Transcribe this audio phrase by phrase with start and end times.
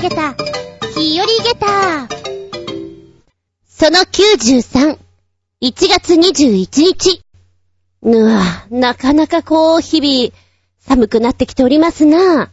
[0.00, 0.34] げた、
[0.98, 2.08] 日和げた。
[3.68, 4.98] その93、
[5.62, 7.22] 1月21日。
[8.02, 10.32] うわ、なかなかこう、日々、
[10.80, 12.50] 寒くなってきておりますな。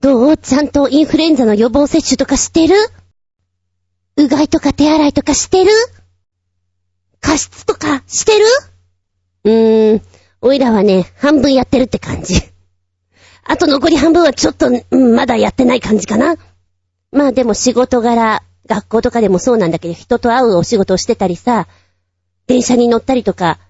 [0.00, 2.74] どうちゃんとインフルエンザの予防接種とかしてる？
[4.16, 5.70] うがいとか手洗いとかしてる？
[7.20, 8.44] 加湿とかしてる？
[9.44, 10.02] うーん、
[10.40, 12.42] おいらはね、半分やってるって感じ。
[13.44, 16.36] あと残り半分はちょっと、まだやってない感じかな。
[17.14, 21.68] まあでも仕事柄、学校とかでもそうなんだけど、人と会うお仕事をしてたりさ、
[22.48, 23.60] 電車に乗ったりとか、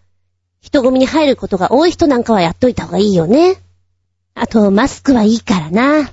[0.63, 3.57] 人混みに入ることが多い人なんかはやっといた方がいいよね。
[4.35, 6.11] あと、マスクはいいからな。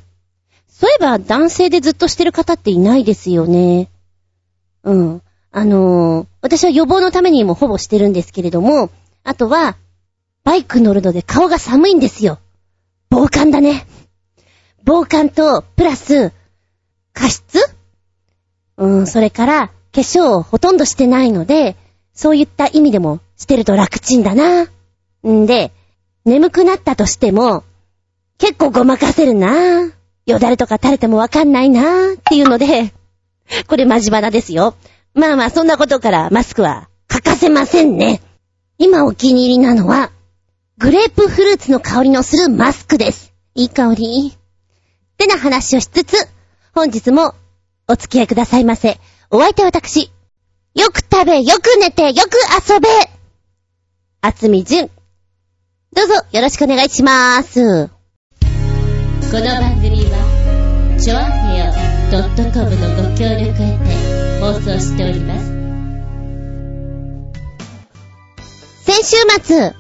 [0.67, 3.88] そういえば男性でずっとしてる方っていないですよね。
[4.84, 5.21] うん。
[5.52, 8.90] あのー、私は予防のためにもほぼしてるんですけれども、
[9.23, 9.77] あとは、
[10.43, 12.40] バイク乗るので顔が寒いんですよ。
[13.09, 13.85] 防寒だね。
[14.84, 16.34] 防寒と、プラス、
[17.13, 17.59] 加湿
[18.77, 21.76] うん、それから、化粧をほとんどしてないので、
[22.13, 24.68] そういった意味でもしてると楽ちんだな。
[25.27, 25.71] んで、
[26.26, 27.63] 眠くなったとしても、
[28.37, 29.91] 結構ごまかせるな。
[30.26, 32.93] よだれとか垂れてもわかんないなっていうので、
[33.68, 34.75] これマジバナですよ。
[35.13, 38.21] まあまあ、そんなことからマスクは欠かせませんね。
[38.77, 40.12] 今お気に入りなのは、
[40.77, 43.34] グレープフルーツの香りのするマスクです。
[43.53, 44.34] いい香り。
[44.34, 46.15] ってな話をしつつ、
[46.74, 47.36] 本日も
[47.90, 48.98] お付き合いくださいませ。
[49.30, 50.10] お相手は私。
[50.74, 52.38] よく食べ、よく寝て、よく
[52.70, 52.88] 遊べ
[54.22, 54.88] あつみじゅん。
[55.94, 57.90] どうぞよろしくお願いしまーす。
[57.90, 61.74] この番組は、ちょあへよ
[62.54, 65.52] .com のご協力へて放送しております。
[68.86, 69.74] 先週末、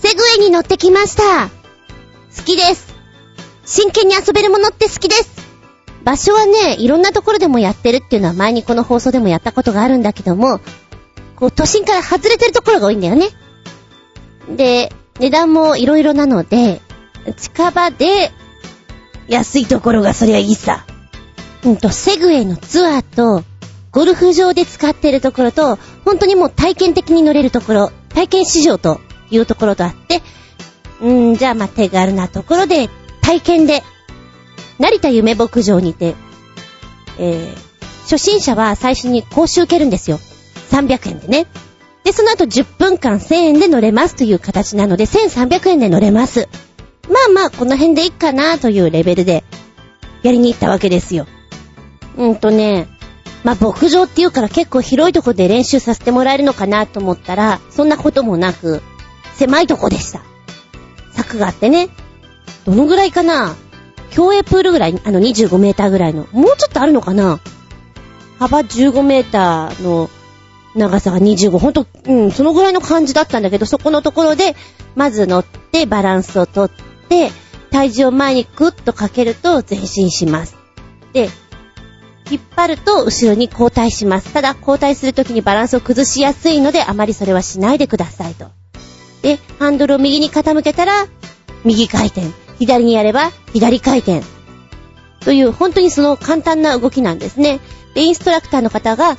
[0.00, 1.50] セグウェイに乗ってきました。
[2.34, 2.94] 好きです。
[3.66, 5.43] 真剣に遊べるものって好きです。
[6.04, 10.60] 場所はね、いろんなところでもやってるっていうのは前にこの放送でもやったことがあるんだけども、
[11.36, 13.28] こう都心から外れてるところが多いんだよね。
[14.54, 16.80] で、値段もいろいろなので、
[17.38, 18.30] 近場で
[19.28, 20.84] 安いところがそりゃいいさ。
[21.64, 23.42] うんと、セグウェイのツアーと、
[23.90, 30.20] ゴルフ場で使ってるところと、本当にもう体験的に乗れるところ、体験市場というところとあって、
[31.00, 32.88] うん、じゃあまあ手軽なところで
[33.22, 33.82] 体験で
[34.78, 36.14] 成田夢牧場にて、
[37.18, 37.54] えー、
[38.02, 40.18] 初心者は最初に講習受けるんですよ。
[40.70, 41.46] 300円でね。
[42.04, 46.48] で、その後10分間1000円で乗れますという形なので、1300円で乗れます。
[47.08, 49.44] まあまあ、この辺でいいかなというレベルで、
[50.22, 51.26] やりに行ったわけですよ。
[52.16, 52.88] うんとね、
[53.42, 58.82] まあ牧場っていうから結構広いとこで練習させてもらえるのかなと思ったら、そんなこともなく、
[59.34, 60.22] 狭いとこでした。
[61.12, 61.88] 柵があってね。
[62.64, 63.54] どのぐらいかな
[64.14, 67.40] 競泳プールぐらい、あの25メーターぐらいの、もうちょっとあるのかな？
[68.38, 70.08] 幅15メーターの
[70.76, 74.54] 長さが25、ほんと、うん、そのぐらいの感じだったんだけど、そこのところで、
[74.94, 76.70] まず乗ってバランスをとっ
[77.08, 77.32] て、
[77.72, 80.56] 体重を前にグッとかけると前進します。
[81.12, 81.28] で、
[82.30, 84.32] 引っ張ると後ろに交代します。
[84.32, 88.46] ただ、交代するときにバランスを崩しやすいので、あまりそれはしないでくださいと。
[89.22, 91.08] で、ハンドルを右に傾けたら、
[91.64, 92.43] 右回転。
[92.58, 94.22] 左にやれば左回転。
[95.20, 97.60] という、本当にその簡単な動きなんですね。
[97.94, 99.16] で、インストラクターの方が、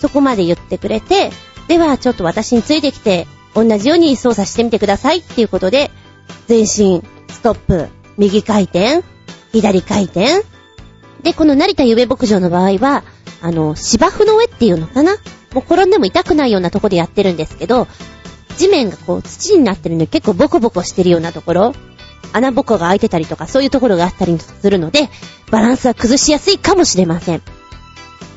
[0.00, 1.30] そこまで言ってくれて、
[1.68, 5.90] では、ちょっと私についてきて、同じように操作してみてくださいっていうことで、
[6.48, 9.02] 前進、ストップ、右回転、
[9.52, 10.44] 左回転。
[11.22, 13.04] で、この成田ゆべ牧場の場合は、
[13.42, 15.16] あの、芝生の上っていうのかな
[15.52, 17.88] もう転んでも痛くないようなとこでやってるんですけど、
[18.56, 21.74] 地面がこう土になってるので結構ボコボコしてるようなところ、
[22.32, 25.08] 穴ぼこが開いてたりとか、そういうところがあったりするので、
[25.50, 27.42] バランスは崩しやすいかもしれません。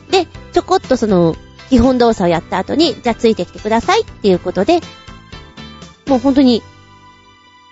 [0.09, 1.35] で、ちょこっとその、
[1.69, 4.81] 基本動作をやった後に、じゃあついてきてくださいっていうことで、
[6.07, 6.63] もう本当に、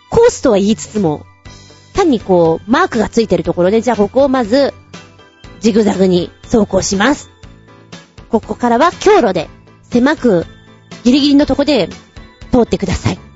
[0.09, 1.25] コースとは言いつつも、
[1.93, 4.73] 単にこう、マークがついてるところで、じゃあここをまず、
[5.59, 7.31] ジグザグに走行します。
[8.29, 9.49] ここからは強路で、
[9.81, 10.45] 狭く、
[11.03, 11.89] ギリギリのとこで
[12.51, 13.26] 通ってください。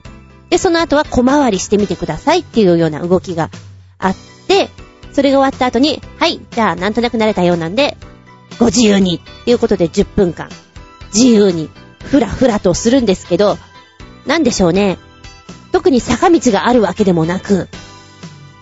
[0.52, 3.50] で、その後は小回りしてみてくださいっていうような動きが
[3.98, 4.16] あっ
[4.48, 4.70] て、
[5.14, 7.98] それが終わった後に、はい、じゃあなんとなく慣れたようなんで、
[8.60, 10.50] ご自由にっていうことで10分間、
[11.14, 11.70] 自由に、
[12.04, 13.58] ふらふらとするんですけど、
[14.26, 14.98] なんでしょうね。
[15.72, 17.70] 特に坂道があるわけでもなく、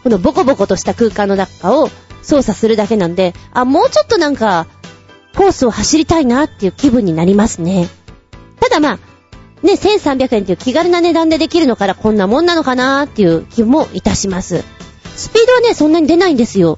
[0.03, 1.89] このボコボコとした空間の中を
[2.21, 4.67] 操作するだけなんで、あ、もうちょっとなんか、
[5.35, 7.89] コースを走りたいなっていう気分になりますね。
[8.59, 8.99] ただまあ、
[9.63, 14.63] ね、1300円っていう気軽な値段でできるのからこんなもんなのかなーっていう気もいたします。
[15.15, 16.77] スピードはね、そんなに出ないんですよ。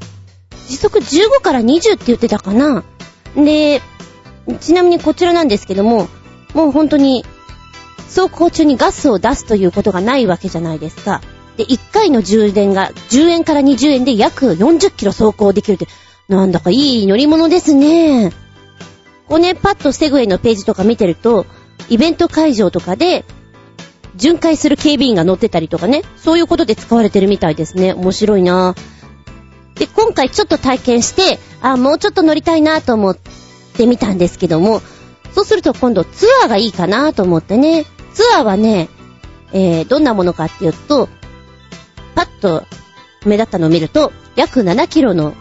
[0.68, 2.84] 時速15から20って言ってたかな。
[3.36, 3.82] で、
[4.60, 6.08] ちなみにこちらなんですけども、
[6.54, 7.24] もう本当に、
[8.14, 11.22] 走行中にガスを出すということがないわけじゃないですか。
[11.58, 15.88] で、1回の充電が10円から20円で約40キロ走行できるって、
[16.28, 18.32] なんだかいい乗り物ですね。
[19.28, 21.46] こうね、パッとセグウェイのページとか見てると、
[21.90, 23.26] イベント会場とかで、
[24.16, 27.94] 巡回する警備員が乗ってたりとかね、そういうことで使われてるみたいですね。
[27.94, 28.76] 面白いな
[29.76, 33.18] で、今回ちょっと体験して、あ、もうちょっと乗りたいなと思っ
[33.74, 34.82] てみたんですけども、
[35.34, 38.90] そうすると今度ツアーがいいかなと思ってね、ツアーはね、
[39.54, 41.10] えー、どんなものかっていうと、
[42.16, 42.66] パッと
[43.26, 45.34] 目立ったのを見ると、約7キロの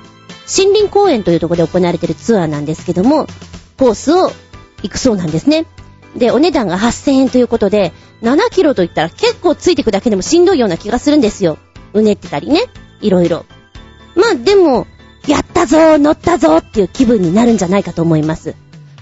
[0.49, 3.27] 森林公園というところで行われているツアーなんですけども、
[3.79, 4.31] コースを
[4.83, 5.67] 行くそうなんですね。
[6.17, 7.93] で、お値段が8000円ということで、
[8.23, 11.59] 7キロと言ったら結構ついてくだけでもしんどいような気がするんですよ。
[11.93, 12.65] うねってたりね。
[13.01, 13.47] いろいろ。
[14.15, 14.87] まあでも、
[15.27, 18.55] やったぞ乗ったぞっていう気分になるんじゃないかと思います。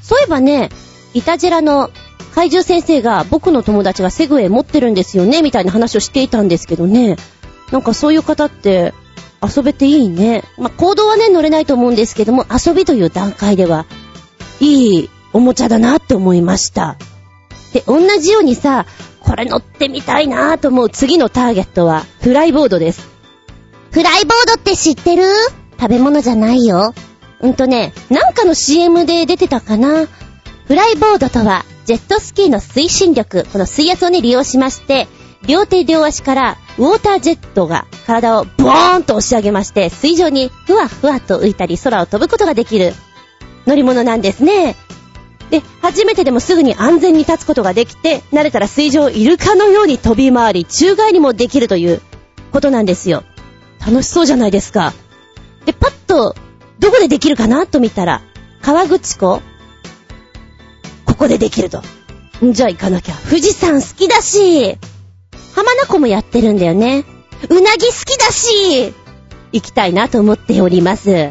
[0.03, 0.71] そういえばね、
[1.15, 1.91] イタジェラの
[2.35, 7.17] 怪獣先生が僕の友達がセグウェイ持ってるんですよね、みたいな話をしていたんですけどね。
[7.73, 8.95] なんかそういう方って
[9.43, 10.45] 遊べていいね。
[10.57, 13.87] まあ、行動はね、乗れないと思うんですけども、遊びという段階では、
[14.61, 16.97] いいおもちゃだなって思いました。
[17.73, 18.87] で、同じようにさ、
[19.21, 23.07] これ乗ってみたいなと思う次のターゲットは、フライボードです。
[23.91, 25.25] フライボードって知ってる？
[25.79, 26.95] 食べ物じゃないよ。
[27.41, 30.07] うんとね、なんかの CM で出てたかな。
[30.67, 35.09] フライボードとは、ジェットスキーの推進力、この水圧をね、利用しまして、
[35.47, 42.93] 両手両足からウォータージェットが体をボーンと押し上げまして、水上にふわふわと浮いたり空を飛ぶことができる
[43.67, 44.75] 乗り物なんですね。
[45.51, 52.03] で、初めてでもすぐに安全に立つことができて、慣れたら水上イルカのように飛び回り、宙返りもできるという
[52.53, 53.25] ことなんですよ。
[53.81, 54.93] 楽しそうじゃないですか。
[55.65, 56.35] で、パッと、
[56.79, 58.23] どこでできるかなと見たら、
[58.63, 59.41] 川口湖
[61.07, 61.83] ここでできると。
[62.43, 63.15] じゃあ行かなきゃ。
[63.15, 64.79] 富士山好きだし、
[65.55, 67.05] 浜名湖もやってるんだよね。
[67.49, 68.93] うなぎ好きだし、
[69.53, 71.31] 行きたいなと思っております。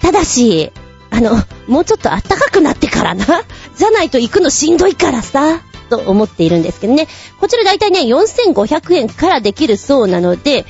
[0.00, 0.72] ただし、
[1.10, 1.36] あの、
[1.66, 3.26] もうちょっと暖かくなってからな。
[3.76, 5.60] じゃないと行くのしんどいからさ。
[5.90, 7.06] と思っているんですけどね。
[7.38, 10.64] こちらだいたいね、4500円からできるそうなので、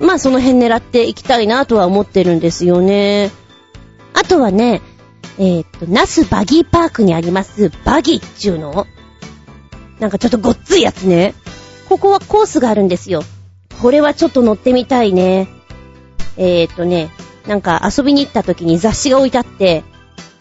[0.00, 3.30] まあその辺狙っていきたいなとは思ってるんですよね。
[4.12, 4.82] あとはね、
[5.38, 8.86] えー、っと、ナスバギーパークにありますバギーっていうの
[10.00, 11.34] なんかちょっとごっついやつね。
[11.88, 13.22] ここはコースがあるんですよ。
[13.80, 15.48] これはちょっと乗ってみたいね。
[16.36, 17.10] えー、っとね、
[17.46, 19.84] なんか遊びに行った時に雑誌が置いてあって、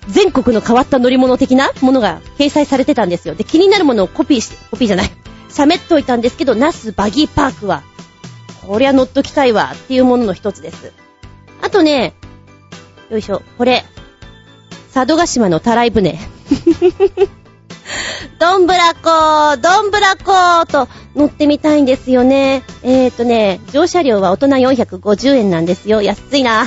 [0.07, 3.35] 全国の変わった乗り物的なものが掲載されてたんですよ。
[3.35, 5.11] で、気になるものをコピーして、コピーじゃない。
[5.49, 7.83] 喋っといたんですけど、ナスバギーパークは、
[8.65, 10.91] こりゃ乗っときたいわっていうものの一つです。
[11.61, 12.13] あとね、
[13.09, 13.83] よいしょ、これ、
[14.93, 16.17] 佐渡島のたらい船。
[18.39, 22.63] どんぶらこーどんぶらこーと乗ってみたいんですよね。
[22.81, 26.01] えーとね、乗車料は大人450円なんですよ。
[26.01, 26.65] 安いな。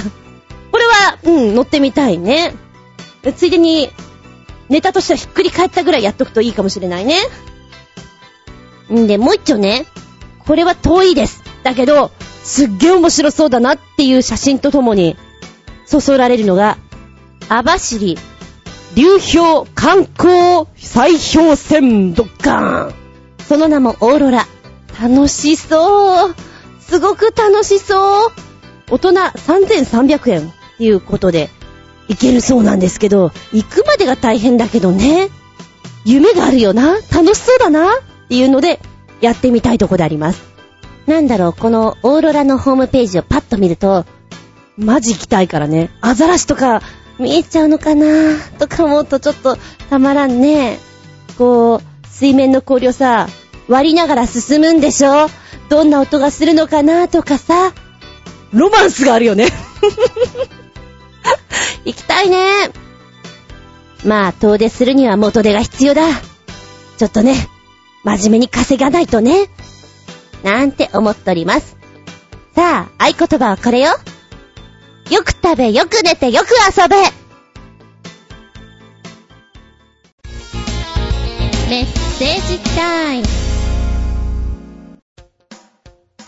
[0.70, 2.54] これは、うん、乗ってみたいね。
[3.32, 3.90] ついでに、
[4.68, 7.18] ネタとしてはひっくり返ったぐらいやっとくといいかもしれないね。
[8.92, 9.86] んで、もう一丁ね。
[10.46, 11.42] これは遠いです。
[11.62, 12.10] だけど、
[12.42, 15.16] すっげえ面白そうだなっていう写真とともに、
[15.86, 16.78] そそられるのが、
[17.48, 18.16] 網走
[18.94, 22.94] 流氷観光再氷船ドッカーン。
[23.48, 24.46] その名もオーロラ。
[25.00, 26.34] 楽しそう。
[26.80, 28.32] すごく楽しそう。
[28.90, 31.50] 大人3300円っていうことで
[32.08, 35.28] 行けるそうなんですけど、行くまでが大変だけどね。
[36.04, 36.94] 夢があるよな。
[36.94, 37.94] 楽しそうだな。
[37.94, 38.80] っていうので、
[39.20, 40.42] やってみたいとこであります。
[41.06, 44.04] なんだろう、このオーロラのホームページをパッと見ると、
[44.76, 45.90] マジ行きたいからね。
[46.00, 46.82] アザラシとか
[47.18, 48.06] 見えちゃうのかな
[48.58, 49.56] とか思うとちょっと
[49.88, 50.78] たまらんね。
[51.38, 53.28] こう、水面の氷をさ、
[53.68, 55.28] 割りながら進むんでしょ
[55.68, 57.72] どんな音がするのかなとかさ、
[58.52, 59.46] ロマンスがあるよね。
[62.14, 62.70] たいね。
[64.04, 66.02] まあ、遠出するには元手が必要だ。
[66.96, 67.34] ちょっとね、
[68.04, 69.48] 真面目に稼がないとね。
[70.44, 71.76] なんて思っております。
[72.54, 73.88] さあ、合言葉はこれよ。
[75.10, 76.96] よく食べ、よく寝て、よく遊べ
[81.68, 83.26] メッセージタイム。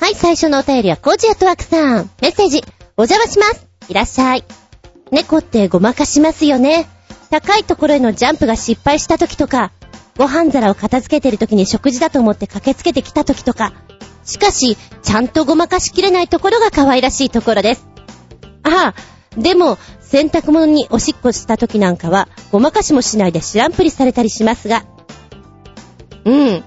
[0.01, 2.11] はい、最初のお便りはコージアットワークさん。
[2.21, 2.63] メッセージ、
[2.97, 3.67] お邪魔します。
[3.89, 4.66] いらっしゃい。
[5.11, 6.89] 猫ってごまかしますよね。
[7.31, 9.73] 高いところへのジャンプが失敗した時とか、
[10.17, 13.73] ご飯皿を片付けてる時に食事だと思って駆けつけてきた時とか。
[14.25, 17.87] しかし、ちゃんとごまかしきれないところが可愛らしいところです。
[18.65, 18.95] あ
[19.37, 24.85] あ、でも、洗濯物におしっこした時なんかは、ごまかしもしないで知らんぷりされたりしますが、
[26.25, 26.65] うん。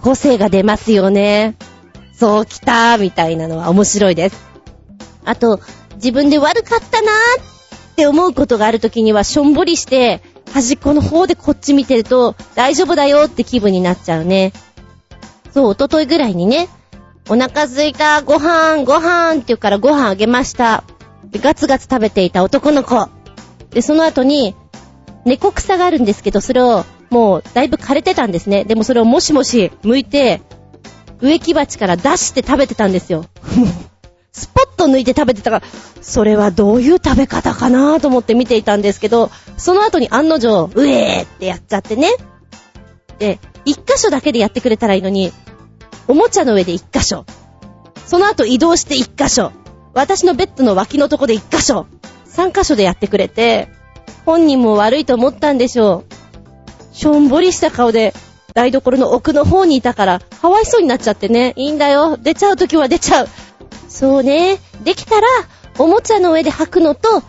[0.00, 1.56] 個性が出ますよね。
[2.14, 4.36] そう来たみたいなのは面白いです。
[5.24, 5.60] あと、
[6.02, 14.52] 自分で悪かったなーって思うことがある時には、しょんぼりして、端っこの方でこっち見てると、大丈夫だよって気分になっちゃうね。
[15.52, 16.68] そう、おとといぐらいにね、
[17.28, 20.84] お腹すいた、ご飯、ご飯って言うからご飯あげました。
[21.32, 23.08] ガツガツ食べていた男の子。
[23.70, 24.56] で、その後に、
[25.24, 28.64] 猫草があるんですけど、それを、もう、だいぶ枯れてたんですね。
[28.64, 30.40] でもそれをもしもし、剥いて、
[31.20, 33.26] 植木鉢から出して食べてたんですよ。
[34.32, 35.66] スポッと抜いて食べてたから、
[36.00, 42.14] それはどういう食べ方かなと思って見ていたんですけど、その後に案の定、うえーってやっちゃってね。
[43.18, 45.32] で、一箇所だけでやってくれたらいいのに、
[46.08, 47.24] おもちゃの上で一箇所。
[48.06, 49.52] その後移動して一箇所。
[49.92, 51.86] 私のベッドの脇のとこで一箇所。
[52.24, 53.68] 三箇所でやってくれて、
[54.24, 56.04] 本人も悪いと思ったんでしょ
[56.92, 56.96] う。
[56.96, 58.14] しょんぼりした顔で、
[58.54, 61.52] 台所の奥の方にいたから、かわいそうになっちゃってね。
[61.56, 62.16] いいんだよ。
[62.16, 63.28] 出ちゃうときは出ちゃう。
[63.90, 64.60] そうね。
[64.82, 65.26] できたら、
[65.78, 67.22] おもちゃの上で吐くのと、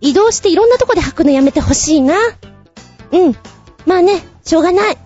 [0.00, 2.16] 移動していろんなとこで吐くのやめてほしいな。
[3.12, 3.36] うん。
[3.84, 4.94] まあね、しょうがない。
[4.94, 4.98] っ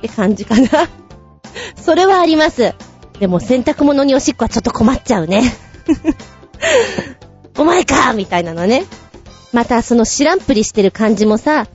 [0.00, 0.68] て感じかな。
[1.76, 2.74] それはあります。
[3.20, 5.54] でも洗濯物におしっこはちょっと困っちゃうね。
[7.58, 8.86] お前かみたいなのね。
[9.52, 11.66] またその知らんぷりしてる感じもさ、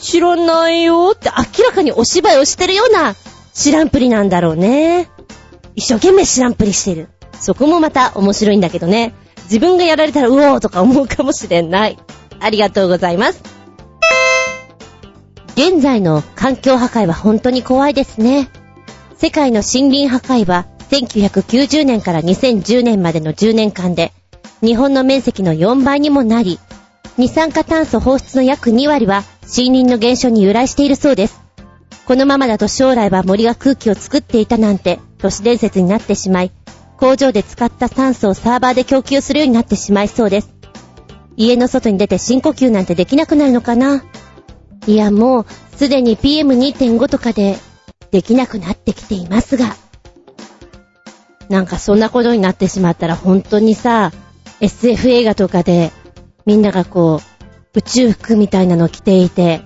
[0.00, 3.14] 知らないよって明らかにお芝居をしてるような
[3.52, 5.08] 知らんぷりなんだろうね。
[5.76, 7.08] 一生懸命知らんぷりしてる。
[7.40, 9.14] そこもまた面白いんだけどね。
[9.44, 11.98] 自分がやられたらうおーとか思うかもしれない。
[12.38, 13.42] ありがとうございます。
[15.54, 18.48] 現在の環境破壊は本当に怖いですね。
[19.18, 24.12] 世界の森林破壊は1990年から2010年までの10年間で
[24.62, 26.58] 日本の面積の4倍にもなり、
[27.18, 31.40] 二酸化炭素放出の約2割は森林の減少に由来しているそうです。
[32.06, 36.52] このままだと将来は森が空気を作っていたなんて都市伝説になってしまい、
[37.00, 40.54] 工場で使った酸素をサーバーで供給するようになってしまいそうです。
[41.36, 44.04] 家の外に出て深呼吸なんてできなくなるのかな？
[44.86, 47.56] いやもう、すでに PM2.5 とかで
[48.10, 49.76] できなくなってきていますが。
[51.48, 54.12] なんかそんなことになってしまったら本当にさ、
[54.60, 55.90] SF 映画とかで
[56.44, 57.22] みんながこ
[57.74, 59.62] う、宇宙服みたいなの着ていて、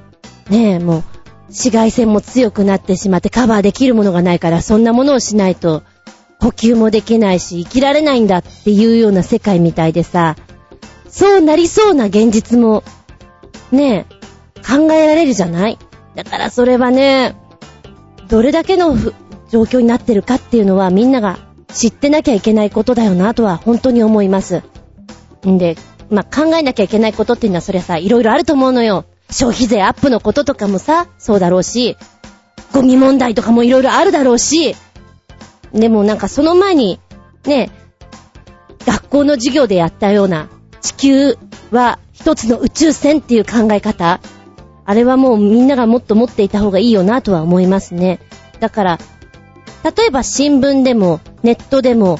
[0.49, 1.05] ねえ、もう、
[1.49, 5.83] 紫外線も強くなってしまってカバーできるものがないからそんなものをしないと
[6.45, 10.37] 呼吸もできないし生きられないんだっていうような世界みたいでさ、
[11.09, 12.85] そうなりそうな現実も、
[13.73, 15.79] ねえ、考えられるじゃない？
[16.15, 17.35] だからそれはね、
[18.29, 18.95] どれだけの
[19.49, 21.39] 状況になってるかっていうのはみんなが
[21.73, 24.63] 知ってなきゃいけないことだよなとは本当に思います。
[25.47, 25.77] んで、
[26.11, 29.07] まあ、考えなきゃいけないことっていうのはそりゃさ、いろいろあると思うのよ。
[29.31, 31.97] 消費税アップのこととかもさ、そうだろうし、
[32.75, 34.77] ゴミ問題とかもいろいろあるだろうし、
[35.75, 37.01] でもなんかその前に、
[37.45, 37.71] ね、
[38.87, 40.49] 学校の授業でやったような、
[40.81, 41.39] 地球
[41.71, 44.21] は一つの宇宙船っていう考え方、
[44.87, 48.21] あれはもうみんながもっと持っていた方がいいよなとは思いますね。
[48.61, 48.99] だから、
[49.83, 52.19] 例えば新聞でも、ネットでも、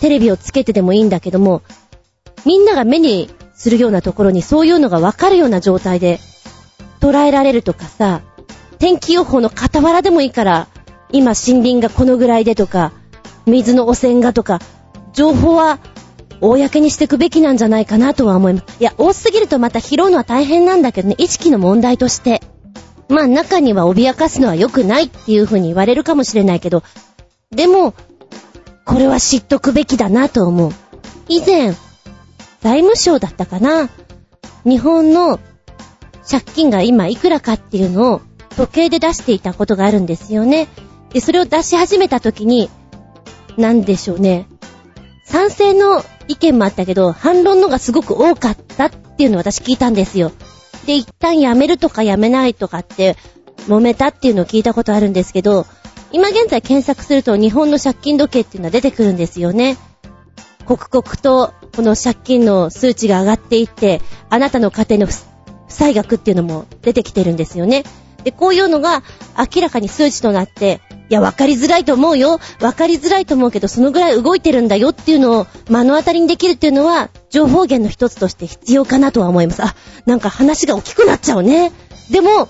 [0.00, 1.62] テレビをつけてでもいいんだけども、
[2.44, 6.20] みんなが目にするようなところにそういうのがわかるような状態で
[7.00, 8.22] 捉えられるとかさ、
[8.78, 10.68] 天気予報の傍らでもいいから、
[11.10, 12.92] 今森林がこのぐらいでとか、
[13.46, 14.60] 水の汚染がとか、
[15.12, 15.78] 情報は
[16.40, 18.64] 公にしていくべきなんじゃないかなとは思います。
[18.80, 22.42] いや、多すぎるとまた拾うのは大変なんだけどね、意識の問題として。
[23.08, 26.82] まあ中には脅かすのは良くないっていう風に言われるかもしれないけど、
[27.50, 27.94] でも、
[28.84, 30.72] これは知っとくべきだなと思う。
[31.28, 31.74] 以前、
[32.60, 33.88] 財務省だったかな
[34.64, 35.40] 日本の
[36.30, 38.20] 借金が今いくらかっていうのを
[38.56, 40.68] 時計で出していたことがあるんですよね。
[41.12, 42.70] で、それを出し始めた時に、
[43.56, 44.46] なんでしょうね。
[45.24, 50.32] 賛成の意見もあったけど、反論のがすごく多かったっていうのを私聞いたんですよ。
[50.86, 53.16] で、一旦やめるとかやめないとかって
[53.66, 55.66] 揉めたっていうのを聞いたことあるんですけど、
[56.12, 59.76] 今現在検索すると日本の借金時計っていうのは出てくるんですよね。
[60.64, 64.00] 刻々とこの借金の数値が上がっていって、
[64.30, 65.14] あなたの家庭の負
[65.68, 67.84] 債額っていうのも出てきてるんですよね。
[68.24, 69.02] で、こういうのが
[69.54, 72.38] 明らかに数値となって、いや、わかりづらいと思うよ。
[72.60, 79.62] わかりづらいと思うけど、そのぐらい動いてるんだよっていうのを目の当たりにできるっていうのは、情報源の一つとして必要かなとは思います。
[79.62, 79.74] あ、
[80.04, 81.72] なんか話が大きくなっちゃうね。
[82.10, 82.48] でも、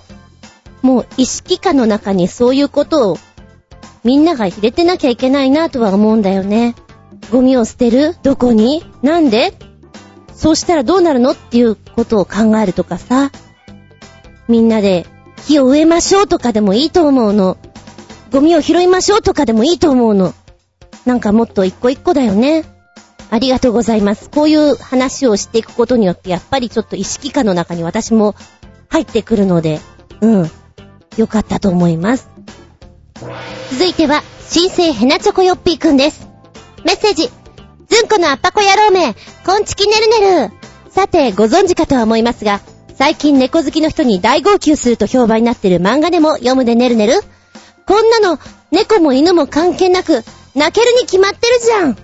[0.81, 3.17] もう意識下の中にそういうことを
[4.03, 6.75] みんなが入れてなきゃいけないなとは思うんだよね。
[7.31, 8.15] ゴミを捨てる？
[8.23, 8.85] どこに？
[9.01, 9.53] なんで？
[10.33, 13.31] そうしたらどうなるのっていうことを考えるとかさ。
[14.47, 15.05] みんなで
[15.45, 17.57] 木を植えましょうとかでもいいと思うの。
[18.31, 20.33] ゴミを拾いましょうとかでもいいと思うの。
[21.05, 22.63] なんかもっと一個一個だよね。
[23.31, 24.29] ありがとうございます。
[24.29, 28.35] こういう話をしていくことによって、やっぱりちょっと意識化の中に私も
[28.89, 29.79] 入ってくるので、
[30.21, 30.51] うん。
[31.17, 32.29] よかったと思います。
[33.71, 36.27] 続いては、新生ヘナチョコヨッピーくんです。
[36.85, 37.29] メッセージ。
[37.87, 40.51] ずんこのあっぱこ野郎め、こんちきねるねる。
[40.91, 42.61] さて、ご存知かとは思いますが、
[42.95, 47.13] 最近猫好きの人に大号泣すると評判になってる漫画でも読むでねるねる
[47.89, 48.37] こんなの、
[48.69, 51.97] 猫も犬も関係なく、泣けるに決まってるじゃん。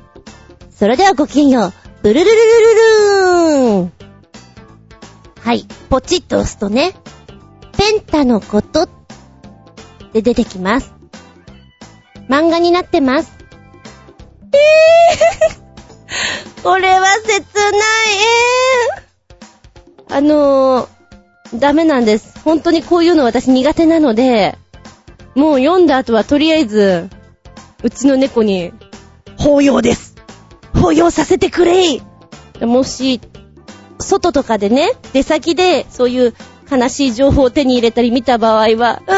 [0.72, 1.74] それではごきげんよう。
[2.02, 3.92] ブルルルルルルーン。
[5.42, 5.64] はい。
[5.92, 6.96] ポチッと押すとね、
[7.78, 8.90] ペンタのこと
[10.12, 10.92] で出てきます。
[12.30, 13.32] 漫画になってます。
[14.54, 17.44] えぇー、 これは切ない。
[20.10, 22.40] えー、あのー、ダメなんです。
[22.44, 24.58] 本当にこういうの私苦手なので、
[25.36, 27.10] もう読んだ後はとりあえず、
[27.84, 28.72] うちの猫に、
[29.38, 30.16] 抱擁です。
[30.74, 32.02] 抱擁させてくれ
[32.62, 33.20] もし、
[34.00, 36.34] 外とかでね、出先でそういう
[36.72, 39.12] 悲しい情報を手に入れたり見た場合は、う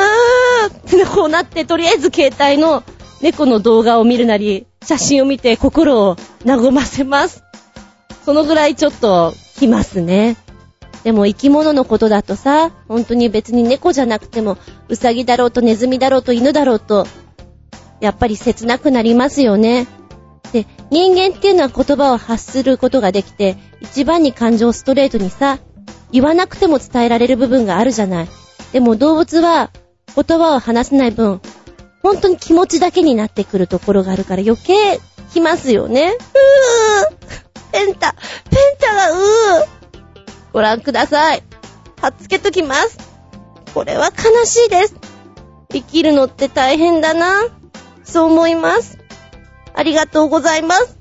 [0.65, 2.83] ーってこうなってとりあえず携帯の
[3.21, 7.43] 猫の動画を見るなり、写真を見て心を和ませます。
[8.25, 10.35] そのぐらいちょっと来ますね。
[11.07, 14.57] でも生き物のことだとさ、本当に別に猫じゃなくても、
[14.89, 17.07] うさぎだろうとネズミだろうと犬だろうと、
[18.01, 19.87] やっぱり切なくなりますよね。
[20.51, 25.59] で、人間っていうのは言葉を発することができて、一番に感情をストレートにさ、
[26.11, 28.27] 言わなくても伝えられる部分があるじゃない。
[28.73, 29.71] でも動物は
[30.13, 31.39] 言葉を話せない分、
[32.03, 34.99] 本当に気持ちだけになってくるところがあるから余計
[35.31, 36.11] 来ますよね。
[36.11, 39.76] うーペンタ、ペンタがうー
[40.57, 41.43] ご覧ください。
[42.01, 42.97] はっつけときます。
[43.75, 44.95] これは悲しいです。
[45.71, 47.43] 生きるのって大変だな。
[48.03, 48.97] そう思います。
[49.75, 50.97] ありがとうございます。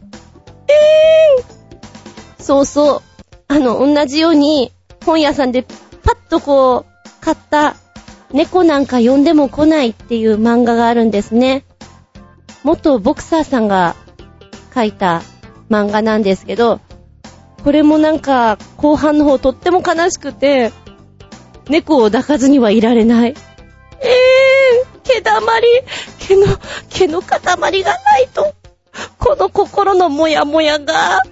[0.69, 3.03] えー、そうそう。
[3.49, 4.73] あの、同じように、
[5.07, 7.77] 本屋さんでパッとこう、買った
[8.35, 11.65] 猫なんか呼んでも来ないっていう漫画があるんですね。
[12.63, 13.97] 元ボクサーさんが
[14.75, 15.23] 書いた
[15.71, 16.83] 漫画なんですけど、
[17.67, 20.71] これもなんか後半の方とっても悲しくて、
[21.69, 23.31] 猫を抱かずにはいられない。
[23.31, 25.67] えー、毛だまり、
[26.21, 26.47] 毛の、
[26.91, 27.41] 毛の塊
[27.83, 28.55] がないと。
[29.19, 31.23] この心のモヤモヤが、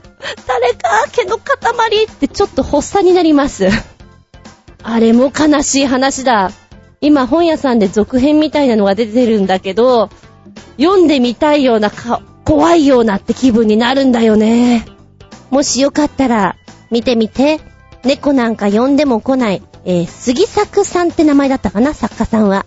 [0.48, 3.68] 誰か毛の塊ってちょっと発作になります。
[4.82, 6.50] あれも悲しい話だ。
[7.00, 10.10] 今本屋さんで続編みたいなのが出てるんだけど、
[10.78, 14.84] 読んでみたいようなか、怖いようなって気分になるんだよね。
[15.54, 16.56] もしよかったら、
[16.90, 17.60] 見てみて。
[18.02, 19.62] 猫なんか呼んでも来ない。
[19.84, 21.94] えー、杉作さんって名前だったかな？
[21.94, 22.66] 作家さんは。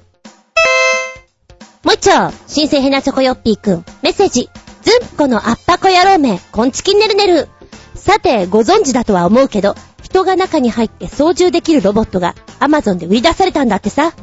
[1.83, 3.85] もう一丁、新生ヘナチョコヨッピーくん。
[4.03, 4.49] メッセージ。
[4.83, 7.49] ずんこのあっぱこ野郎め、こんちきんねるねる。
[7.93, 14.13] さて、ご存知だとは思うけど、人が中に入って操縦できるロボットが Amazon で売り出されたんだってさ。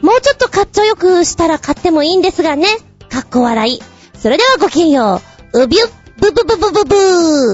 [0.00, 2.68] もうちょっとかっちょよくしたら買ってもいいんですがね。
[3.10, 3.82] かっこ笑い。
[4.18, 5.20] それではごきんよ
[5.52, 5.64] う。
[5.64, 5.80] うびゅ
[6.18, 6.94] ブブブブブブ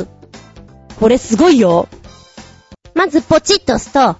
[0.05, 0.14] ー。
[0.99, 1.89] これすごいよ。
[2.95, 4.17] まずポチッと押すと、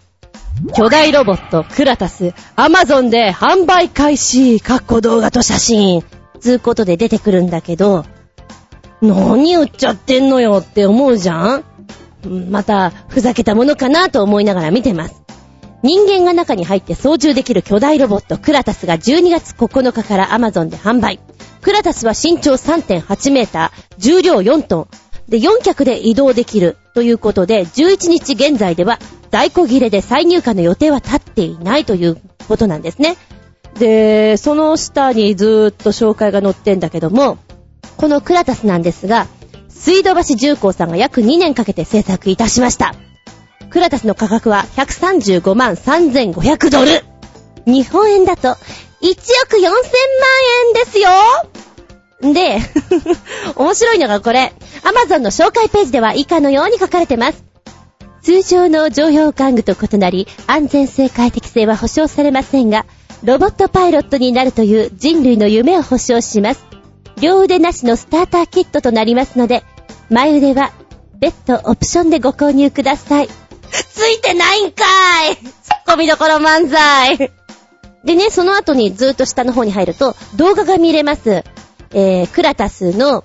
[0.75, 6.03] 巨大ロボット、クラタス、アマゾンで販売開始、かっこ動画と写真、
[6.41, 8.05] つうことで出てくるんだけど、
[9.01, 11.65] 何売っちゃってんのよって思うじゃん？
[12.51, 15.23] また、ふざけたものかなと思いながら見てます。
[15.83, 21.21] 人間が中に入って操縦できる巨大ロボットクラタスが12月9日から Amazon で販売。
[21.61, 24.89] クラタスは身長3.8メーター、重量4トン。
[25.29, 28.99] で、4脚で移動できるということで、11日現在では
[29.31, 33.17] 在庫切れで再入荷の予定は立っていないということなんですね。
[33.79, 37.39] で、その下にずーっと紹介が載ってんだけども、
[37.97, 39.27] このクラタスなんですが、
[39.69, 42.95] 水道橋重工さんが約2年かけて制作いたしました。
[43.71, 47.05] クラタスの価格は135万3500ドル。
[47.67, 49.73] 日本円だと1億4000万
[50.69, 51.09] 円ですよ
[52.33, 52.59] で、
[53.57, 57.45] 面白いのがこれ、Amazon の紹介ページでは以下のように書かれてます。
[58.23, 62.87] 通常の常用玩具と異なり、安全性快適性は保証されませんが、
[63.23, 66.65] ロボットパイロットになるという人類の夢を保証します。
[67.21, 69.63] 両腕なしのスターターキットとなりますので、
[70.11, 70.73] 前腕は
[71.19, 73.29] 別途オプションでご購入ください。
[73.71, 74.85] ついてないんか
[75.31, 77.19] いツッコミどころ漫才
[78.05, 81.45] でね、その後にずっと下の方に入ると動画が見れます。
[81.95, 83.25] えー、クラタスの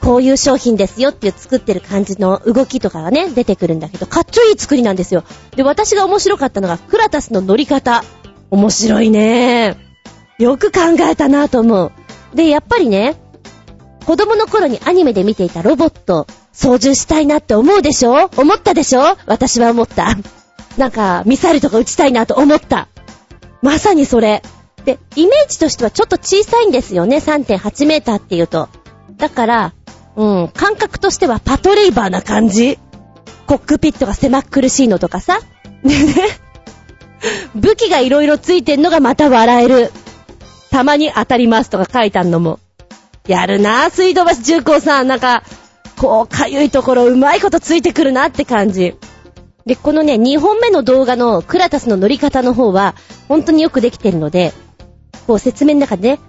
[0.00, 5.24] こういう商品ですよっていう作ってる感じの動きとかがね、出てくるんだけど、かっちょいい作りなんですよ。
[5.56, 8.02] で、私が面白かったのが、クラタスの乗り方。
[8.50, 9.76] 面白いね。
[10.38, 11.92] よく考えたなと思う。
[12.34, 13.16] で、やっぱりね、
[14.06, 18.30] 子供の頃にアニメで見ていたロボット、操縦したいなって思うでしょ？
[18.36, 19.16] 思ったでしょ？
[19.26, 20.16] 私は思った。
[20.78, 22.88] なんか、ミサイルとか撃ちたいなと思った。
[23.62, 24.42] まさにそれ。
[24.84, 28.68] で、イメージとしてはちょっと小さいんですよね、3.8メーターっていうと。
[29.16, 29.74] だから、
[30.16, 32.78] うん、感覚としてはパトレイバーな感じ。
[33.46, 35.40] コックピットが狭苦しいのとかさ。
[35.82, 36.14] でね、
[37.54, 39.92] 武器がいろいろついてんのがまた笑える。
[40.70, 42.60] たまに当たりますとか書いたのも。
[43.26, 45.08] やるなぁ、水道橋重工さん。
[45.08, 45.42] なんか、
[45.98, 48.96] こう、かゆいところうまいことついてくるなって感じ。
[49.66, 52.94] で、このね、2本目の動画のクラタスの乗り方の方は、
[53.28, 54.52] 本当によくできてるので、
[55.26, 56.20] こう説明の中でね、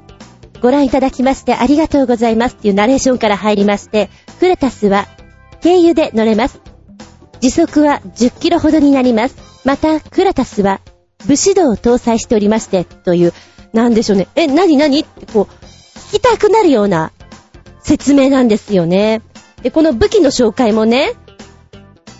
[0.61, 5.07] ご覧いただきましてありがとうございますっていうナレーションから入りまして、クラタスは
[5.63, 6.59] 軽油で乗れます。
[7.39, 9.35] 時速は10キロほどになります。
[9.65, 10.79] また、クラタスは
[11.25, 13.33] 武士道を搭載しておりまして、という、
[13.73, 14.27] なんでしょうね。
[14.35, 15.65] え、なになにってこう、
[16.13, 17.11] 聞きたくなるような
[17.81, 19.21] 説明なんですよね。
[19.63, 21.13] で、この武器の紹介もね、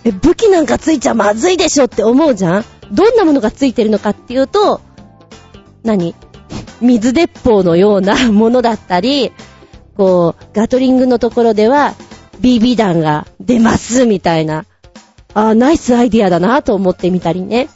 [0.04, 2.64] え、武器なんかついちゃまずいでしょって思うじゃん？
[2.90, 4.80] どんなものがついてるのかっていうと、
[5.84, 6.16] 何？
[6.82, 9.32] 水鉄砲のようなものだったり、
[9.96, 11.94] こう、ガトリングのところでは
[12.40, 14.66] BB 弾が出ますみたいな。
[15.34, 17.68] あナイスアイディアだなと思ってみたりね。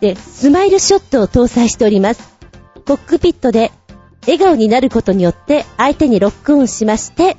[0.00, 2.32] で、スマイルショットを搭載しております。
[2.86, 3.70] コックピットで
[4.22, 7.36] 笑顔になることによって相手にロックオンしまして、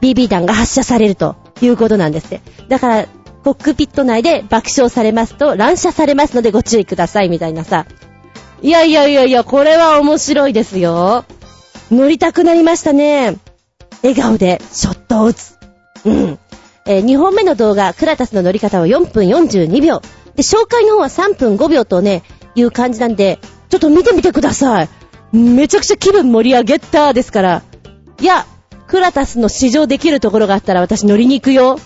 [0.00, 2.40] BB 弾が発射されるということなんですって。
[2.68, 3.06] だから、
[3.44, 7.86] コックピット内で爆笑されますと乱射されますのでご注意くださいみたいなさ。
[8.62, 11.24] いやいやいやいや、これは面白いですよ。
[11.90, 13.36] 乗りたくなりましたね。
[14.02, 15.58] 笑顔でショットを打つ。
[16.04, 16.38] うん。
[16.86, 20.00] えー、2本目の動画、クラタスの乗り方は4分42秒。
[20.36, 22.22] で、紹介の方は3分5秒とね、
[22.54, 24.88] いう感じなんで、ちょっと見てみてください。
[25.32, 27.62] めちゃくちゃ気分盛り上げたですから。
[28.20, 28.46] いや、
[28.86, 31.78] クラタスの試乗できるところがあったら私乗りに行くよ。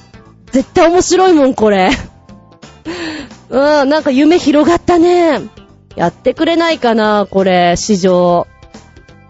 [0.50, 1.90] 絶対面白いもん、これ。
[3.48, 5.40] うん、なんか夢広がったね。
[5.96, 8.46] やってくれないかな、これ、市場。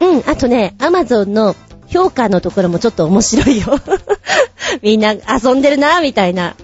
[0.01, 1.55] うん、あとね、アマゾンの
[1.89, 3.81] 評価のところもちょっと面白いよ。
[4.83, 6.55] みんな遊んでるな、みたいな。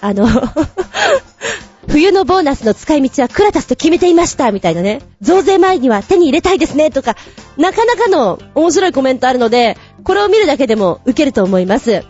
[0.00, 0.26] あの
[1.86, 5.02] 冬のボーナスの使い道はクラタスと決めていました、みたいなね。
[5.20, 7.16] 増税前には手に入れたいですね、とか、
[7.58, 12.02] なかなかの面白いコメントあるので、これを見るだけでも受けると思います。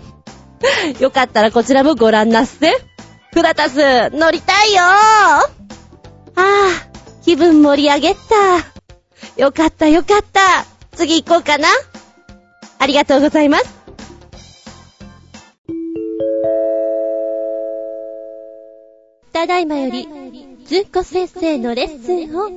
[1.00, 2.72] よかったらこちらもご覧なっせ。
[3.32, 5.59] クラタス、乗りたいよー
[6.40, 9.40] ああ、気分盛り上げった。
[9.40, 10.64] よかったよかった。
[10.96, 11.68] 次行こうかな。
[12.78, 13.80] ありがとうございます。
[19.32, 20.08] ただいまより、
[20.64, 22.50] ずんこ先生のレッスンを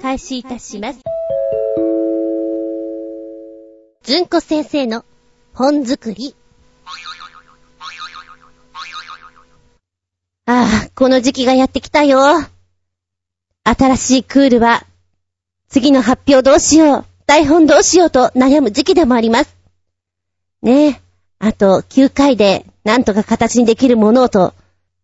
[0.00, 1.00] 開始いたします。
[4.02, 5.04] ずんこ先生の
[5.52, 6.34] 本作り。
[10.46, 12.55] ああ、この時期がやってきたよ。
[13.68, 14.86] 新しいクールは、
[15.68, 19.56] 次の発表どうしよう、台本どうしようと悩む時期でもあります。
[20.62, 21.00] ねえ、
[21.40, 24.54] あと9回でなんとか形にできるものをと、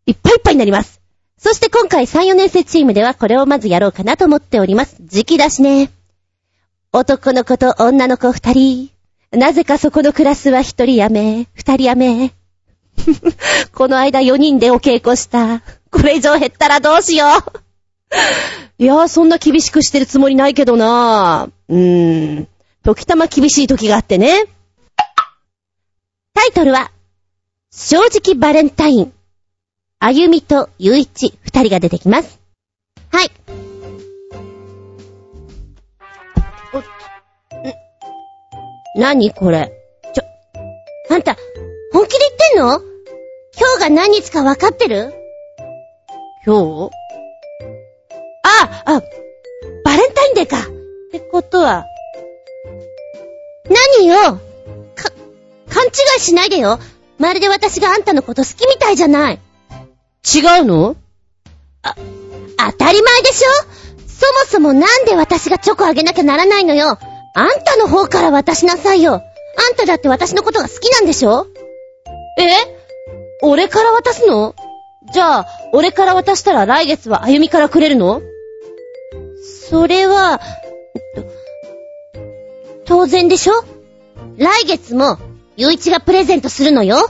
[0.07, 1.01] いっぱいいっぱいになります。
[1.39, 4.95] そして今回3、4年生チームではこれをまずやろうかなと思っております。
[5.01, 5.91] 時期だしね。
[6.93, 8.91] 男の子と女の子2人。
[9.33, 12.33] なぜかそこのクラスは1人やめ、2人やめ。
[13.75, 15.63] この間4人でお稽古した。
[15.91, 17.62] これ以上減ったらどうしよう。
[18.79, 22.49] いやー、そんな厳しくしてるつもりないけどなうーん。
[22.83, 24.45] 時たま厳しい時があってね。
[26.35, 26.91] タイトルは、
[27.71, 29.13] 正直バレンタイン。
[30.01, 32.41] あゆみとゆういち、二人が出てきます。
[33.13, 33.31] はい。
[36.75, 36.79] お、
[38.99, 39.71] ん、なにこれ？
[40.13, 40.23] ちょ、
[41.11, 41.37] あんた、
[41.93, 42.81] 本気で言ってんの？
[43.57, 45.15] 今日が何日かわかってる？
[46.45, 47.02] 今日？
[48.63, 49.03] あ、あ、
[49.85, 50.59] バレンタインデーか。
[50.59, 50.63] っ
[51.11, 51.85] てことは、
[53.99, 54.15] 何よ？
[54.95, 55.11] か、
[55.69, 56.79] 勘違いしないでよ。
[57.19, 59.39] まるで私があんたのこと好きみたいじゃない。
[60.35, 60.97] 違うの？
[61.83, 61.95] あ、
[62.71, 63.49] 当たり前でしょ
[64.07, 66.99] そもそもなんで私がチョコあげなきゃならないのよ。
[67.35, 69.15] あんたの方から渡しなさいよ。
[69.15, 69.23] あん
[69.77, 71.47] ただって私のことが好きなんでしょ
[72.39, 72.51] え？
[73.43, 74.55] 俺から渡すの？
[75.13, 78.23] じゃあ、俺から渡したら来月はあゆみからくれるの？
[79.73, 80.39] それは、
[81.17, 81.33] えっと
[82.85, 83.55] 当然でしょ？
[84.37, 85.17] 来月も、
[85.57, 87.09] ゆういちがプレゼントするのよ。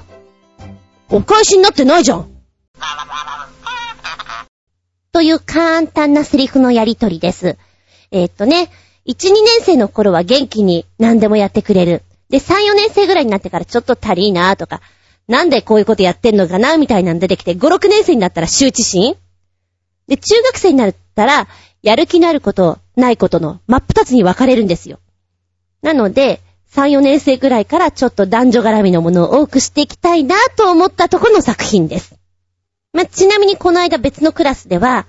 [1.11, 2.31] お返しになってないじゃん。
[5.11, 7.59] という簡単なセリフのやりとりです。
[8.12, 8.70] えー、っとね、
[9.07, 12.05] 1、2年生の頃は元気に何でもやってくれる。
[12.31, 14.81] で、3、4年生ぐらいになってからちょっと足りーなとか、
[15.27, 19.16] なんでこういうことやってんのかなみたいなの出てきて、5、6年生になったら羞恥心？
[20.07, 21.48] で、中学生になったら、
[21.83, 25.01] やる気のあること、ないことの真っ二つに分かれるんですよ。
[25.83, 26.40] なので、
[26.73, 32.14] 3、4年生くらいからちょっと男女絡みのものを多くしていきたいなと思ったとこの作品です。
[32.92, 35.07] まあ、ちなみにこの間別のクラスでは、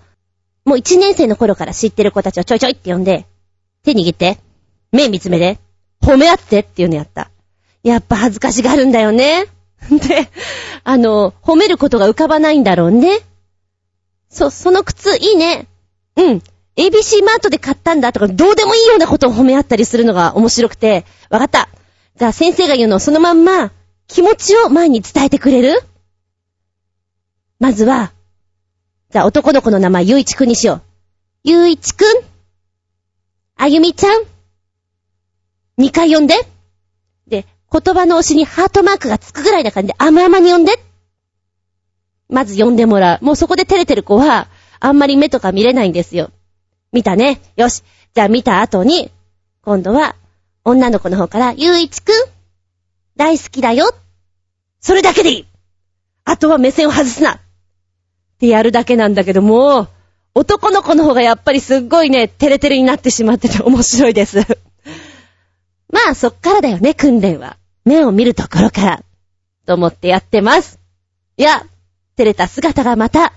[0.66, 3.28] もう1年生の頃から知ってる子たちをちょいちょいって呼んで、
[3.84, 4.40] 手握って、
[4.92, 5.60] 目見つめで、
[6.02, 7.30] 褒め合ってっていうのやった。
[7.84, 9.46] やっぱ恥ずかしがるんだよね。
[9.92, 10.30] で、
[10.84, 13.20] あの、褒めることが浮かばないんだろうね。
[14.30, 15.68] そ、その靴いいね。
[16.16, 16.44] うん。
[16.76, 21.70] ABC マートで買ったんだとか、どうでもいいようなことを褒め合ったりするのが面白くて、わかった。
[22.18, 23.72] じゃあ先生が言うのをそのまんま、
[24.08, 25.82] 気持ちを前に伝えてくれる？
[27.60, 28.12] まずは、
[29.12, 30.82] じゃあ男の子の名前、ゆういちくんにしよう。
[31.44, 32.06] ゆういちくん
[33.56, 34.24] あゆみちゃん
[35.78, 36.36] 二回呼んで。
[37.28, 40.74] で、言葉の押しにハートマークがつくぐらいな感じで、あまあまに呼んで。
[42.30, 43.26] まず呼んでもらう。
[43.26, 44.48] もうそこで照れてる子は、
[44.80, 46.32] あんまり目とか見れないんですよ。
[46.94, 47.42] 見たね。
[47.58, 47.84] よし。
[48.14, 49.12] じゃあ見た後に、
[49.64, 50.16] 今度は、
[50.64, 52.14] 女の子の方から、ゆういちくん、
[53.18, 53.94] 大好きだよ。
[54.80, 55.48] それだけでいい。
[56.24, 57.36] あとは目線を外すな。
[57.36, 57.40] っ
[58.40, 59.88] てやるだけなんだけども、
[60.36, 64.40] 男の子の方がやっぱりすっごいね、テレテレになってしまってて面白いです。
[65.92, 67.58] まあ、そっからだよね、訓練は。
[67.86, 69.04] 目を見るところから。
[69.66, 70.80] と思ってやってます。
[71.38, 71.66] いや、
[72.18, 73.34] 照れた姿がまた、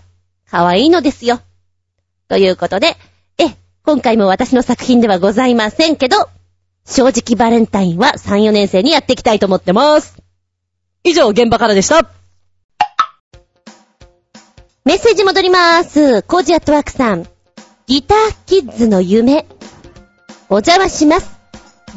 [0.51, 1.41] 可愛いのですよ。
[2.29, 2.97] ということで、
[3.87, 6.29] 今回も私の作品ではございませんけど、
[6.85, 10.17] 正直バレンタインは3、4年生にやっていきたいと思ってます。
[11.05, 12.11] 以上、現場からでした。
[14.85, 16.23] メッセージ戻りまーす。
[16.23, 17.29] コージアットワークさん。
[17.87, 19.47] ギターキッズの夢。
[20.49, 21.39] お邪魔します。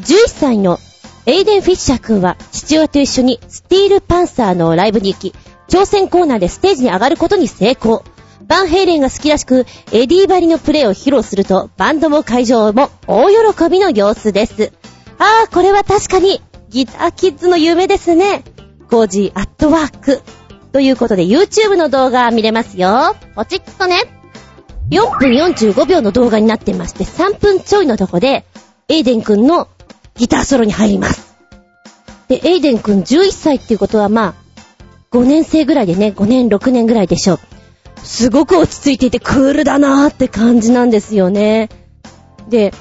[0.02, 0.78] 11歳の
[1.26, 5.34] エイデン・フィッシャー君は父親と一緒にスティールパンサーのライブに行き、
[5.68, 8.04] 挑戦コーナーでステージに上がることに成功。
[8.48, 14.72] バンヘイレンが好きらしく、エディばりのプレイを披露すると、バンドも会場も大喜びの様子です。
[15.18, 18.44] あー、これは確かに、ギターキッズの夢ですね。
[18.90, 20.22] Cozy at work。
[20.72, 23.16] ということで、YouTube の動画見れますよ。
[23.36, 24.04] ポチッとね。
[24.92, 28.46] 4分45秒の動画になってまして、3分ちょいのとこで、
[28.88, 29.68] エイデン君の
[30.16, 31.36] ギターソロに入ります。
[32.28, 34.34] で、エイデン君11歳っていうことはまあ、
[35.12, 37.40] 5年生ぐらいでね、5年、6年ぐらいでしょう。
[38.04, 41.70] すごく落ち着いていてクールだなーって感じなんですよね。
[42.50, 42.74] で、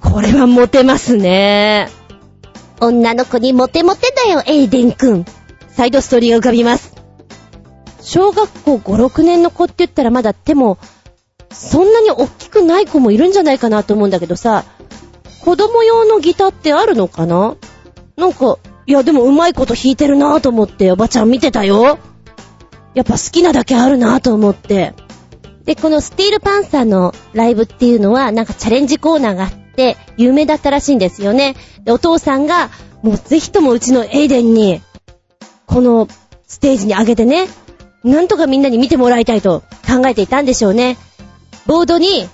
[0.00, 1.88] これはモテますね。
[2.80, 5.24] 女の子にモテモテだよ、エイデンくん。
[5.70, 6.94] サイドストーリーが浮かびます。
[8.00, 10.78] 小学校5、6年の子って言ったらまだ手も、
[11.50, 14.64] そんなに大きくない子もいるんじゃないかなと思うんだけどさ、
[15.44, 17.56] 子供用のギターってあるのかな？
[18.16, 21.98] なんか、いやでもうまいこと弾いてるなぁと思っておばちゃん見てたよ。
[22.94, 24.94] やっぱ好きなだけあるなと思って。
[25.64, 31.54] で、このスティールパンサーのライブっていうのは、なんかチャレンジコーナーがあって、有名だったらしいんですよね。
[31.84, 32.70] で、お父さんが、
[33.02, 34.82] もうぜひともうちのエイデンに、
[35.66, 36.08] この
[36.46, 37.48] ステージに上げてね、
[38.04, 40.98] なんとかみんなに見てもらいたいと考えていたんでしょうね。
[41.66, 42.28] ボードに、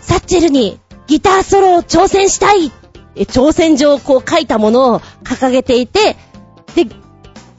[0.00, 2.72] サッチェルにギターソロを挑戦したい
[3.16, 6.16] 挑戦状をこう書いたものを掲げていて、
[6.74, 6.86] で、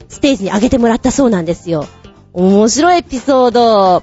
[0.08, 1.86] ステージに上げてもらったそうなんですよ。
[2.34, 4.02] 面白いエピソード。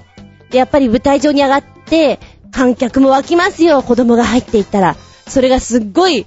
[0.52, 2.18] やっぱり舞台上に上がって、
[2.50, 4.96] 観客も湧きますよ、子供が入っていったら。
[5.28, 6.26] それがすっごい、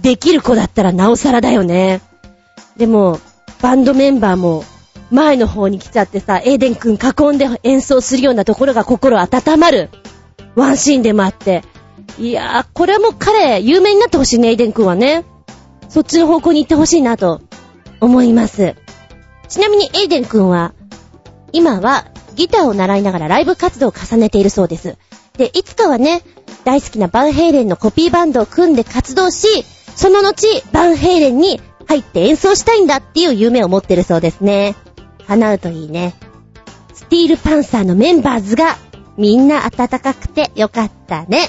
[0.00, 2.00] できる子だったらなおさらだよね。
[2.76, 3.18] でも、
[3.60, 4.64] バンドメンバーも、
[5.10, 9.90] 前の方に来ちゃってさ、エーデン君囲んで演奏するようなところが心温まる。
[10.54, 11.62] ワンシーンでもあって。
[12.18, 15.24] いやー、これはもう彼、有名になってほしいね、エーデン君はね。
[15.88, 17.40] そっちの方向に行ってほしいなと、
[18.00, 18.74] 思います。
[19.48, 20.72] ちなみにエイデン君は、
[21.52, 24.96] 今はギターを習いながらライブ活動を重ねているそうです。
[25.36, 26.22] で、いつかはね、
[26.64, 34.76] 大好きなバンヘイレンのコピーバンドを組んで活動し、その後、バンヘイレンに入って演奏したいんだっていう夢を持ってるそうですね。
[35.26, 36.14] 叶うといいね。
[36.94, 38.76] スティールパンサーのメンバーズが
[39.18, 41.48] みんな温かくてよかったね。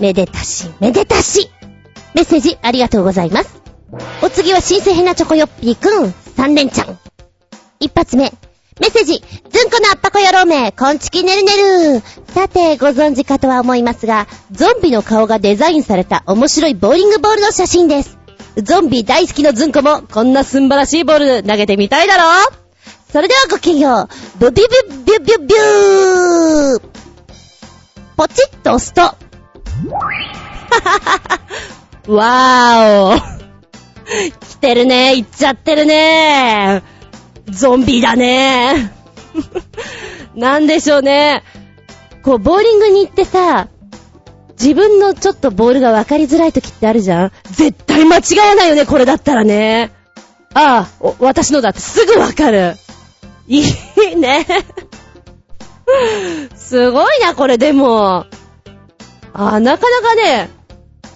[0.00, 1.50] めでたし、めでたし。
[2.14, 3.60] メッセージありがとうございます。
[4.22, 6.98] お次は新鮮ヘナチョコヨッピーくん、3連チャン。
[7.80, 8.32] 一発目、
[8.80, 11.52] メッセージ、ずんこのあっぱこ野郎め、こんちきねるね
[11.96, 12.00] る。
[12.32, 18.18] さて、ご存知かとは思いますが、ゾンビの顔がデザインされた面白いボーリングボールの写真です。
[18.56, 22.24] ゾンビ大好きのズンコもこんなすんばらしいボール投げてみたいだろ
[23.12, 24.38] それではごきげんよう。
[24.38, 24.68] ブビビ
[25.04, 26.82] ビュビュビュー
[28.16, 29.02] ポチッと押すと。
[29.02, 29.14] は
[30.80, 31.20] はは
[32.08, 34.48] はわーお。
[34.48, 35.14] 来てるね。
[35.14, 36.93] 行っちゃってるね。
[37.50, 38.92] ゾンビだね。
[40.34, 41.42] なんでしょうね。
[42.22, 43.68] こう、ボーリングに行ってさ、
[44.60, 49.92] 自分のちょっとボールが分かりづらい時ってあるじゃん絶対間違わないよね、これだったらね。
[50.54, 52.76] ああ、私のだってすぐ分かる。
[53.46, 54.46] いいね。
[56.54, 58.26] すごいな、これでも。
[59.32, 60.48] あなかなかね、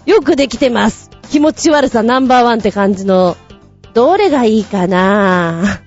[0.05, 1.09] よくできてます。
[1.31, 3.37] 気持ち悪さナンバーワンって感じの。
[3.95, 5.81] どれがいいかな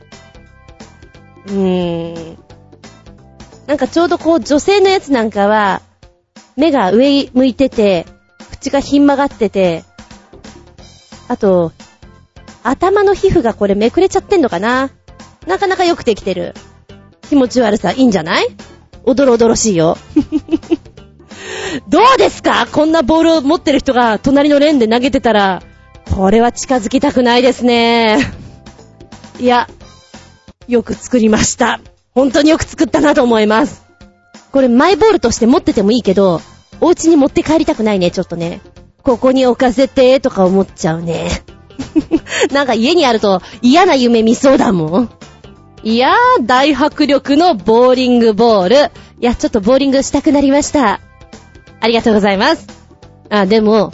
[1.47, 2.37] うーん。
[3.67, 5.81] なんかちょうどこう女性のやつなんかは、
[6.57, 8.05] 目が上向いてて、
[8.51, 9.83] 口がひん曲がってて、
[11.27, 11.71] あと、
[12.63, 14.91] 頭の皮膚がこれめくれちゃってんのかな？
[15.47, 16.53] なかなかよくできてる。
[17.29, 18.47] 気持ち悪さいいんじゃない？
[19.03, 19.97] おどろおどろしいよ。
[21.87, 22.67] どうですか？
[22.71, 25.63] こんなボールを持ってる人が隣のレーンで投げてたら、
[26.13, 28.19] これは近づきたくないですね。
[29.39, 29.67] いや、
[30.67, 31.79] よく作りました。
[32.13, 33.83] 本当によく作ったなと思います。
[34.51, 36.41] これマイボールとして持っててもいいけど、
[36.79, 38.61] お家に持って帰りたくないね、ちょっとね。
[39.03, 41.29] ここに置かせて、とか思っちゃうね。
[42.51, 45.09] なんか家にあると嫌な夢見そうだもん。
[45.83, 48.75] いやー、大迫力のボーリングボール。
[48.75, 50.99] いや、ちょっとボーリングしたくなりました。
[51.79, 52.67] ありがとうございます。
[53.29, 53.91] あ、でも、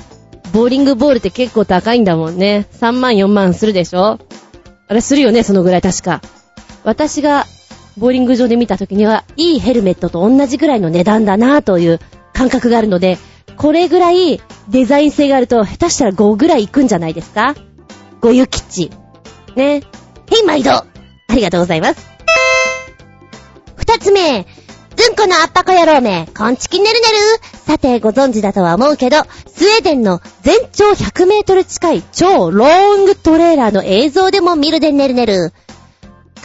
[0.53, 2.67] ボーリングボールって結構高いんだもんね。
[2.81, 4.19] 3万4万するでしょ？
[4.89, 6.21] あれするよね、そのぐらい確か。
[6.87, 7.45] 私が
[7.97, 11.99] ボーリング場で見た時には、いいヘルメットと同じぐらいの値段だなという
[12.31, 13.17] 感覚があるので、
[13.57, 17.55] これぐらいデザイン性があると、下手したら5ぐらい行くんじゃないですか
[18.21, 18.89] ?5 ゆきち。
[19.57, 19.81] ね。
[20.31, 20.85] へい、毎度あ
[21.35, 22.07] りがとうございます。
[23.75, 24.47] 二つ目、
[24.95, 27.59] ずんこのあっぱこ野郎め、こんちきねるねる。
[27.65, 35.51] さて、ご存知だとは思うけど、スウェーデンの全長100メートル近い超ロングトレーラーの映像でも見るでねるねる。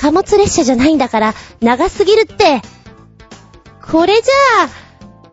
[0.03, 2.61] 貨物列車じゃないんだから、長すぎるって。
[3.89, 4.29] これじ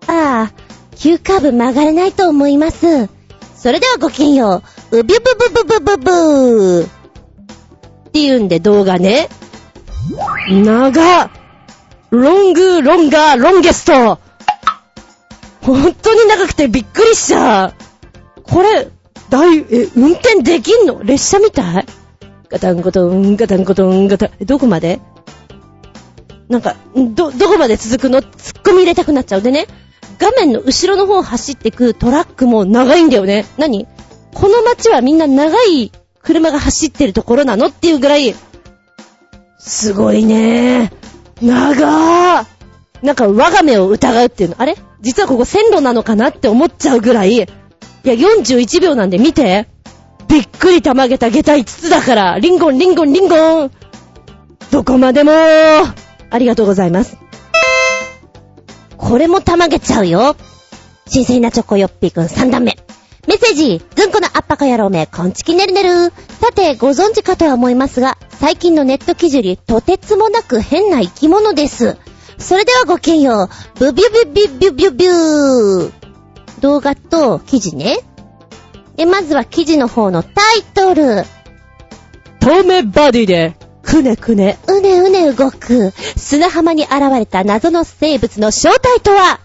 [0.08, 0.52] ゃあ、ああ、
[0.96, 3.10] 急カーブ曲がれないと思います。
[3.56, 5.00] それではごきげんよう。
[5.00, 6.86] うびゅぶぶぶぶぶぶー。
[6.86, 6.90] っ
[8.12, 9.28] ていうんで動画ね。
[10.48, 11.32] 長
[12.12, 14.20] ロング、ロンガー、ロンゲスト。
[15.62, 17.74] 本当に長くてびっくりした。
[18.44, 18.88] これ、
[19.32, 21.02] 大、え、運転できんの？
[21.04, 21.86] 列車みたい？
[22.50, 25.00] ガタンゴトン、ガタンゴトン、ガタン、どこまで？
[26.48, 28.22] なんか、ど、どこまで続くの？
[28.22, 29.42] 突っ込み入れたくなっちゃう。
[29.44, 29.68] でね、
[30.18, 33.46] 画面の後ろの方走ってくトラックも長いんだよね。
[33.58, 33.88] 何？
[34.34, 35.92] この街はみんな長い
[36.24, 38.34] 車が走ってるところなのっていうぐらい、
[39.60, 40.92] すごいね。
[41.42, 42.46] 長ー
[43.04, 44.56] なんか我が目を疑うっていうの。
[44.60, 44.76] あれ？
[45.02, 47.34] 実はここ線路なのかなって思っちゃうぐらい。
[47.34, 47.48] いや、
[48.04, 49.68] 41秒なんで見て。
[50.30, 52.40] びっくりたまげた下駄5つだから。
[52.40, 53.72] リンゴン、リンゴン、リンゴン。
[54.72, 57.18] どこまでもありがとうございます。
[58.98, 60.36] これもたまげちゃうよ。
[61.08, 62.78] 新鮮なチョコヨッピーくん3段目。
[63.28, 66.14] メッセージ、ずんこのあっぱか野郎め、こんちきねるねる。
[66.40, 71.98] さて、ご存知かとは思いますが、最近のネット記事よりとてつもなく変な生き物です。
[72.38, 73.50] それではごきげんよう。
[73.80, 75.92] ブビュビュビュビュビュビュー。
[76.62, 77.98] 動画と記事ね。
[79.00, 81.24] で、まずは記事の方のタイトル。
[82.42, 89.40] 透明バディで、くねくね、うねうね動く、砂浜に現れた謎の生物の正体とは？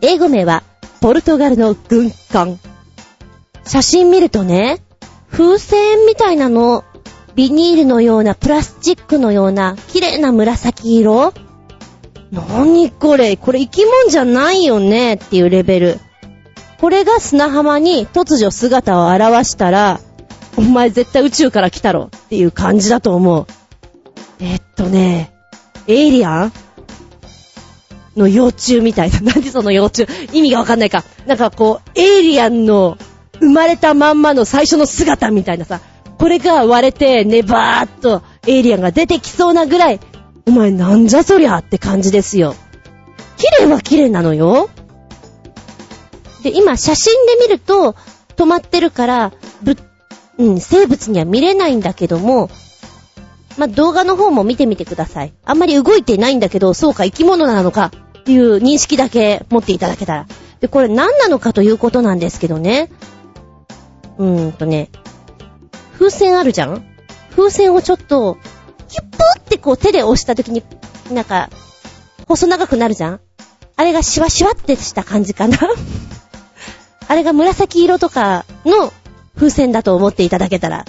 [0.00, 0.64] 英語名は、
[1.00, 2.58] ポルトガルの軍艦。
[3.64, 4.82] 写真見るとね、
[5.30, 6.82] 風船みたいなの、
[7.36, 11.32] ビニールのような、プラスチックのような、綺麗な紫色。
[12.32, 13.36] なにこれ？
[13.36, 15.14] これ生き物じゃないよね？
[15.14, 16.00] っていうレベル。
[16.78, 20.00] これが砂浜に突如姿を現したら、
[20.56, 23.46] お前絶対宇宙から来たろっていう感じだと思う。
[24.40, 25.32] えっとね、
[25.86, 26.52] エイリアン
[28.16, 29.20] の幼虫みたいな。
[29.34, 30.06] 何その幼虫？
[30.32, 31.04] 意味がわかんないか。
[31.26, 32.98] なんかこう、エイリアンの
[33.40, 35.80] 生まれたまんまの最初の姿みたいなさ、
[36.18, 40.00] これが割れてネバーっとエイリアンが出てきそうなぐらい、
[40.46, 42.54] お前なんじゃそりゃって感じですよ。
[43.36, 44.70] 綺麗は綺麗なのよ。
[46.42, 47.94] で、今写真で見ると
[48.36, 49.32] 止まってるから、
[49.62, 49.76] ぶ、
[50.38, 52.50] うん、生物には見れないんだけども、
[53.56, 55.32] まあ、動画の方も見てみてください。
[55.44, 60.26] あんまり動いてないんだけど、そうか生き物なのかっていう認識だけ持っていただけたら。
[60.60, 62.90] で、これ何なのかということなんですけどね。
[64.18, 64.90] うーんとね、
[65.98, 66.84] 風船あるじゃん？
[67.34, 68.36] 風船をちょっと、
[68.88, 70.62] キュッポってこう手で押した時に、
[71.10, 71.48] なんか、
[72.26, 73.20] 細長くなるじゃん？
[73.76, 75.58] あれがシワシワってした感じかな
[77.08, 78.92] あれが紫色とかの
[79.36, 80.84] 風船だと思っていただけたら、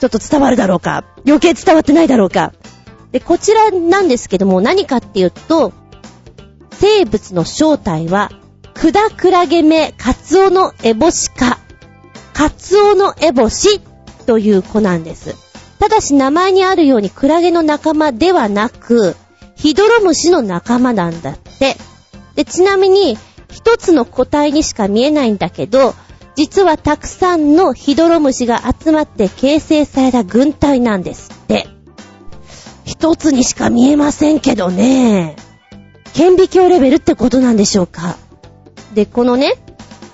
[0.00, 2.52] ちょっと伝わるだろうか余計伝わってないだろうか
[3.12, 5.72] で、こちらなんですけども、何かっていうと、
[6.72, 8.30] 生物の正体は、
[8.74, 11.58] クダクラゲメカツオノエボシ科、
[12.32, 13.80] カツオノエボシ
[14.26, 15.36] という子なんです。
[15.78, 19.16] ただし名前にあるようにクラゲの仲間ではなく、
[19.56, 21.76] ヒドロムシの仲間なんだって。
[22.34, 23.16] で、ちなみに、
[23.64, 25.94] 一つの個体にしか見えないんだけど、
[26.36, 31.66] 実はたくさんのヒドロムシが集まって形成された軍隊なんですって。
[32.84, 35.36] 一つにしか見えませんけどね。
[36.12, 38.18] 顕微鏡レベルってことなんでしょうか。
[38.92, 39.54] で、このね、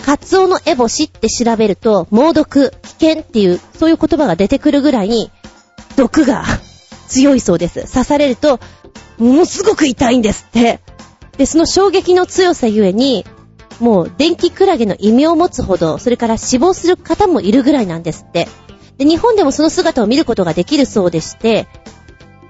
[0.07, 5.32] カツオのエボシって調べると、猛毒、危険っていう、そういう言葉が出てくるぐらいに、
[5.96, 6.44] 毒が
[7.09, 7.92] 強いそうです。
[7.92, 8.61] 刺されると、
[9.18, 10.78] ものすごく痛いんですって。
[11.36, 13.26] で、その衝撃の強さゆえに、
[13.81, 18.47] もう電気クラゲの異名を持つほど、それから死亡する方もいるぐらいなんですって。
[18.99, 21.66] で、日本でもその姿を見ることができるそうでして、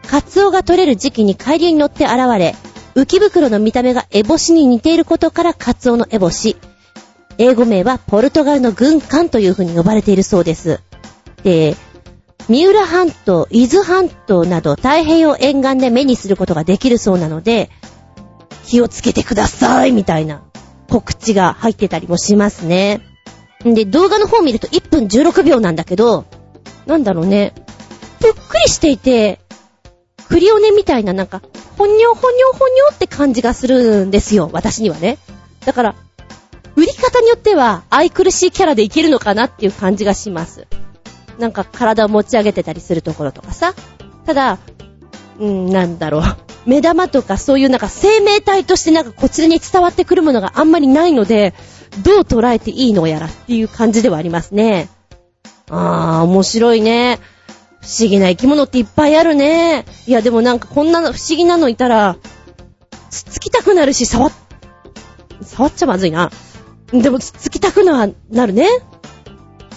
[0.08, 2.56] カツオが取れる時期に海流に乗って現れ、
[2.96, 6.56] 浮袋の見た目がエボシに似ていることからカツオのエボシ。
[7.38, 10.80] 英語名はポルトガルの軍艦という風に呼ばれているそうです。
[11.44, 11.76] で、
[12.48, 17.70] 三浦半島、伊豆半島など太平洋沿岸で目にすることができるそうなので、
[18.66, 20.42] 気をつけてくださいみたいな
[20.90, 23.00] 告知が入ってたりもしますね。
[23.64, 26.26] で、動画の方見ると1分16秒なんだけど、
[26.86, 27.54] なんだろうね。
[28.18, 29.40] ぷっくりしていて、
[30.28, 31.42] クリオネみたいななんか、
[31.78, 35.18] ほにょほにょほにょって感じがするんですよ、私にはね。
[35.64, 35.94] だから、
[36.76, 40.66] 売り方によっては愛くるしいキャラでいけるのかなっていう感じがします。
[41.38, 43.74] なんか体を持ち上げてたりするところとかさ。
[44.26, 44.58] ただ、
[45.38, 46.49] うん、なんだろう。
[46.66, 51.54] 目玉とかそういうなんか生命体としてなんかこちらに伝わってくるものがあんまりないので、
[52.04, 54.88] どう捉えていいのやらっていう感じではありますね。
[55.68, 57.18] あー、面白いね。
[57.80, 59.86] 不思議な生き物っていっぱいあるね。
[60.06, 62.16] いや、でもなんかこんな不思議なのいたら、
[63.08, 64.32] つつきたくなるし、触っ、
[65.42, 66.30] 触っちゃまずいな。
[66.92, 68.68] でもつつきたくな、なるね。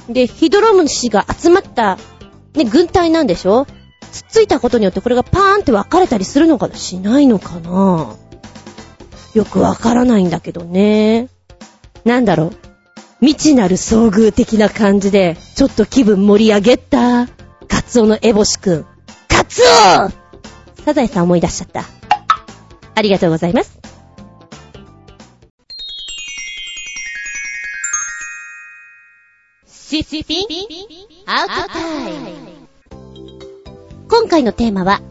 [0.09, 1.97] で、ヒドロムシが集まった、
[2.55, 3.65] ね、軍隊なんでしょ？
[4.13, 8.15] つっついたことによってこれがパーンって分かれたりするのかなしないのかな？
[9.33, 11.29] よくわからないんだけどね。
[12.05, 12.53] なんだろう？
[13.21, 17.27] 未知なる遭遇的な感じで、ちょっと気分盛り上げた？
[17.67, 18.85] カツオのエボシくん。
[19.27, 19.65] カツオ
[20.83, 21.85] サザエさん思い出しちゃった。
[22.93, 23.79] ありがとうございます。
[29.65, 30.47] シッピン？
[31.25, 32.52] アウトタイム
[34.09, 35.01] 今回のテーマは、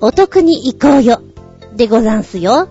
[0.00, 1.22] お得に行こうよ
[1.76, 2.68] でござんすよ。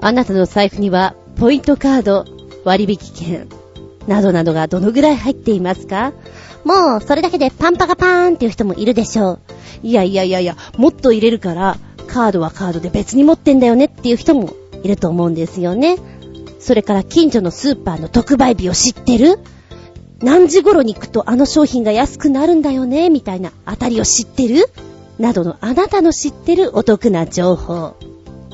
[0.00, 2.24] あなたの財布には、ポイントカード、
[2.64, 3.48] 割引券、
[4.06, 6.12] などなどがどのぐらい入っていますか？
[6.64, 9.40] もう、それだけでパンパカパーンっていう人もいるでしょう。
[9.82, 14.50] いやいやいやいや、もっと入れるから、カードはカードで別に持ってんだよねっていう人も
[14.82, 15.96] いると思うんですよね。
[16.60, 19.38] それから近所のスーパーの特売日を知ってる？
[20.20, 24.66] 何時頃に行くとあの商品が安くなるんだよね、みたいなあたりを知ってる？
[25.18, 27.94] などのあなたの知ってるお得な情報。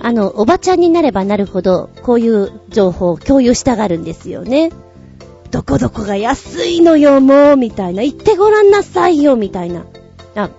[0.05, 4.71] あの、おばちゃんになればなるほど、こういう情報を共有したがるんですよね。
[5.51, 8.03] どこどこが安いのよ、もう、みたいな。
[8.03, 9.85] 行ってごらんなさいよ、みたいな。
[10.35, 10.51] あ、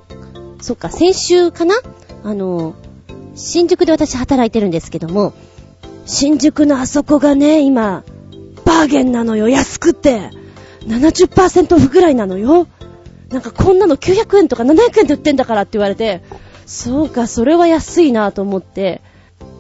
[0.62, 1.76] そっか、先週かな？
[2.24, 2.74] あの、
[3.36, 5.34] 新宿で私働いてるんですけども、
[6.06, 8.04] 新宿のあそこがね、今、
[8.66, 10.30] バーゲンなのよ、安くて。
[10.86, 12.68] 70%オフぐらいなのよ。
[13.34, 16.21] なんかこんなの900円とか700円で売ってんだからって言われて、
[16.67, 19.01] そうか、それは安いなと思って、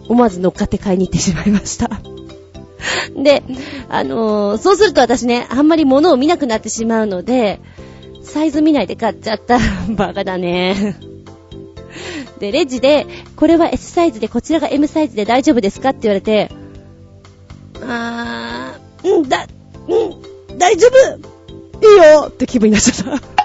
[0.07, 1.89] 思わず乗っかって買いに行ってしまいました。
[3.17, 3.43] で、
[3.89, 7.59] あのー、そうすると私ね、あんまり物を見なくなってしまうので、
[8.21, 9.57] サイズ見ないで買っちゃった。
[9.89, 10.95] バカだね。
[12.39, 16.51] で、レジで、これは S サイズで、こちらが M サイズで大丈夫ですかって言われて、
[17.81, 19.47] あー、うんだ、
[19.87, 21.33] うん、大丈夫
[21.85, 23.42] いいよって気分になっちゃった。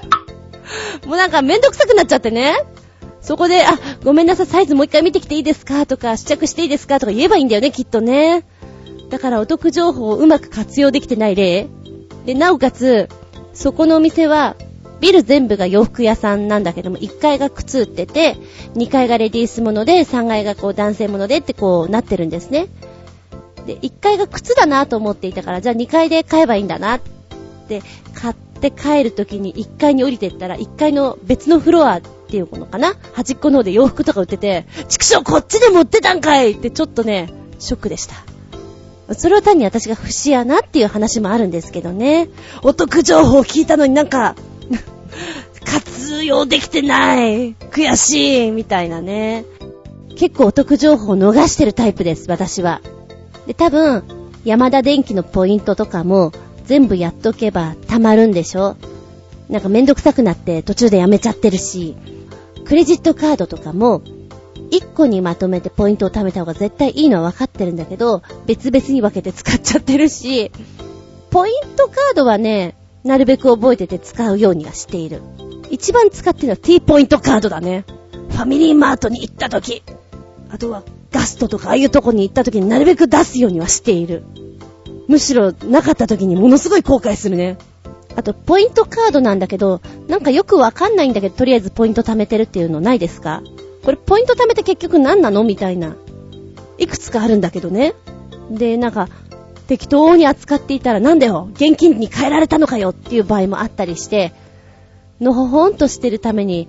[1.07, 2.57] もうなんかめんどくさくなっちゃってね。
[3.21, 8.45] そこで、あ、ごめんなさい、サイズもう一回見てきていいですかとか、試着していいですかとか言えばいいんだよね、きっとね。
[9.11, 11.67] だからお得情報をうまく活用できてない例。
[12.27, 13.09] で、なおかつ、
[13.55, 14.57] そこのお店は、
[15.01, 18.37] ビル全部が洋服屋さんなんだけども、1階が靴売ってて、
[18.75, 22.67] 2階がレディースもので、3階がこう男性ものでってこうなってるんですね。
[23.67, 27.01] で、1階が靴だなと思っていたから、じゃあ2階で買えばいいんだなっ
[27.69, 27.83] て
[28.15, 32.95] 買っって帰る時に1階に降りてったら、1階の別のフロアっていうのかな？
[33.15, 38.15] 端っこの方で洋服とか売ってて、畜生こっちで持ってたんかいってちょっとね、ショックでした。
[39.15, 42.29] それは単に私が不死やなっていう話もあるんですけどね。
[42.63, 44.35] お得情報聞いたのになんか、
[45.65, 47.55] 活用できてない。
[47.55, 48.51] 悔しい。
[48.51, 49.47] みたいなね。
[50.17, 52.83] 結構お得情報を逃してるタイプです、私は。
[53.47, 54.03] で、多分、
[54.45, 56.33] 山田電機のポイントとかも
[56.69, 58.77] 全部やっとけば溜まるんでしょ？
[59.49, 61.97] なんかめんどくさくなって途中でやめちゃってるし、
[62.67, 64.03] クレジットカードとかも
[64.71, 70.53] 1個にまとめてポイントを貯めた方が絶対いいのは分かってるんだけど、別々に分けて使っちゃってるし、
[71.31, 75.23] ポイントカードはね、なるべく覚えてて使うようにはしている。
[75.71, 77.87] 一番使ってるのは T ポイントカードだね。
[78.29, 79.83] ファミリーマートに行った時、
[80.51, 84.25] あとはガストとかああいうとこに行った時になるべく出すようにはしている。
[85.09, 87.57] むしろなかった時にものすごい後悔するね。
[88.15, 93.43] あと、ポイントカードなんだけど、なんかよくわかんないんだけど、とりあえずポイント貯めてるっていうのないですか？
[93.85, 95.45] これポイント貯めて結局何なの？
[95.45, 95.97] みたいな。
[96.79, 97.95] いくつかあるんだけどね。
[98.51, 99.09] で、なんか、
[99.67, 101.49] 適当に扱っていたらなんだよ？
[101.53, 104.33] 現金に変えられたのかよっていう場合もあったりして、
[105.21, 106.69] のほほんとしてるために、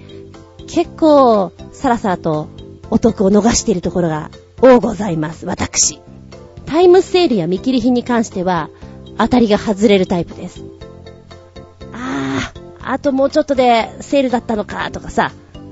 [0.67, 2.47] 結構、さらさらと
[2.89, 4.29] お得を逃しているところが
[4.61, 5.99] 多ございます、私。
[6.69, 8.69] タイムセールや見切り品に関しては、
[9.17, 10.63] 当たりが外れるタイプです。
[11.91, 15.31] あー、あともうちょっとでセールだったのか、とかさ、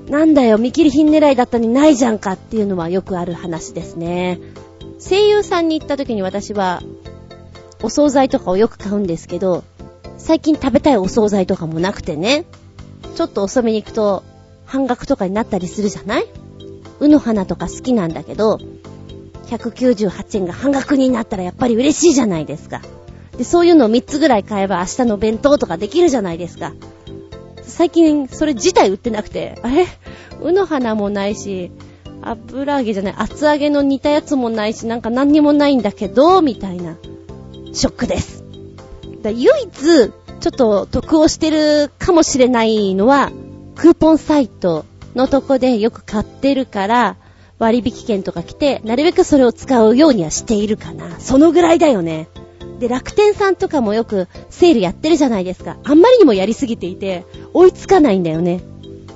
[0.10, 4.40] なんだよ、見切り品狙いだったにないじゃんかっていうのはよくある話ですね。
[5.00, 6.82] 声優さんに行った時に私は、
[7.84, 9.64] お惣菜とかをよく買うんですけど、
[10.18, 12.46] 最近食べたいお惣菜とかもなくてね、
[13.16, 14.24] ちょっと遅めに行くと、
[14.66, 16.28] 半額とかになったりするじゃない？
[17.00, 18.60] うの花とか好きなんだけど、
[19.48, 22.82] 198円が半額になったらやっぱり嬉しいじゃないですか。
[23.38, 26.74] で、そういうのを3つぐらい買えば明日の弁当とかできるじゃないですか。
[27.64, 29.86] 最近それ自体売ってなくて、あれ？
[30.42, 31.72] うの花もないし、
[32.22, 36.98] 油揚げじゃない、厚揚げの似たやつもないし、なんか何にもないんだけど、みたいな、
[37.74, 38.44] ショックです。
[39.22, 43.32] だ唯一、ちょっと得をしてるかもしれないのは、
[43.76, 44.86] クーポンサイト
[45.16, 47.16] のとこでよく買ってるから、
[47.60, 51.20] 割引券とか来て、なるべくそれを使うようにはしているかな。
[51.20, 52.28] そのぐらいだよね。
[52.80, 55.78] で、楽天さんとかもよくセールやってるじゃないですか。
[55.84, 58.62] あんまりにもやりすぎていて、追いつかないんだよね。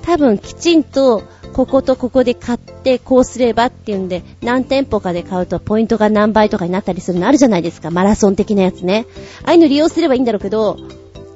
[0.02, 1.22] 多分きちんと、
[1.52, 7.90] こことここで買って、こうすればっていうんで、何店舗かで買うとポイントが何倍とかになったりするのあるじゃないですか。
[7.90, 9.06] マラソン的なやつね。
[9.44, 10.78] ああいうの利用すればいいんだろうけど、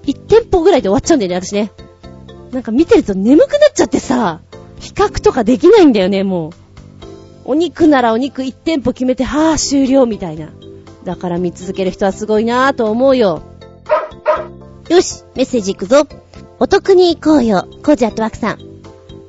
[0.04, 1.70] 1店舗ぐらいで終わっちゃうんだよね、私ね。
[2.50, 4.40] なんか見てると眠くなっちゃってさ、
[4.80, 6.65] 比較とかできないんだよね、もう。
[7.48, 10.48] お肉ならお肉1店舗決めて、はぁ、終了みたいな。
[11.04, 13.42] だから見続ける人はすごいなぁと思うよ。
[14.88, 16.08] よし、メッセージ行くぞ。
[16.58, 18.58] お得に行こうよ、コージアットワークさん。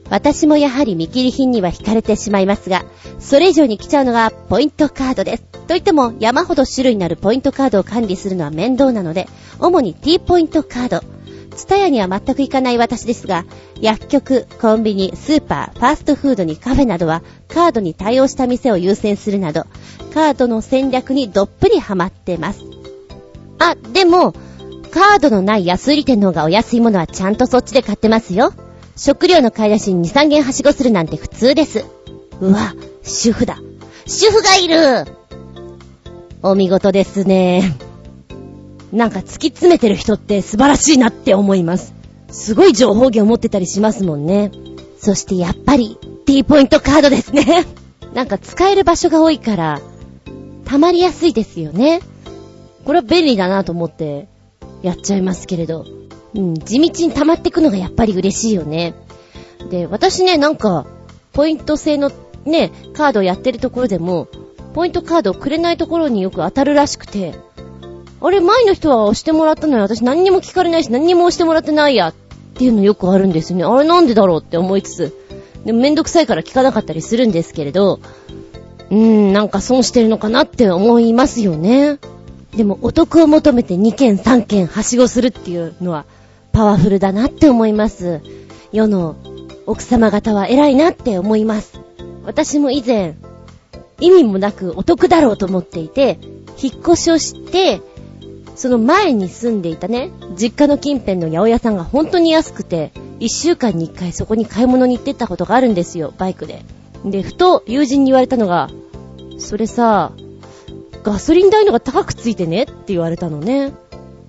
[0.10, 2.86] 私もやはり見切り品には惹かれてしまいますが、
[3.20, 5.44] それ以上に来ちゃうのがポイントカードです。
[5.68, 9.28] といっても山ほど種類のあるポイントカードを管理するのは面倒なので、
[9.60, 11.17] 主に T ポイントカード。
[11.58, 13.44] ツタヤには全く行かない私ですが、
[13.82, 19.66] 薬局、コンビニ、スーパー、ファーストフードにカフェなどはカードに対応した店を優先するなど、
[20.14, 22.62] カードの戦略にどっぷりハマってます。
[23.60, 24.34] あ、でも、
[24.92, 28.54] カードのない安売り店の方がお安いものはちゃんとそっちで買ってますよ。
[28.96, 31.86] 食料の買い出しに2、3軒はしごするなんて普通です。
[32.40, 33.58] うわ、主婦だ。
[34.06, 35.12] 主婦がいる
[36.44, 37.87] お見事ですね。
[38.92, 41.94] なんか突き詰めてる人って素晴らしいなって思います。
[42.30, 44.52] すごい情報源を持ってたりしますもんね。
[45.00, 47.66] そしてやっぱり T ポイントカードですね。
[48.14, 49.82] なんか使える場所が多いから、
[50.66, 52.02] 溜まりやすいですよね。
[52.86, 54.28] これは便利だなと思って
[54.82, 55.86] やっちゃいますけれど。
[56.36, 58.94] うん、地道に溜まってくのがやっぱり嬉しいよね。
[59.70, 60.86] で、私ね、なんか、
[61.34, 62.12] ポイント制の
[62.46, 64.28] ね、カードをやってるところでも、
[64.74, 67.34] ポイントカードをくれないところによく当たるらしくて、
[68.20, 72.14] あれ、前の人は押してもらったのに私何にも聞かれないし何にも押してもらってないやっ
[72.56, 73.64] ていうのよくあるんですよね。
[73.64, 75.18] あれなんでだろうって思いつつ、
[75.66, 78.00] でもめんどくさいから聞かなかったりするんですけれど、
[78.90, 82.00] うーん、なんか損してるのかなって思いますよね。
[82.56, 86.06] でもお得を求めて2件3件はしごするっていうのは
[86.54, 88.22] パワフルだなって思います。
[88.72, 89.16] 世の
[89.68, 91.80] 奥様方は偉いなって思います。
[92.26, 93.16] 私も以前、
[94.00, 96.20] 意味もなくお得だろうと思っていて、
[96.62, 97.82] 引っ越しをして、
[98.58, 106.64] その前に住んでいたね、実家の近辺の八百屋さんが本当に安くて、一週間に一回そこに買い物に行ってったことがあるんですよ、バイクで。
[107.06, 108.72] で、ふと友人に言われたのが、
[109.38, 110.12] それさ、
[111.04, 112.64] ガソリン代のが高くついてね？
[112.64, 113.74] って言われたのね。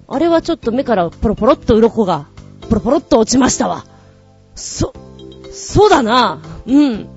[0.07, 2.27] あれはちょっと目からポロポロっと鱗が、
[2.69, 3.87] ポロポロっと落ちましたわ。
[4.55, 4.93] そ、
[5.51, 6.41] そうだな。
[6.67, 7.09] うん。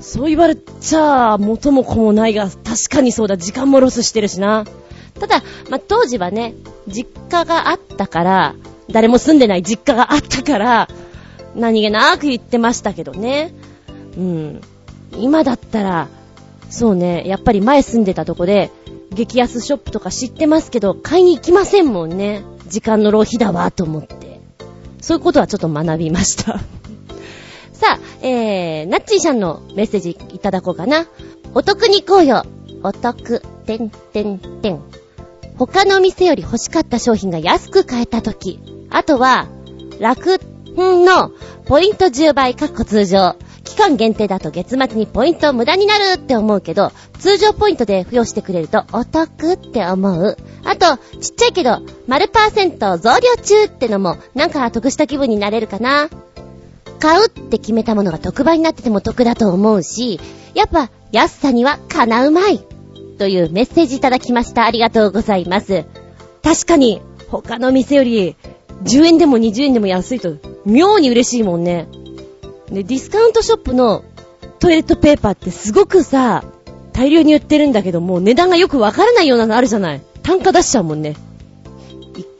[0.00, 3.38] そう言われちゃ、元も子もないが、確かにそうだ。
[3.38, 4.66] 時間もロスしてるしな。
[5.18, 6.54] ただ、まあ、当時はね、
[6.88, 8.54] 実家があったから、
[8.90, 10.88] 誰も住んでない実家があったから、
[11.54, 13.54] 何気なく言ってましたけどね。
[14.16, 14.60] うん。
[15.16, 16.08] 今だったら、
[16.70, 18.70] そうね、やっぱり前住んでたとこで、
[19.12, 22.42] 激安ショップとか知ってますけど、買いに行きませんもんね。
[22.68, 24.40] 時間の浪費だわ、と思って。
[25.02, 26.60] そういうことはちょっと学びました。
[27.72, 31.06] さあ、えー、ナッチーさんのメッセージいただこうかな。
[31.54, 32.44] お得に行こうよ。
[32.82, 34.80] お得、てんてんてん。
[35.58, 38.60] 他の店より欲しかった商品が安く買えたとき。
[38.90, 39.48] あとは、
[40.00, 40.40] 楽
[40.76, 41.30] の
[41.66, 43.36] ポイント10倍かっこ通常。
[43.64, 50.36] 期間限定だと月末にポイント無駄になるって思うけど、通常ポイントで付与してくれるとお得って思う。
[50.64, 56.08] あと、ちっちゃいけど、丸パーセント増量中ってのも、なんか得した気分になれるかな。
[56.98, 60.20] 買うって決めたものが特売になってても得だと思うし、
[60.54, 62.60] やっぱ安さにはかなうまい。
[63.22, 64.66] というメッセージいただきました。
[64.66, 65.84] ありがとうございます。
[66.42, 68.34] 確かに、他の店より、
[68.82, 71.86] 10円でも20円でも安いと、妙に嬉しいもんね。
[72.68, 74.02] で、ディスカウントショップの
[74.58, 76.42] トイレットペーパーってすごくさ、
[76.92, 80.00] 大量に売ってるんだけども、値段がよくわからないようなのあるじゃない。
[80.24, 81.14] 単価出しちゃうもんね。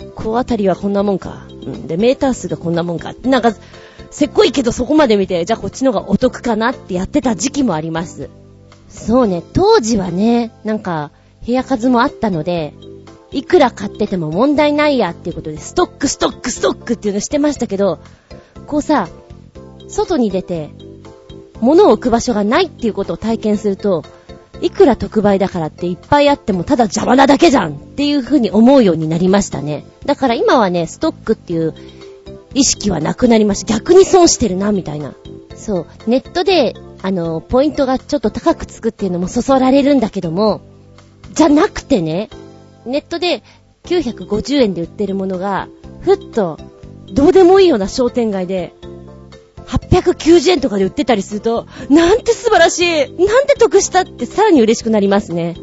[0.01, 1.47] 1個あたりはこんなもんか。
[1.65, 1.87] うん。
[1.87, 3.15] で、メーター数がこんなもんか。
[3.23, 3.55] なんか、
[4.11, 8.29] せっこいけどそこまで見て、じゃあこっちの方がお得かなってやってた時期もあります。
[9.05, 11.11] そうね、当時はね、なんか、
[11.45, 12.73] 部屋数もあったので、
[13.33, 17.99] いくら買ってても問題ないやっていうことで、ストック、ストック、ストックっていうのしてましたけど、
[18.67, 19.09] こうさ、
[19.89, 20.71] 外に出て、
[21.61, 24.05] 物を置く場所がないっていうことを体験すると、
[24.61, 29.85] いくら特売だからっていっぱいあってもただ邪魔なだけじゃんっていう風に思うようになりましたね。
[30.07, 31.75] だから今はね、ストックっていう
[32.55, 33.75] 意識はなくなりました。
[33.75, 35.15] 逆に損してるな、みたいな。
[35.57, 35.87] そう。
[36.07, 40.61] ネットで、あの、ポイントがちょっと高くつくっていうのもそそられるんだけども、
[41.35, 42.31] じゃなくてね、
[42.87, 43.43] ネットで
[43.85, 45.69] 950円で売ってるものが、
[46.03, 46.59] ふっと、
[47.13, 48.73] どうでもいいような商店街で、
[49.67, 52.87] 890円とかで売ってたりすると、なんて素晴らしい
[53.25, 55.57] なんて得したってさらに嬉しくなりますね。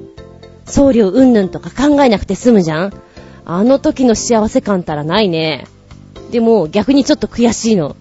[0.65, 2.93] 送料うんぬんとか考えなくて済むじゃん
[3.45, 5.65] あの時の幸せ感たらないね。
[6.31, 7.95] でも逆にちょっと悔しいの。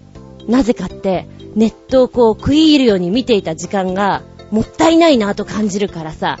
[0.47, 4.21] なぜかって、ネットをこう食い入るように見ていた時間が
[4.51, 6.39] もったいないなと感じるからさ、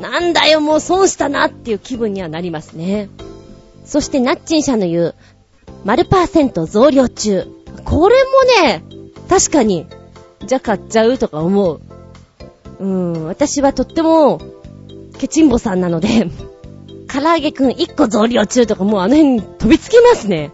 [0.00, 3.08] なんだよもう損したなっていう気分にはなりますね。
[3.84, 5.14] そしてナッチン社の言う、
[5.84, 7.46] 丸パーセント増量中。
[7.84, 8.16] これ
[8.62, 8.82] もね、
[9.28, 9.86] 確かに、
[10.44, 11.80] じゃあ買っちゃうとか思う。
[12.80, 14.40] うーん、私はとっても、
[15.18, 16.08] ケチンボさんなので、
[17.08, 20.50] 唐揚げくん1個増量中とかもうあの辺に飛びつきますね。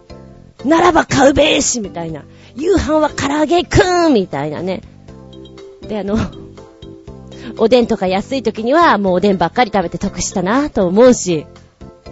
[0.63, 2.23] ならば買うべーしみたいな。
[2.55, 4.81] 夕飯は唐揚げくんみたいなね。
[5.81, 6.17] で、あの、
[7.57, 11.45] おでんとか安い時にはもうおでんばっかり食べて得したなと思うし、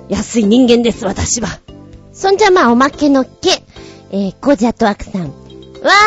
[0.10, 1.48] 安い人間です、私は。
[2.12, 3.64] そんじゃまあおまけのけ、
[4.12, 5.22] えー、コジャトワクさん。
[5.24, 5.30] わ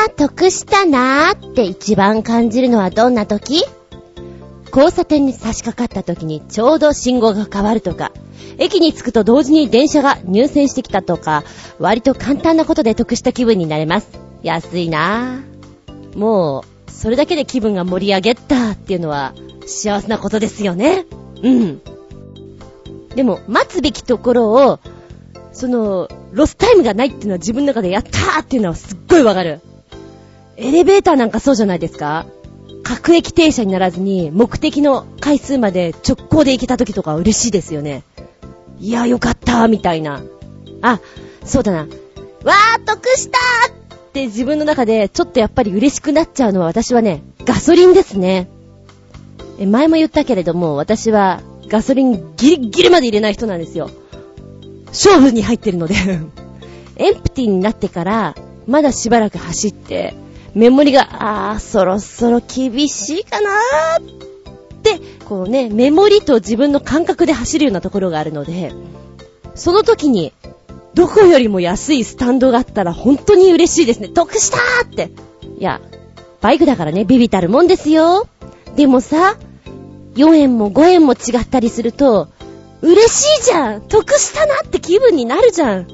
[0.08, 3.64] ー、得したなーって一番感じるのはどんな時？
[4.66, 8.12] 交差点に差し掛かった時にちょうど信号が変わるとか、
[8.58, 11.44] 駅に着くと同時に電車が入線してきたとか、
[11.78, 14.23] 割と簡単なことで得した気分になれます。
[14.44, 16.18] 安いなぁ。
[16.18, 19.34] もう、それだけで気分が盛り上げったっていうのは
[19.66, 21.06] 幸せなことですよね。
[21.42, 21.82] うん。
[23.16, 24.80] でも、待つべきところを、
[25.52, 29.60] その、ロスタイムがないっていうのは自分の中でやったーっていうのはすっごいわかる。
[30.56, 32.26] エレベーターなんかそうじゃないですか
[32.84, 38.02] 各駅停車にならずに目的の回数まで直行で行けた時とか嬉しいですよね。
[38.78, 40.22] いや、よかったみたいな。
[40.82, 41.00] あ、
[41.44, 41.78] そうだな。
[41.78, 43.73] わー、得したー
[44.14, 48.48] って自分の中でちょっとやっぱり嬉しくなっちゃうのは私はね、ガソリンですね。
[49.58, 53.90] 前も言ったけれども、私はガソリンギリギリまで入れない人なんですよ。
[54.86, 55.96] 勝負に入ってるので
[56.96, 58.36] エンプティになってから、
[58.68, 60.14] まだしばらく走って、
[60.54, 68.72] メモリが、あー、そろそろ厳しいかなーって、こうね、メモリと自分の感覚で走るようなところがあるので、
[69.56, 70.32] その時に、
[70.94, 74.08] どこよりも安いスタンドがあったら本当に嬉しいですね。
[74.08, 75.10] 得したーって。
[75.58, 75.80] いや、
[76.40, 78.26] バイクだからね、ビビたるもんですよ。
[78.76, 79.36] でもさ、
[80.14, 82.28] 4円も5円も違ったりすると、
[82.82, 85.86] 嬉しいじゃん得したなって気分になるじゃん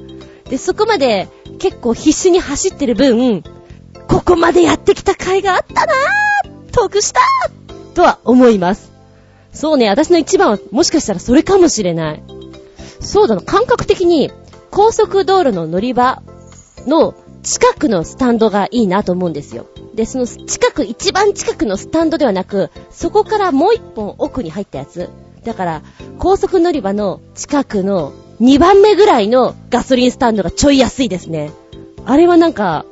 [0.49, 1.29] で、そこまで
[1.59, 3.43] 結構必死に走ってる分、
[4.07, 7.21] ここまでやってきた甲斐があったなぁ得した
[7.93, 8.91] とは思います。
[9.53, 12.23] そうね、私の一番はもしかしたらそれかもしれない。
[12.99, 14.31] そうだな、感覚的に、
[14.71, 16.23] 高速道路の乗り場
[16.87, 17.13] の
[17.43, 19.67] 近くのスタンドがいいなと思うんですよ。
[19.95, 25.09] で、その近く、一番近くのスタンドではなく、そこからもう一本奥に入ったやつ。
[25.43, 25.81] だから、
[26.19, 31.51] 高速乗り場の近くの2番目ぐらいのガソリンスタンドがちょい安いですね。
[32.05, 32.85] あれはなんか、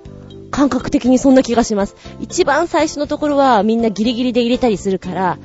[0.52, 1.96] 感覚的にそんな気がします。
[2.20, 5.38] 一番最初のところはみんなギリギリで入れたりするから、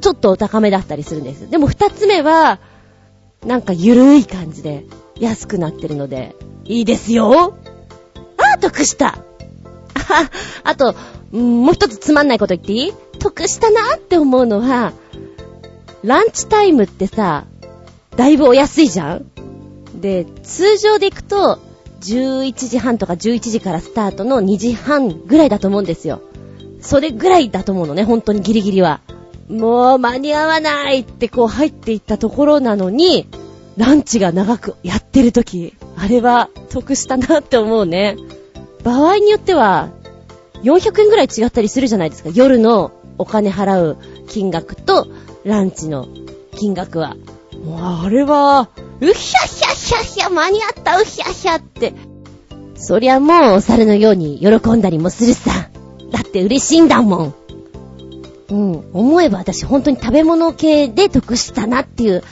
[0.00, 1.50] ちょっとお高めだったりするんです。
[1.50, 2.60] でも二つ目は、
[3.46, 4.84] なんかゆるい感じで
[5.22, 7.54] 安くなってるので、いいですよ
[8.36, 9.18] ああ、得した
[9.94, 10.30] あ、
[10.64, 10.94] あと、
[11.30, 12.92] もう一つつまんないこと言っていい？
[13.18, 14.92] 得したなって思うのは、
[16.02, 17.44] ランチタイムってさ、
[18.16, 19.24] だいぶお安いじゃん？
[20.00, 21.60] で、通常で行くと、
[22.00, 26.20] 11時半とか11時からスタートの2時半ぐらいだと思うんですよ。
[26.80, 29.00] それぐらいだと思うのね、本当にギリギリは。
[29.48, 33.28] もう間に合わないってこう入っていったところなのに、
[33.76, 38.16] ランチが長くやってる時、あれは得したなって思うね。
[38.84, 39.90] 場合によっては、
[40.62, 42.30] 400円ぐらい違ったりするじゃないですか。
[42.34, 43.98] 夜のお金払う
[44.28, 45.06] 金額と、
[45.44, 46.08] ランチの
[46.56, 47.16] 金額は。
[47.64, 48.68] もうあれは、
[49.00, 51.94] うひゃひゃひゃひゃ、間に合った、うひゃひゃって。
[52.76, 55.68] そりゃもうお猿のように喜んだりもするさ。
[56.10, 57.34] だって嬉しいんだもん。
[58.50, 62.22] うん、思えば私本当に食べ物系で得したなっていう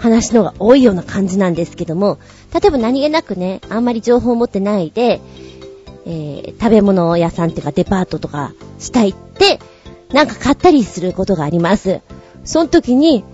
[0.00, 2.18] 話のが多いような感じなんですけども、
[2.54, 5.20] 例えば何気なくね、あんまり情報を持ってないで、
[6.06, 9.60] えー、食べ物屋さんっていうかデパートとかしたいって、
[10.12, 12.00] なんか買ったりすることがあります。
[12.44, 13.24] その時に、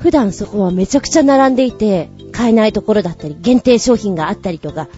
[0.00, 4.88] 普段そこはめちゃくちゃ並んでいて、買えないところだったり、限定商品があったりとか、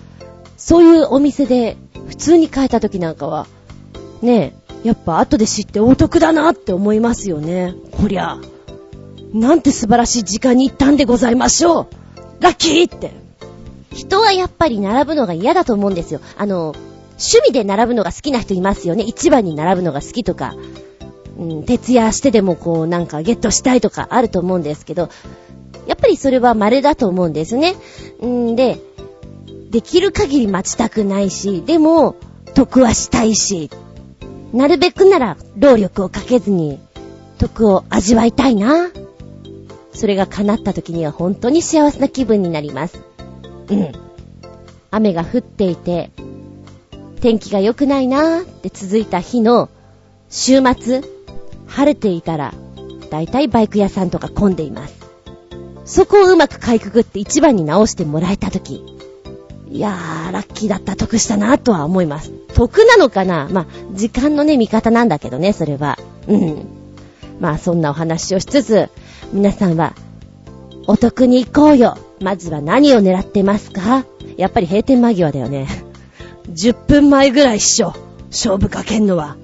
[0.57, 1.76] そういうお店で
[2.09, 3.47] 普通に買えた時なんかは、
[4.22, 7.74] ねえ、やっぱ後で知ってお得だなって思いますよね。
[7.93, 8.39] こりゃ。
[9.33, 11.87] なんて素晴らしい時間に行ったんでございましょう
[12.41, 13.12] ラッキーって。
[13.93, 16.20] 人はやっぱり並ぶのが嫌だと思うんですよ。
[16.37, 16.74] あの、
[17.18, 19.03] 趣味で並ぶのが好きな人いますよね。
[19.03, 20.55] 一番に並ぶのが好きとか。
[21.39, 25.09] うん、徹夜してでもこうなんかゲットしたいとかあると思うんですけど、
[25.87, 27.74] やっぱりそれは稀だと思うんですね。
[28.24, 28.79] んで、
[29.70, 32.16] できる限り待ちたくないし、でも、
[32.55, 33.70] 得はしたいし、
[34.53, 36.79] なるべくなら労力をかけずに、
[37.39, 38.91] 得を味わいたいな。
[39.99, 43.03] それが叶った時には本当に幸せな気分になります。
[43.68, 43.92] うん。
[44.92, 46.12] 雨が降っていて、
[47.20, 49.68] 天気が良くないなーって続いた日の
[50.30, 51.03] 週末、
[51.66, 52.55] 晴れていたら、
[53.11, 54.94] だいたいバイク屋さんとか混んでいます。
[55.84, 58.84] そこをうまくかいくぐって一番に直してもらえた時、
[59.68, 62.30] いやー、ラッキーだった、得したなとは思います。
[62.55, 63.49] 得なのかな？
[63.51, 65.99] まあ、時間のね、味方なんだけどね、それは。
[66.28, 66.66] うん。
[67.41, 68.89] まあ、そんなお話をしつつ、
[69.32, 69.95] 皆さんは、
[70.86, 71.97] お得に行こうよ。
[72.20, 74.05] まずは何を狙ってますか？
[74.36, 75.68] やっぱり閉店間際だよね。
[76.51, 77.93] 10分前ぐらいっしょ。
[78.30, 79.36] 勝負かけんのは。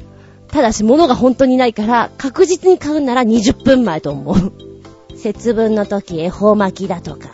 [0.49, 4.53] ただし物が本当にないから、確実に買うなら20分前と思う。
[5.17, 7.29] 節分の時恵方巻きだとか、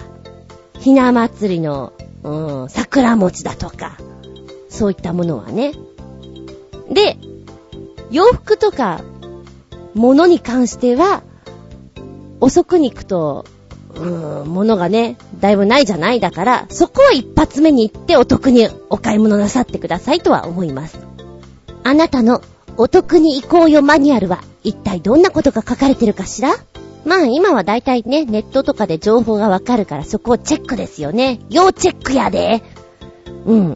[0.79, 1.93] ひな祭りの、
[2.23, 3.97] うん、桜餅だとか、
[4.69, 5.73] そういったものはね。
[6.91, 7.17] で、
[8.11, 9.01] 洋服とか、
[9.95, 11.23] 物に関しては、
[12.41, 13.45] 遅くに行くと、
[13.95, 16.21] うーん、物がね、だいぶないじゃない？
[16.21, 20.99] だから、そこは一発目に行ってお得にお買い物なさってくださいとは思います。
[21.83, 22.41] あなたの
[22.77, 26.55] お得に行こうよマニュアルは一体どんなことが書かれてるかしら？
[27.05, 31.41] まあ今はだいたいね、ネットとかで情報がわかるからそこをチェックですよね。
[31.51, 32.63] 要チェックやで。
[33.47, 33.75] うん。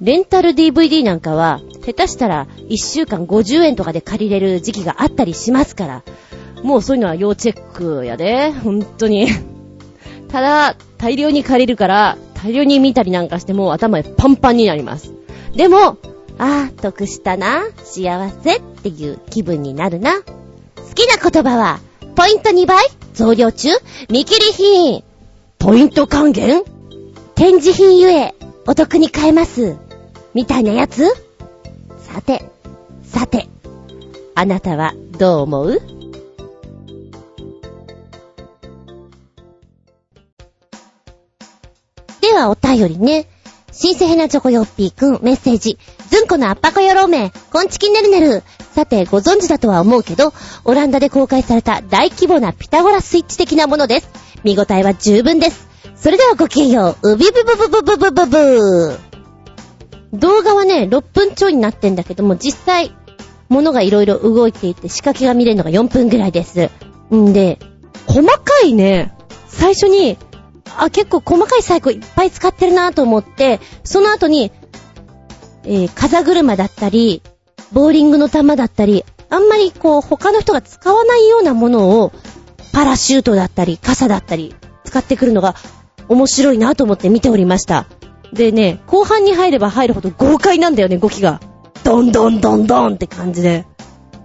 [0.00, 6.02] レンタル DVD なんかは、下手したら1週間50円とかで借りれる時期があったりしますから、
[6.62, 8.50] もうそういうのは要チェックやで。
[8.50, 9.26] 本当に。
[10.28, 15.14] ただ、大量に借りるから、大量に見たりなんかしてもう頭パンパンになります。
[15.56, 15.96] でも、
[16.36, 20.20] ああ、得したな、幸せっていう気分になるな。
[20.20, 20.22] 好
[20.94, 21.80] きな言葉は、
[22.14, 22.84] ポイント2倍
[23.14, 23.70] 増量中
[24.10, 25.02] 見切り品
[25.58, 26.62] ポイント還元
[27.34, 28.34] 展示品ゆえ、
[28.66, 29.76] お得に買えます。
[30.34, 31.27] みたいなやつ
[32.12, 32.42] さて、
[33.02, 33.48] さて、
[34.34, 35.80] あなたはどう思う？
[42.20, 43.26] ではお便りね。
[43.70, 45.78] 新鮮なチョコヨッピーくんメッセージ。
[46.08, 48.42] ずんこのアッパコヨローメこんちきねるねる。
[48.74, 50.32] さて、ご存知だとは思うけど、
[50.64, 54.10] オランダで公開された大規模なピタゴラスイッチ的なものです。
[54.44, 55.68] 見応えは十分です。
[55.94, 57.12] それではごきげんよう。
[57.12, 59.07] うびぶぶぶぶぶぶぶぶ
[60.12, 62.92] 動画はね、6分ちょいになってんだけども、実際、
[63.48, 66.70] 物がいろいろ動いていて、仕掛けが見れるのが4分ぐらいです。
[67.14, 67.58] んで、
[68.06, 69.14] 細かいね、
[69.48, 70.16] 最初に、
[70.76, 74.52] あ、結構細かい細工いっぱい使ってるなと思って、その後に、
[75.64, 77.22] えー、風車だったり、
[77.72, 82.12] ボーリングの玉だったり、あんまりこう他の人が使わないようなものを、
[82.72, 84.54] パラシュートだったり、傘だったり、
[84.84, 85.54] 使ってくるのが
[86.08, 87.86] 面白いなと思って見ておりました。
[88.32, 91.40] でね、後半に入れば入るほど豪快なんだよね、動きが。
[91.84, 93.64] ドンドンドンドンって感じで。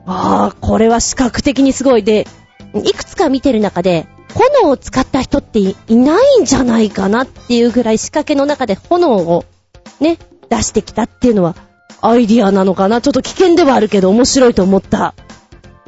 [0.06, 2.04] ああ、これは視覚的にすごい。
[2.04, 2.28] で、
[2.74, 9.46] いくつか見てる中で、炎を使った人っていないんじゃないかなっていうぐらい仕掛けの中で炎を
[10.00, 10.18] ね、
[10.50, 11.56] 出してきたっていうのは
[12.02, 15.14] アイディアなのかなちょっと危険ではあるけど面白いと思った。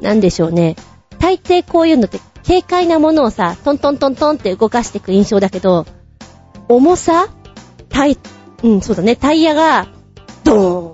[0.02, 0.76] なんでしょうね。
[1.20, 5.86] 大抵こういうのって軽快なものをさ、トントントントンって動かしていく印象だけど、
[6.70, 7.28] 重さ
[7.96, 8.18] タイ、
[8.62, 9.88] うん、そうだね、タイヤが、
[10.44, 10.94] ドーン、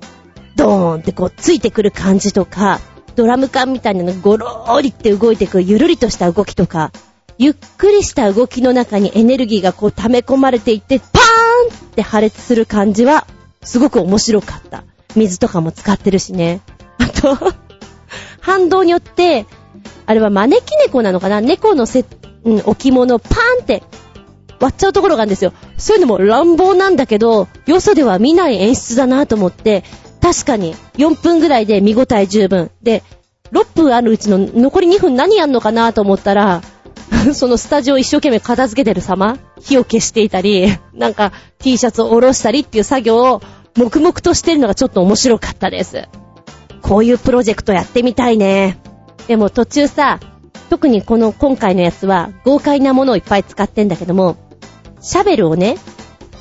[0.56, 2.80] ドーンってこうついてくる感じとか、
[3.16, 6.92] ドラム缶みたいなのゴローリって動いてくゆるりとした動きとか、
[7.40, 13.26] ゆっくりした動きの中にエネルギーがこう溜め込まれていって、パーンって破裂する感じは、
[13.64, 14.84] すごく面白かった。
[15.16, 16.62] 水とかも使ってるしね。
[17.00, 17.36] あと
[18.42, 19.48] 反動によって、
[20.06, 21.42] あれは招き猫なのかな？
[21.42, 22.06] 猫のせ、
[22.44, 23.82] うん、置物をパーンって
[24.62, 25.54] 割っちゃうところがあるんですよ。
[25.78, 29.84] そういうのも乱暴なんだけど、よそでは見ない演出だなと思って、
[30.22, 32.70] 確かに4分ぐらいで見応え十分。
[32.84, 33.04] で、
[33.52, 36.62] 6分あるうちの残り2分何やんのかなと思ったら、
[37.34, 43.42] そのスタジオ一生懸命片付けてる様、火を消していたり、なんか T シャツを下ろしたりっていう作業を
[43.76, 46.08] 黙々としてるのがちょっと面白かったです。
[46.82, 48.78] こういうプロジェクトやってみたいね。
[49.28, 50.20] でも途中さ、
[50.70, 54.38] 特にこの今回のやつは豪快なものをいっぱい使ってんだけども、
[55.02, 55.78] シャベルをね、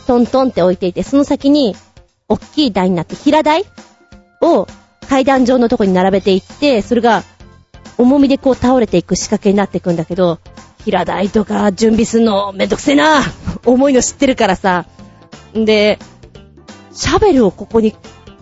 [0.06, 1.76] トントンって置いていて、その先に、
[2.28, 3.64] おっきい台になって平台
[4.40, 4.66] を
[5.08, 7.24] 階段状のとこに並べていって、それが
[7.98, 10.38] 重みでこう倒れていく仕掛けになっていくんだけど、
[10.84, 13.20] 平台とか準備すんのめんどくせえな
[13.66, 14.86] 重いの知ってるからさ。
[15.56, 15.98] んで、
[16.92, 17.94] シャベルをここに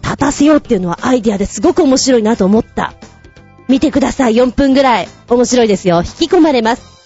[0.03, 2.95] 立たせようっていうのはアイディアですごく面白いなと思った。
[3.69, 5.09] 見てください、4分ぐらい。
[5.29, 5.99] 面白いですよ。
[5.99, 6.98] 引き込まれます。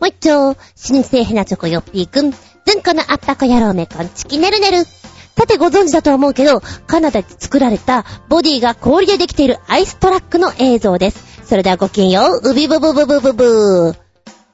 [0.00, 4.84] もう一丁、新生ヘナチョコヨッピーくん、ずんこのあったこ野郎めこんちきねるねる。
[4.84, 11.46] さてご存知だとは思うけど、カナダで作られたボディが氷でできているアイストラックの映像です。
[11.46, 13.92] それではごきげんよう、うびぶぶぶぶぶぶ。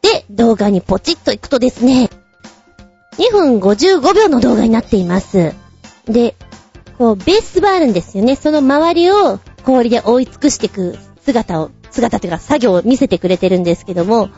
[0.03, 2.11] で、動画にポチッと行くとですね、
[3.19, 5.55] 2分55秒の動画になっています。
[6.07, 6.35] で、
[6.99, 8.37] こう、ベースはあるんですよね。
[8.37, 14.29] その周りを氷で覆い尽くしていく姿を、姿っていうか作業を見せてくれてるんですけども、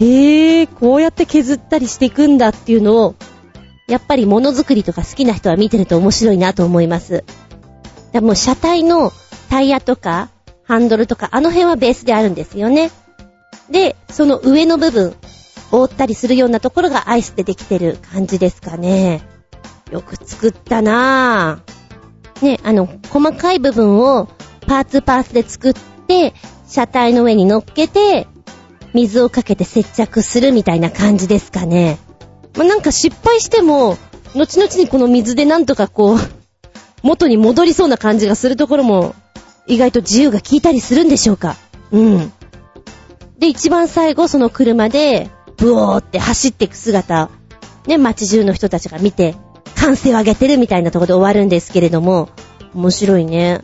[0.00, 3.14] へー、こうやって削ったりしていくんだっていうのを、
[3.88, 7.24] やっぱりものづくりとか好きな人は見てると面白いなと思います。
[8.12, 9.12] でも車体の
[9.48, 10.28] タイヤとか
[10.64, 12.90] ハンドルとかあの辺はベースであるんですよね。
[13.70, 15.14] で、その上の部分、
[15.70, 19.22] 覆ったりするようなところがアイスでできてる感じですかね。
[19.90, 22.44] よく作ったなぁ。
[22.44, 24.28] ね、あの、細かい部分を
[24.66, 25.74] パーツパーツで作っ
[26.06, 26.34] て、
[26.66, 28.26] 車体の上に乗っけて、
[28.94, 31.98] 水をかけて接着するみたいな感じですかね。
[32.56, 33.98] まあ、なんか失敗しても、
[34.34, 36.18] 後々にこの水でなんとかこう、
[37.02, 39.14] 元に戻りそうな感じがするところも、
[39.66, 41.56] 意外と自由が効いたりするんでしょうか。
[41.92, 42.32] うん。
[43.38, 47.30] で、一番最後、その車で、ブオーって走っていく姿、
[47.86, 49.34] ね、街中の人たちが見て、
[49.76, 52.28] 歓声を上げてるみたいなところで終わるんですけれども、
[52.74, 53.60] 面白いね。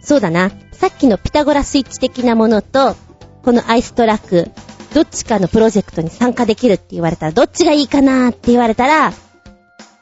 [0.00, 0.50] そうだな。
[0.72, 2.96] さっきのピタゴラスイッチ的なものと、
[3.42, 4.50] このアイストラック、
[4.94, 9.12] どっちかのプロジェクトに参加できるって言われたら、どっちがいいかなーって言われたら、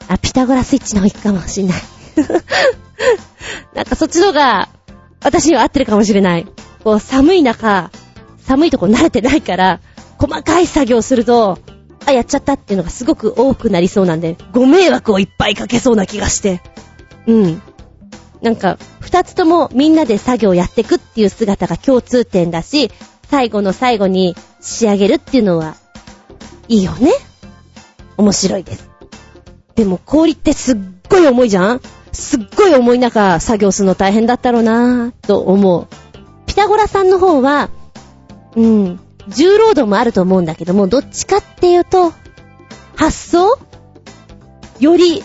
[0.07, 1.81] あ、ピタゴラスイッチの方がいいかもしんない。
[3.73, 4.69] なんかそっちの方が、
[5.23, 6.45] 私には合ってるかもしれない。
[6.83, 7.89] こう、寒い中、
[8.45, 9.79] 寒いとこ慣れてないから、
[10.17, 11.57] 細かい作業すると、
[12.05, 16.61] あ、やっちゃったっていうのがすごく多くなりそうなんで、ご迷惑をいっぱいかけそうな気がして。
[17.27, 17.61] うん。
[18.41, 22.91] なんか、二つともみんなで作業やってくっていう姿が共通点だし、
[23.31, 25.77] 最後の最後に仕上げるっていうのは、
[26.67, 27.11] いいよね。
[28.17, 28.89] 面白いです。
[29.75, 30.77] でも氷ってすっ
[31.07, 35.87] ごい重いじゃんすっごい重い中作業するの大変だったろうなぁと思う。
[36.45, 37.69] ピタゴラさんの方は、
[38.57, 42.11] うん、重労働もあると思うんだけども、どっちかっていうと、
[42.97, 43.57] 発想
[44.81, 45.23] より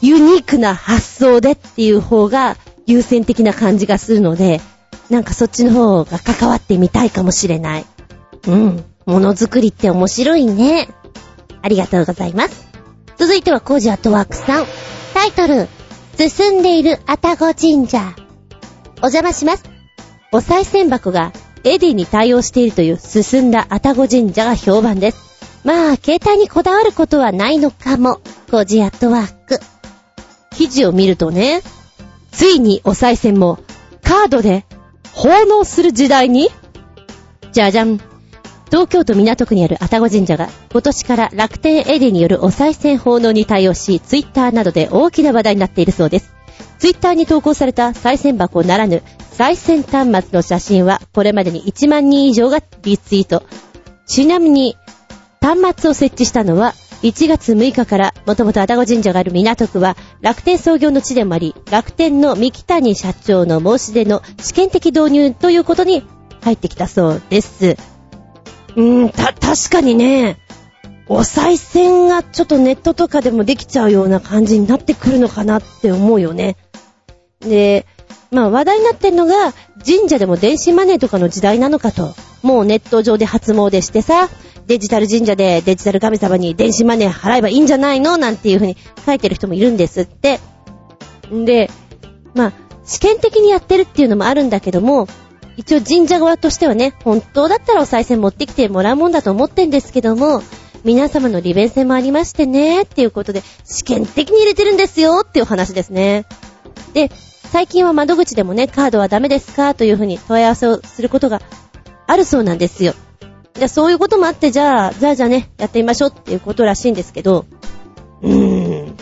[0.00, 2.56] ユニークな発想でっていう方が
[2.86, 4.62] 優先的な感じがするので、
[5.10, 7.86] なんかそっちの方が関わってみたいかもしれない。
[8.46, 8.84] うん。
[9.06, 10.88] ものづくりって面白いね。
[11.62, 12.66] ありがとうございます。
[13.16, 14.66] 続いてはコージアットワークさん。
[15.14, 15.68] タイトル、
[16.16, 18.14] 進んでいるアタゴ神社。
[18.96, 19.64] お邪魔します。
[20.32, 21.32] お賽銭箱が
[21.64, 25.62] エディに対応しているという進んだアタゴ神社が評判です。
[25.64, 28.20] まあ、携帯にこだわることはないのかも。
[28.50, 29.58] コージアットワーク。
[30.50, 31.62] 記事を見るとね、
[32.30, 33.58] ついにお賽銭も
[34.02, 34.64] カードで
[35.16, 36.50] 奉納する時代に
[37.50, 37.98] じゃじゃん。
[38.66, 46.34] 東京都港区にある愛宕神社が今年から楽天エディによるお賽銭奉納に対応し、ツイッターなどで大きな話題になっているそうです。
[46.78, 49.02] ツイッターに投稿された賽銭箱ならぬ
[49.38, 53.42] 賽銭端末の写真はこれまでに1万人以上がリツイート。
[54.06, 54.76] ちなみに、
[55.40, 66.04] 端末を設置したのは1月6日から、もともと愛宕神社がある港区は、楽天創業の地でもあり、楽天の三木谷社長の申し出の試験的導入ということに
[66.42, 67.76] 入ってきたそうです。
[68.76, 70.38] うーん、た、確かにね、
[71.08, 76.56] お賽銭がちょっとネットとかでもできちゃうような感じになってくるのかなって思うよね。
[77.40, 77.86] で、
[78.30, 79.52] まあ話題になってるのが、
[79.84, 82.14] 神社でも電子マネーとかの時代なのかと。
[82.46, 84.28] もうネット上で初詣してさ、
[84.68, 90.38] デジタル神社でデジタル神様に電子マネー払えばいいんじゃないのなんていう風に書いてる人もいるんですって。
[91.32, 91.70] んで、
[92.34, 92.52] まあ、
[92.84, 95.08] 試験的にやってるっていうのもあるんだけども、
[95.56, 100.42] 一応神社側としてはね、本当だったらお賽銭持ってきてもらうもんだと思ってんですけども、
[100.84, 106.26] 皆様の利便性もありましてね、っていうことで、試験的に入れてるんですよ、っていう話ですね。
[106.92, 107.10] で、
[107.50, 109.74] 最近は窓口でもね、カードはダメですか？
[109.74, 111.40] というふうに問い合わせをすることが
[112.06, 112.94] あるそうなんですよ。
[113.54, 117.46] じゃあそういうこともあって、じゃあ、じゃあじゃあね、やってみましょうっていうことらしいんですけど、
[118.22, 118.96] うーん。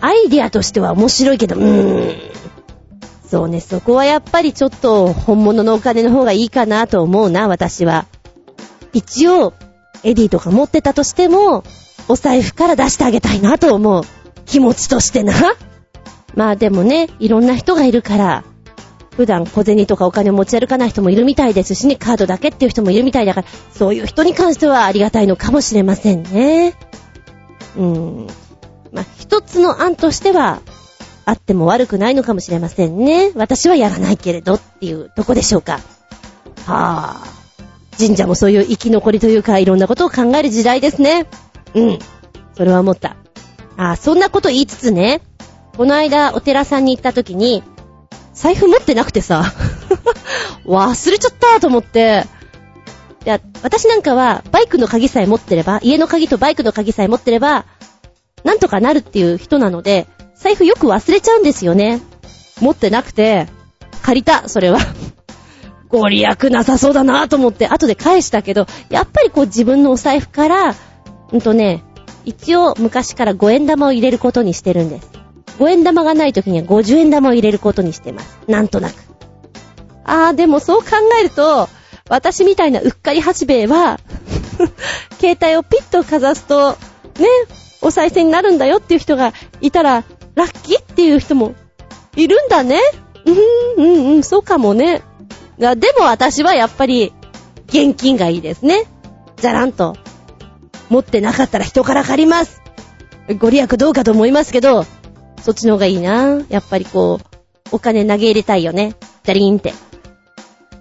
[0.00, 2.34] アイディアとしては面白いけど、うーん。
[3.28, 8.06] そうね、そこはやっぱりちょっと本物のお金の方がいいかなと思うな、私は。
[8.92, 9.54] 一応、
[10.02, 11.64] エディとか持ってたとしても、
[12.06, 14.04] お財布から出してあげたいなと思う。
[14.46, 15.32] 気持ちとしてな。
[16.34, 18.44] まあでもね、いろんな人がいるから、
[19.16, 26.74] 普段小銭とかお金を持ち歩かない人もいるみたいですしね、カードだけっていう人もいるみたいだから、そういう人に関してはありがたいのかもしれませんね。
[27.76, 28.26] うーん。
[28.92, 30.60] まあ、一つの案としては、
[31.26, 33.32] あっても悪くないのかもしれませんね。
[33.34, 35.80] 私はやらないけれどっていうとこでしょうか。
[36.66, 37.34] はぁ。
[37.96, 41.26] 神社もそういう生き残りというか、いろんなことを考える時代ですね。
[41.74, 41.98] うん。
[42.56, 43.16] それは思った。
[43.76, 45.22] あ、そんなこと言いつつね、
[45.76, 47.62] この間お寺さんに行った時に、
[48.34, 49.52] 財布持ってなくてさ、
[50.66, 52.26] 忘れちゃったと思って、
[53.24, 57.64] いや、私なんかはバイクの鍵さえ持ってれば、家の鍵とバイクの鍵さえ持ってれば、
[58.42, 60.06] なんとかなるっていう人なので、
[60.36, 62.02] 財布よく忘れちゃうんですよね。
[62.60, 63.46] 持ってなくて、
[64.02, 64.78] 借りた、それは。
[65.88, 70.74] ご利益なさそうだなと思って、後で返したけど、やっぱりこう自分のお財布から、
[71.32, 71.82] うんとね、
[72.24, 75.23] 一応昔から5円玉を入れることにしてるんです。
[75.58, 78.38] 5円玉がない時には50円玉を入れることにしてます。
[78.48, 78.94] なんとなく。
[80.04, 80.90] あー、でもそう考
[81.20, 81.68] えると、
[82.08, 83.98] 私みたいなうっかり八兵衛は
[85.18, 87.26] 携帯をピッとかざすと、ね、
[87.80, 91.54] お賽銭になるんだよっていう人がいたら、ラッキーっていう人も
[92.16, 92.80] いるんだね。
[93.76, 95.02] うん、うん、うん、そうかもね。
[95.58, 97.12] でも私はやっぱり、
[97.68, 98.86] 現金がいいですね。
[99.36, 99.96] じゃらんと。
[100.90, 102.60] 持ってなかったら人から借ります。
[103.38, 104.84] ご利益どうかと思いますけど、
[105.44, 106.40] そっちの方がいいな。
[106.48, 107.26] やっぱりこう、
[107.70, 108.96] お金投げ入れたいよね。
[109.24, 109.74] ダリーンって。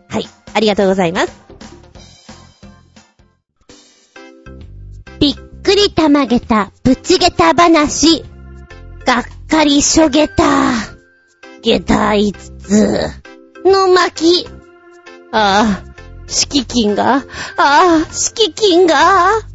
[0.08, 0.26] はい。
[0.54, 1.44] ありがとうございます。
[5.20, 8.24] びっくりたまげた、ぶちげた話。
[9.06, 10.46] がっかりしょげた。
[11.62, 13.10] げた5つつ。
[13.66, 14.48] の巻。
[15.34, 15.94] ああ、
[16.26, 17.22] 敷金が、あ
[17.58, 19.53] あ、敷金が？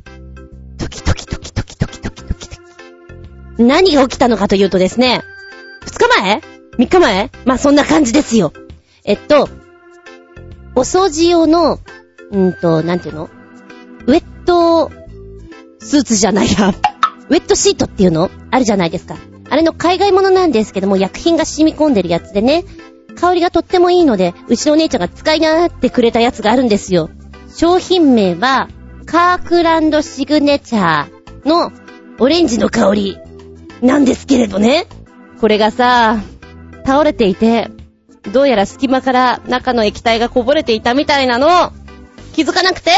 [3.58, 5.22] 何が起きたのかというとですね、
[5.84, 6.40] 2日前
[6.78, 7.30] ?3 日前？
[7.44, 8.52] まあ、そんな感じですよ。
[9.04, 9.48] えっと、
[10.74, 11.78] お掃除用の、
[12.30, 13.30] うんと、なんていうの？
[14.06, 14.90] ウェット、
[15.80, 16.68] スーツじゃないや。
[16.68, 18.30] ウェットシートっていうの？
[18.50, 19.16] あるじゃないですか。
[19.50, 22.64] あれの海外物なんですけども、薬品が染み込んでるやつでね、
[23.16, 27.10] 香りがとってもいいので、うちのお姉ちゃんが使いなってくれたやつがあるんですよ。
[27.48, 28.68] 商品名は、
[29.06, 31.72] カークランドシグネチャーの
[32.20, 33.18] オレンジの香り
[33.82, 34.86] なんですけれどね。
[35.40, 36.18] これがさ、
[36.84, 37.70] 倒れていて、
[38.32, 41.72] どうやら隙間から中の液体がこぼれていたみたいなの
[42.32, 42.90] 気づかなくて、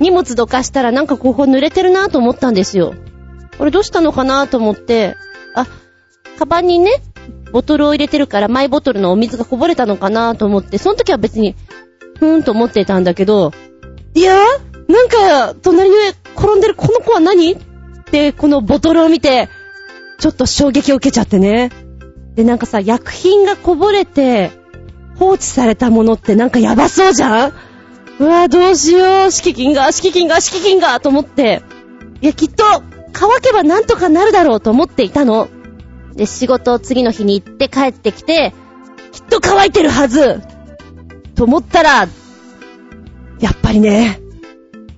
[0.00, 2.94] 荷物どかしたらなんかここ濡れてるなと思ったんですよ。
[3.58, 5.16] これどうしたのかなと思って、
[5.54, 5.66] あ、
[6.38, 6.90] カバンにね、
[7.52, 11.54] ボトルを入れてるからマイボトルのお水がこぼれたのかなと思って、その時は別に、
[12.18, 13.52] ふーんと思ってたんだけど、
[14.14, 14.36] いや
[14.88, 15.96] なんか、隣に
[16.36, 17.56] 転んでるこの子は何っ
[18.10, 19.48] て、このボトルを見て、
[20.20, 21.70] ちょっと衝撃を受けちゃってね。
[22.34, 24.52] で、なんかさ、薬品がこぼれて、
[25.16, 27.52] 放置されたものってなんかやばそうじゃん？
[28.20, 31.62] うわ、どうしよう、敷金が、敷金が、敷金が、と思って、
[32.20, 32.64] いや、きっと、
[33.12, 35.48] 乾けばなんとかなるだろうと思っていたの。
[36.14, 38.52] で、仕事を次の日に行って帰ってきて、
[39.12, 40.42] きっと乾いてるはず
[41.34, 42.08] と思ったら、
[43.40, 44.20] やっぱりね、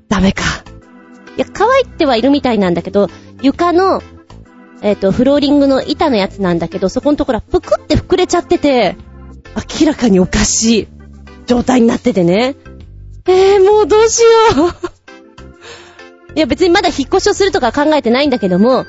[0.09, 0.43] ダメか。
[1.37, 3.09] いや、乾いてはいるみたいなんだけど、
[3.41, 4.03] 床の、
[4.83, 8.97] えっ、ー、と、フローリングの板のやつなんだけど、そこのところはぷくって膨れちゃってて、
[9.81, 10.89] 明らかにおかしい
[11.47, 12.57] 状態になっててね。
[13.27, 14.29] えー、もうどうしよ
[14.67, 16.35] う。
[16.35, 18.85] いや、別にまだ引っ越しをするとか考えてないんだけども、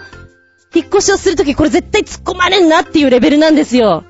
[0.73, 4.03] 引っ越しをするときこれ絶対突っ込まれんなっていうレベルなんですよ。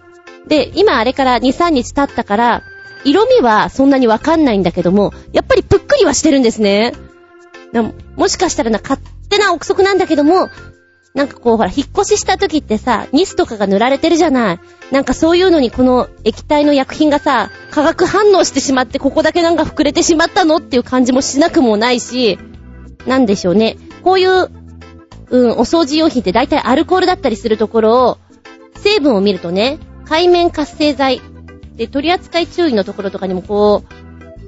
[0.47, 2.63] で、今あれから2、3日経ったから、
[3.03, 6.93] 色味はそんなにわかんないんだけども、やっぱりぷっくりはしてるんですね。
[8.15, 10.49] もしかしたらな、勝手な憶測なんだけども、
[11.14, 14.59] なんかこう、ほら、引っ越しした時ってさ、ニスとかが塗られてるじゃない。
[14.91, 22.39] なんかそういうのにこの液体の薬品がさ、化学反応してしまって、ここだけなんか膨れてしまったのっていう感じもしなくもないし、
[23.05, 23.78] なんでしょうね。
[24.03, 24.49] こういう、
[25.30, 28.18] うん、お掃除用品って大体アルコールだったりするところを、
[28.78, 31.22] 成分を見るとね、海面活性剤。
[31.76, 33.84] で、取扱い注意のところとかにもこ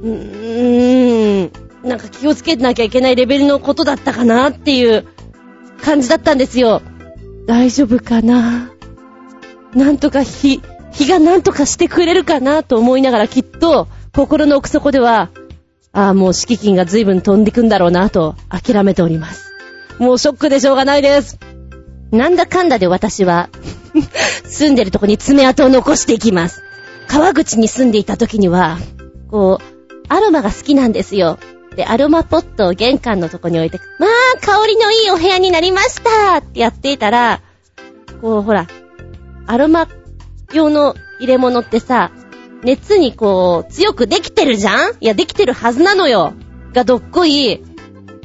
[0.01, 1.51] う、うーん、
[1.87, 5.05] なんか気をつけなきゃいけないレベルのことだったかなっていう
[5.85, 6.81] 感じだったんですよ。
[7.45, 8.71] 大丈夫かな？
[9.75, 10.59] なんとか日、
[10.91, 15.29] 日がなんとかしてくれるかなと思いながらきっと心の奥底では、
[15.91, 19.51] ああ、もう敷金が随分飛んでくんだろうなと諦めております。
[19.99, 21.37] もうショックでしょうがないです。
[22.11, 23.49] なんだかんだで私は
[24.45, 26.63] 住んでるとこに爪痕を残していきます。
[27.07, 28.79] 川口に住んでいた時には、
[29.29, 31.37] こう、アロマが好きなんですよ。
[31.75, 37.41] で、アロマポットを玄関のとこに置いて、まあ、香りのいいお部屋になりましたってやっていたら、
[38.21, 38.67] こう、ほら、
[39.47, 39.87] アロマ
[40.53, 42.11] 用の入れ物ってさ、
[42.63, 44.93] 熱にこう、強くできてるじゃん？
[44.99, 46.33] いや、できてるはずなのよ。
[46.73, 47.63] がどっこい、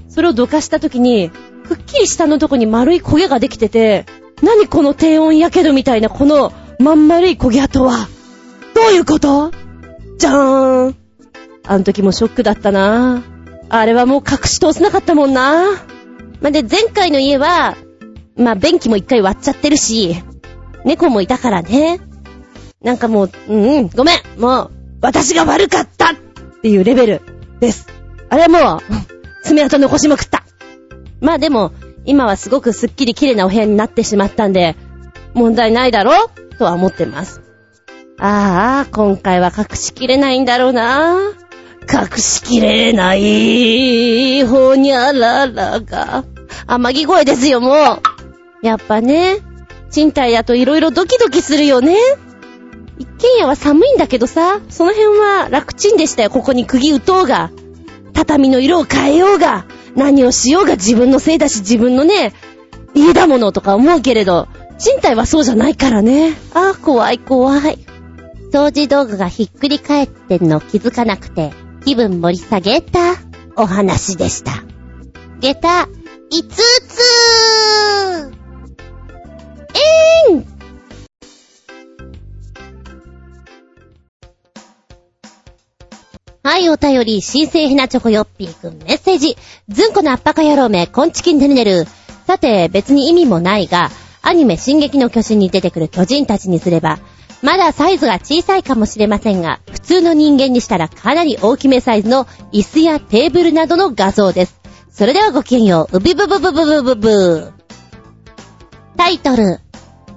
[0.08, 1.30] それをどかした時に、
[1.68, 4.06] くっきり下のとこに丸い焦げができてて、
[4.42, 8.08] 何この低温やけどみたいなこのまん丸い焦げ跡は、
[8.74, 9.52] どういうこと？
[10.16, 10.96] じゃーん。
[11.66, 13.18] あの時もショックだったな。
[13.18, 13.39] ぁ
[13.70, 15.70] あれはもう隠し通せなかったもんな
[16.40, 17.76] まあ、で、前回の家は、
[18.36, 20.16] まあ、便器も一回割っちゃってるし、
[20.84, 22.00] 猫もいたからね。
[22.82, 24.70] なんかもう、うんうん、ごめんもう、
[25.02, 26.16] 私が悪かったっ
[26.62, 27.22] ていうレベル
[27.60, 27.86] です。
[28.28, 28.80] あれはもう、
[29.44, 30.44] 爪痕残しまくった。
[31.20, 31.72] まあでも、
[32.06, 34.76] 今はすごくスッキリ綺麗なお部屋になってしまったんで、
[35.34, 37.42] 問題ないだろうとは思ってます。
[38.18, 41.18] ああ、今回は隠しきれないんだろうな。
[41.82, 46.24] 隠しきれない、ほにゃららが。
[46.66, 47.76] 天城声ですよ、もう。
[48.62, 49.38] やっぱね、
[49.90, 51.96] 賃貸だと色々ドキドキするよね。
[52.98, 56.30] 一軒家は寒いんだけどさ、その辺は楽ちんでしたよ。
[56.30, 57.50] ここに釘打とうが。
[58.12, 59.64] 畳の色を変えようが。
[59.96, 62.32] 何をしようが自分のせいだし、自分のね、
[62.94, 66.34] 家だものとか思うけれど、賃貸はそうじゃないからね。
[66.54, 67.78] ああ、怖い怖い。
[68.52, 71.52] 掃除道具がひっくり返ってんの気づかなくて、
[71.84, 73.14] 気分盛り下げた
[73.56, 74.52] お話でした。
[75.40, 75.88] 下駄、
[76.30, 77.00] 5つ
[80.28, 80.44] えーん
[86.42, 89.36] はい、お便り、新生ひなチョコヨッピーくんメッセージ。
[89.68, 91.86] ずんこのアッパカ野郎め、コンチキンデルネル。
[92.26, 93.90] さて、別に意味もないが、
[94.22, 96.98] アニメ進撃の巨人に出てくる巨人たちにすれば、
[97.42, 104.60] まだサイズが小さいかもしれませんが、普通の人間にしたらかなり大きめサイズの椅子やテーブルなどの画像です。
[104.90, 107.52] それではごきげんよう、うびぶぶぶぶぶぶぶ
[108.96, 109.60] タイトル。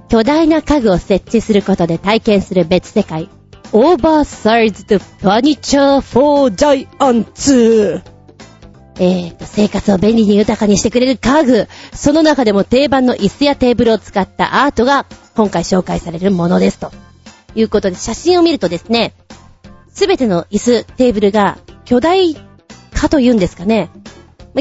[0.09, 3.29] 巨大な家具を設置することで体験する別世界。
[3.71, 8.01] オーバーサイズドファニチャーフォージャイアンツ。
[8.99, 11.67] えーと、生活を便利に豊かにしてくれる家具。
[11.93, 16.91] その中でも定番の椅子やテーブルを使ったアートが今回紹介されるものですと。
[17.55, 19.13] いうことで、写真を見るとですね、
[19.89, 22.35] すべての椅子、テーブルが巨大
[22.93, 23.89] 化というんですかね。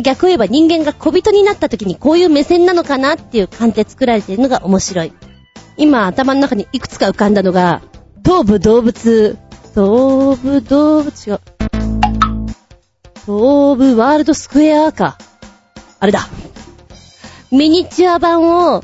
[0.02, 5.12] 逆を言えば人間が小人になった時にこういう目線なのかなっていう感じで作られているのが面白い。
[5.77, 7.82] 今頭の中にいくつか浮かんだのが、
[8.24, 9.36] 東武動物、
[9.74, 11.40] 東武動物、違う。
[13.24, 15.19] 東武ワールドスクエアか。
[15.98, 16.28] あれだ。
[17.51, 18.82] ミニチュア版を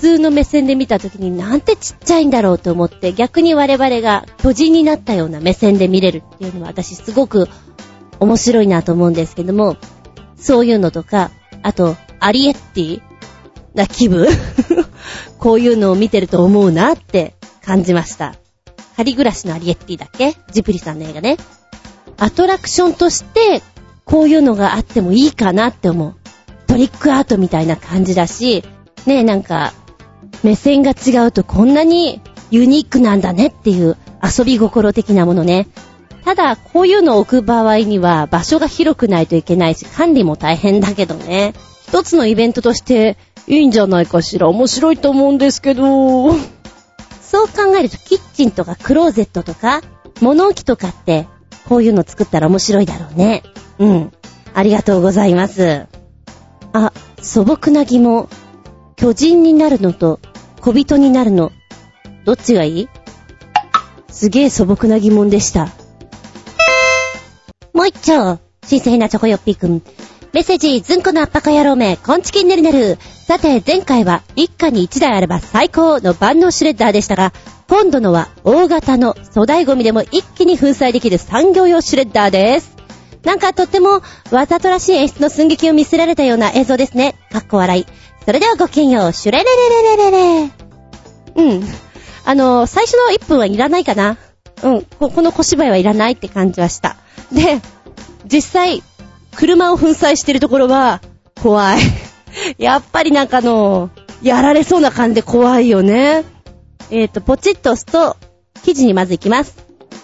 [0.00, 7.48] 通の目線で見たときになんてちっちゃいんだろうと思って逆に我々が巨人になったような目線で見れるっていうのは私すごく
[8.20, 9.76] 面白いなと思うんですけども、
[10.36, 11.30] そういうのとか、
[11.62, 13.02] あと、アリエッティ
[13.74, 14.26] な気分？
[15.38, 17.34] こういうのを見てると思うなって
[17.64, 18.34] 感じました。
[18.96, 20.34] 仮暮らしのアリエッティだっけ？
[20.52, 21.36] ジプリさんの映画ね。
[22.16, 23.62] アトラクションとして、
[24.04, 26.14] こういうのがあってもいいかなって思う。
[26.66, 28.64] トリックアートみたいな感じだし、
[29.06, 29.72] ねえ、なんか、
[30.42, 32.20] 目線が違うとこんなに
[32.50, 35.66] ユニークなんだねっていう遊び心的なものね。
[36.24, 41.54] ただ、こういうのを置く場合には場所が広くないといけないし、管理も大変だけどね。
[41.86, 43.16] 一つのイベントとして
[43.46, 44.48] いいんじゃないかしら。
[44.48, 46.34] 面白いと思うんですけど。
[47.22, 49.80] そう考えると、キッチンとかクローゼットとか、
[50.20, 51.26] 物置とかって、
[51.68, 53.42] こういうの作ったら面白いだろうね。
[53.78, 54.12] うん。
[54.54, 55.86] ありがとうございます。
[56.72, 56.92] あ、
[57.22, 58.28] 素朴な疑問。
[58.98, 60.18] 巨人になるのと
[60.60, 61.52] 小人になるの、
[62.24, 62.88] どっちがいい？
[64.10, 65.68] すげえ素朴な疑問でした。
[67.72, 69.82] もう一丁、新鮮なチョコヨッピーくん。
[70.32, 72.98] メッセージ、ずんこのあっぱか野郎め、こんちきんねるねる。
[73.24, 77.32] さて、前回は一家に一台あれば最高の万能シュレッダーでしたが、
[77.68, 82.76] 今度のは大型の粗大ゴミでも一気に粉砕できる産業用シュレッダーです。
[83.22, 84.02] なんかとっても
[84.32, 87.14] わざとらしい演出の寸劇を見せられたような映像ですね。
[87.30, 87.86] かっこ笑い。
[88.28, 90.50] それではごきげんよう、シュレレレレレレレ。
[91.36, 91.62] うん。
[92.26, 94.18] あの、最初の1分はいらないかな。
[94.62, 94.82] うん。
[94.82, 96.98] ここの小芝居はいらないって感じはした。
[97.32, 97.62] で、
[98.26, 98.82] 実際、
[99.34, 101.00] 車を粉砕してるところは、
[101.42, 101.80] 怖い。
[102.62, 103.88] やっぱりなんかあの、
[104.20, 106.26] やられそうな感じで怖いよね。
[106.90, 108.18] えっ、と、ポチッと押すと、
[108.62, 109.56] 記事にまず行きます。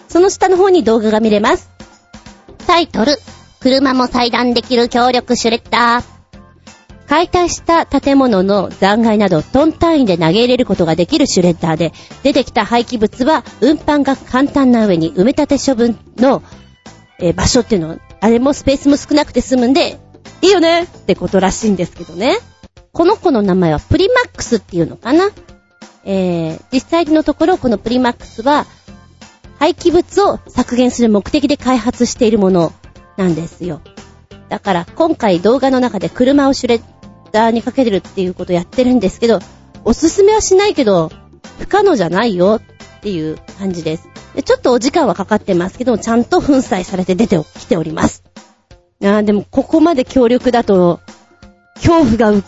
[0.09, 1.68] その下の方に動画が見れます。
[2.66, 3.18] タイトル、
[3.60, 6.14] 車も裁断できる強力シュレッダー。
[7.06, 16.43] 解体した建物の残骸などトン単位で投げ入れることができるシュレッダーで、出てきた廃棄物は運搬が簡単な上に埋め立て処分の、
[17.36, 19.98] 場所っていうのは、あれもスペースも少なくて済むんで、
[20.43, 22.39] いいよねってことらしいんですけどね。
[22.93, 25.31] この子の名前はプリマックスっていうのかな？
[26.05, 28.66] えー、実際のところこのプリマックスは、
[29.59, 32.72] 廃棄物を削減する目的で開発しているもの
[33.16, 33.81] なんですよ。
[34.48, 36.82] だから今回動画の中で車をシュレッ
[37.35, 39.40] ダーにかけてるっていうことをやってるんですけど、
[39.85, 41.11] おすすめはしないけど、
[41.59, 42.61] 不可能じゃないよ
[42.98, 44.09] っていう感じです。
[44.36, 48.23] でちょっとお時間はかかってますけど、ちゃんと粉砕されて出てきております。
[49.02, 51.01] あーでもここまで強力だと、
[51.74, 52.43] 恐怖が、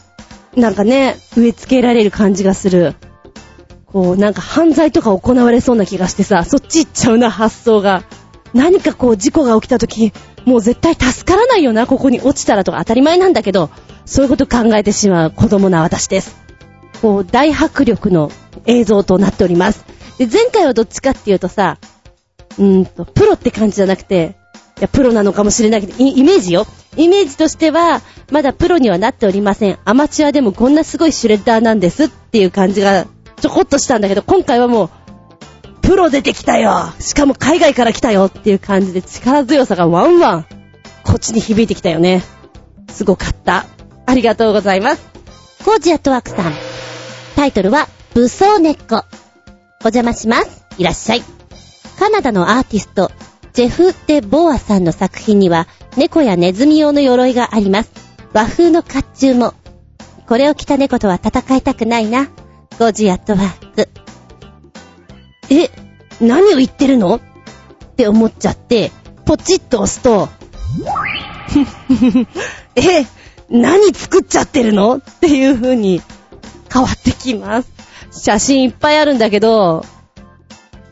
[0.54, 2.94] なんかね、植え付けられる感じがする。
[3.86, 8.04] こう、なんか犯罪とか行われそうな気がしてさ、そっち行っちゃうな、発想が。
[8.54, 10.12] 何かこう、事故が起きた時、
[10.44, 13.68] もう絶対助からないよな、ここに落ちたらとか当たり前なんだけど、
[14.06, 16.36] そういうこと考えてしまう子供な私です。
[17.02, 18.30] こう、大迫力の
[18.64, 19.84] 映像となっております。
[20.18, 21.78] で、前回はどっちかっていうとさ、
[22.58, 24.36] うーんと、プロって感じじゃなくて、
[24.78, 26.66] いや、プロなのかもしれないけど、イメージよ。
[26.96, 28.00] イメージとしては、
[28.30, 29.78] まだプロにはなっておりません。
[29.84, 33.06] アマチュアでもこんなすごいシュレッダーなんですっていう感じが、
[33.40, 34.90] ちょこっとしたんだけど、今回はもう、
[35.82, 40.46] プロ出てきたよしかも海外から来たよっていう感じで力強さがワンワン、
[41.04, 42.24] こっちに響いてきたよね。
[42.90, 43.66] すごかった。
[44.06, 45.08] ありがとうございます。
[45.64, 46.52] コージアットワークさん。
[47.34, 48.96] タイトルは、武装猫。
[48.96, 49.02] お
[49.88, 50.64] 邪魔します。
[50.78, 51.22] いらっしゃい。
[51.98, 53.10] カナダのアーティスト、
[53.52, 55.66] ジェフ・デ・ボアさんの作品には、
[55.96, 57.90] 猫やネズミ用の鎧があります。
[58.32, 59.54] 和風の甲冑も。
[60.28, 62.26] これを着た猫とは戦いたくないな。
[62.78, 63.88] コージアットワーク。
[65.50, 65.70] え、
[66.20, 67.16] 何を言ってるの？
[67.16, 67.20] っ
[67.96, 68.92] て思っちゃって、
[69.24, 70.28] ポチッと押すと、
[72.76, 73.06] え、
[73.48, 74.96] 何作っちゃってるの？
[74.96, 76.02] っていう風に
[76.72, 77.70] 変わってきます。
[78.10, 79.84] 写真いっぱいあるんだけど、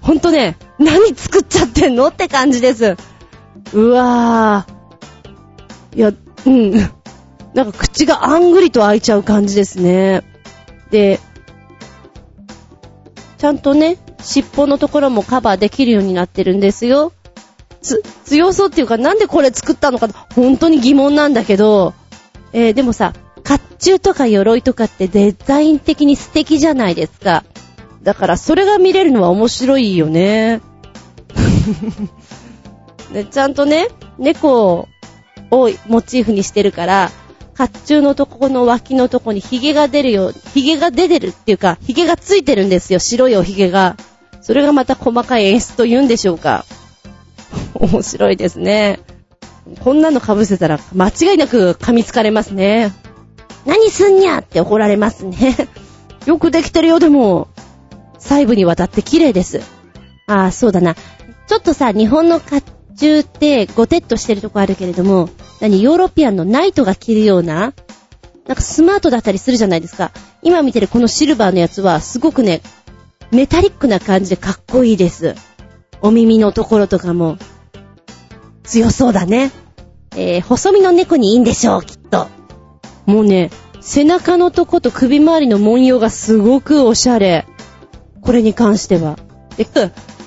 [0.01, 2.09] ほんとね、何作っちゃってんの？
[2.09, 2.97] って感じです。
[3.73, 5.97] うわぁ。
[5.97, 6.13] いや、
[6.47, 6.73] うん。
[7.55, 10.23] なんか口があんぐりと開いちゃう感じですね。
[10.91, 11.21] で、
[13.39, 17.13] ちゃんとね、尻尾のところもカバーできるようになってるんですよ。
[17.81, 21.95] つ、強そうっていうか、なんでこれ作ったのか、本当に疑問なんだけど、
[22.55, 23.13] えーでもさ、
[23.47, 27.45] 甲冑とか鎧とかってデザイン的に素敵じゃないですか。
[28.03, 30.61] だからそれが見れるのは面白いよね。
[33.13, 34.89] で ちゃんとね、猫
[35.51, 37.11] をモチーフにしてるから、
[37.59, 43.97] 甲冑のとこの脇のとこにヒゲが出るよ、ヒゲが出てるっていうか、ヒゲがついてるんですよ、白いおヒゲが。
[44.43, 46.65] それがまた細かい演出と言うんでしょうか。
[47.75, 49.01] 面白いですね。
[49.81, 52.93] こんなの被せたら間違いなく噛みつかれますね。
[53.65, 55.57] 何すんにゃって怒られますね。
[56.27, 57.49] よくできてるよ、でも。
[58.19, 59.61] 細部にわたって綺麗です。
[60.27, 60.95] ああ、そうだな。
[61.47, 62.63] ちょっとさ、日本の甲
[62.97, 65.29] 冑ってごてっとしてるとこあるけれども、
[65.61, 67.73] 何、ヨーロピアンのナイトが着るような、
[68.47, 70.13] なんかスマートだったりするじゃないですか。
[70.43, 72.61] 今見てるこのシルバーのやつは、すごくね、
[73.31, 75.35] メタリックな感じでかっこいいです。
[76.03, 77.39] お耳のところとかも。
[78.65, 79.53] 強そうだね。
[80.17, 82.29] えー、細身の猫にいいんでしょう、きっと。
[83.07, 83.51] もうね、
[83.81, 87.47] 背中のとこと首周りの文様がすごくおしゃれ。
[88.23, 89.19] これに関しては。
[89.57, 89.67] で、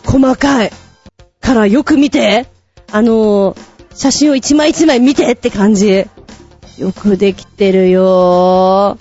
[0.05, 0.71] 細かい。
[1.41, 2.45] からよく見て。
[2.91, 3.57] あのー、
[3.95, 6.05] 写真を一枚一枚見てって感じ。
[6.77, 8.97] よくできてるよ。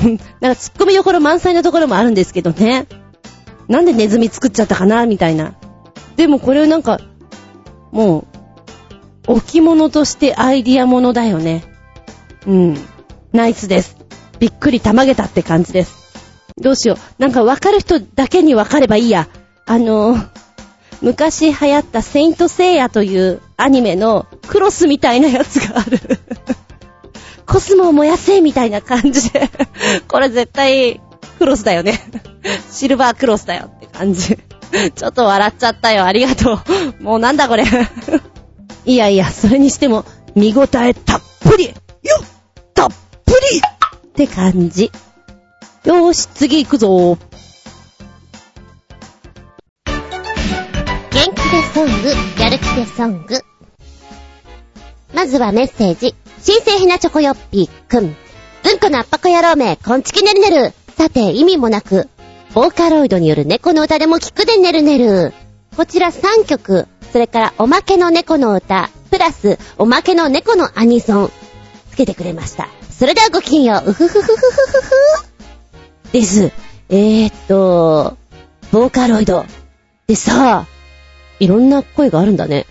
[0.40, 2.86] なんか突っ込みどころ満載なところもあるんですけどね。
[3.68, 5.54] なんでネズミ作っちゃったかなみたいな。
[6.16, 7.00] でもこれなんか、
[7.90, 8.26] もう、
[9.26, 11.64] 置物としてアイディアものだよね。
[12.46, 12.76] うん。
[13.32, 13.96] ナイスです。
[14.38, 16.04] びっくりたまげたって感じです。
[16.60, 17.22] どうしよう。
[17.22, 19.28] なんかわかる人だけにわかればいいや。
[19.66, 20.28] あのー、
[21.00, 25.98] 昔流行ったセイントセイヤというアニメのクロスみたいなやつがある。
[27.46, 29.50] コスモを燃やせみたいな感じで
[30.08, 31.00] これ絶対
[31.38, 32.00] クロスだよね
[32.70, 34.38] シルバークロスだよって感じ
[34.94, 36.04] ちょっと笑っちゃったよ。
[36.04, 36.58] ありがと
[37.00, 37.02] う。
[37.02, 37.64] もうなんだこれ
[38.86, 40.04] いやいや、それにしても
[40.34, 42.26] 見応えたっぷりよっ
[42.74, 42.88] たっ
[43.24, 44.90] ぷりって感じ。
[45.84, 47.18] よーし、次行くぞ
[49.86, 53.40] 元気でソング、やる気でソング。
[55.14, 56.14] まずはメッセージ。
[56.42, 58.04] 新生ひなチョコヨッピーくん。
[58.04, 58.16] うん
[58.80, 60.74] このアッパコ野郎め、こんちきねるねる。
[60.96, 62.08] さて、意味もなく、
[62.52, 65.32] ボーカロイドによる猫の歌でも聞くでねるねる。
[65.76, 71.30] こちら3曲、それからおまけの猫の歌、プラスおまけの猫のアニソン、
[71.92, 72.68] つけてくれました。
[72.90, 76.10] それではごきげんよう、うふふふふふふふ。
[76.10, 76.50] です。
[76.88, 78.16] えー、っと、
[78.72, 79.46] ボーカロイド。
[80.08, 80.66] でさ、
[81.38, 82.66] いろんな声があるんだね。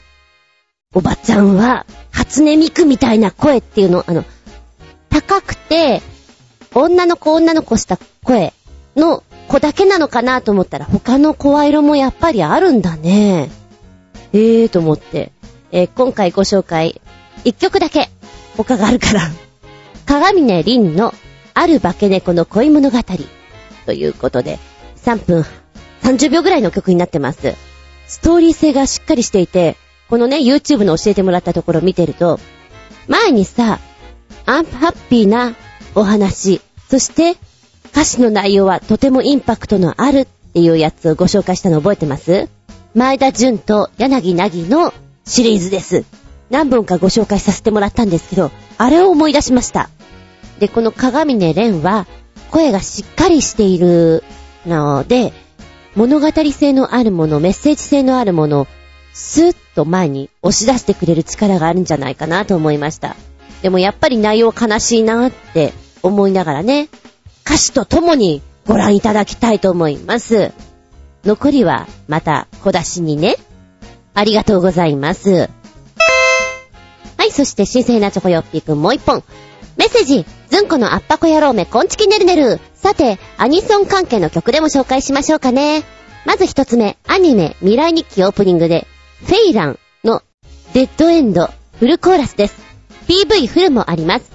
[0.93, 4.25] おばちゃんは、初音ミクみたいな声っていうの、あの、
[5.09, 6.01] 高くて、
[6.75, 8.51] 女の子女の子した声
[8.97, 13.62] の子だけなのかなと思ったら、他の声色もやっぱりあるんだね。
[14.33, 15.31] えーと思って。
[15.71, 17.01] えー、今回ご紹介、
[17.43, 18.09] 一曲だけ、
[18.57, 19.21] 他があるから。
[20.05, 21.13] 鏡音凛の
[21.53, 22.99] ある化け猫の恋物語。
[23.85, 24.59] ということで、
[25.03, 25.45] 3分
[26.03, 27.55] 30秒ぐらいの曲になってます。
[28.07, 29.77] ストーリー性がしっかりしていて、
[30.09, 32.39] このね、YouTube の教えてもらったところ見てると、
[33.07, 33.79] 前にさ、
[34.45, 35.55] アンハッピーな
[35.95, 37.35] お話、そして
[37.91, 42.49] 歌詞の内容はとてもインパクトのあるっていうやつをご紹介したの覚えてます？
[42.95, 44.93] 前田純と柳凪の
[45.25, 46.05] シリーズです。
[46.51, 49.89] 何本かご紹介させてもらったんですけど、あれを思い出しました。
[50.59, 52.05] で、この鏡音蓮は、
[52.51, 54.23] 声がしっかりしている
[54.67, 55.33] ので、
[55.95, 58.67] 物語性のあるもの、メッセージ性のあるものを、
[59.11, 63.15] スッと前に押し出してくれる力があるんじゃないかなと思いました。
[63.63, 66.89] でもやっぱり内容悲しいなって思いながらね、
[67.43, 70.51] 歌詞と共にご覧いただきたいと思います。
[71.25, 73.37] 残りはまた小出しにね。
[74.13, 75.49] ありがとうございます。
[77.17, 79.23] はい、そして新鮮なチョコヨッピーくんもう一本。
[79.77, 82.59] メッセージ、ずんこのアッパコ野郎め、こんちきねるねる。
[82.75, 85.83] さて、アニソン関係の曲でも紹介しましょうかね。
[86.25, 88.85] まず一つ目、アニメ、未来日記オープニングで、
[89.25, 90.21] フェイランの
[90.73, 92.61] デッドエンド、フルコーラスです。
[93.07, 94.31] PV フルもあります。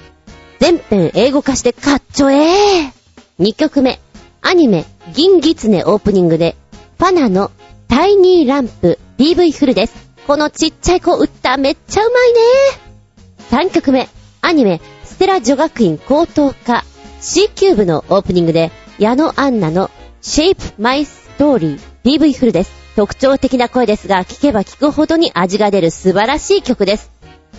[0.59, 2.91] 全編英語化してかっちょえー。
[3.39, 4.01] 2曲目、
[4.43, 6.57] アニメ、銀ギツネオープニングで、
[6.99, 7.53] ファナの
[7.87, 9.95] タイニーランプ PV フルです。
[10.27, 14.09] このちっちゃい子歌めっちゃうまいね3曲目、
[14.41, 16.85] アニメ、ステラ女学院高等科
[17.21, 19.93] C キューブのオープニングで、矢野アンナの
[20.23, 22.73] Shape My Story PV フルです。
[22.97, 27.13] 特徴的な声ですが、聞けば聞くほどに味が出る素晴らしい曲です。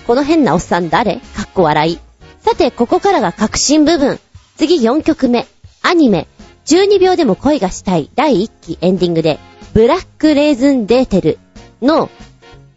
[0.06, 1.16] この変なおっさん誰？
[1.16, 1.99] かっこ笑い。
[2.41, 4.20] さて、ここからが革新部分。
[4.57, 5.48] 次4曲目。
[5.82, 6.28] アニメ、
[6.70, 9.40] 12秒でも恋がしたい第1期エンディングで、
[9.74, 11.40] ブラックレーズンデーテル
[11.82, 12.12] の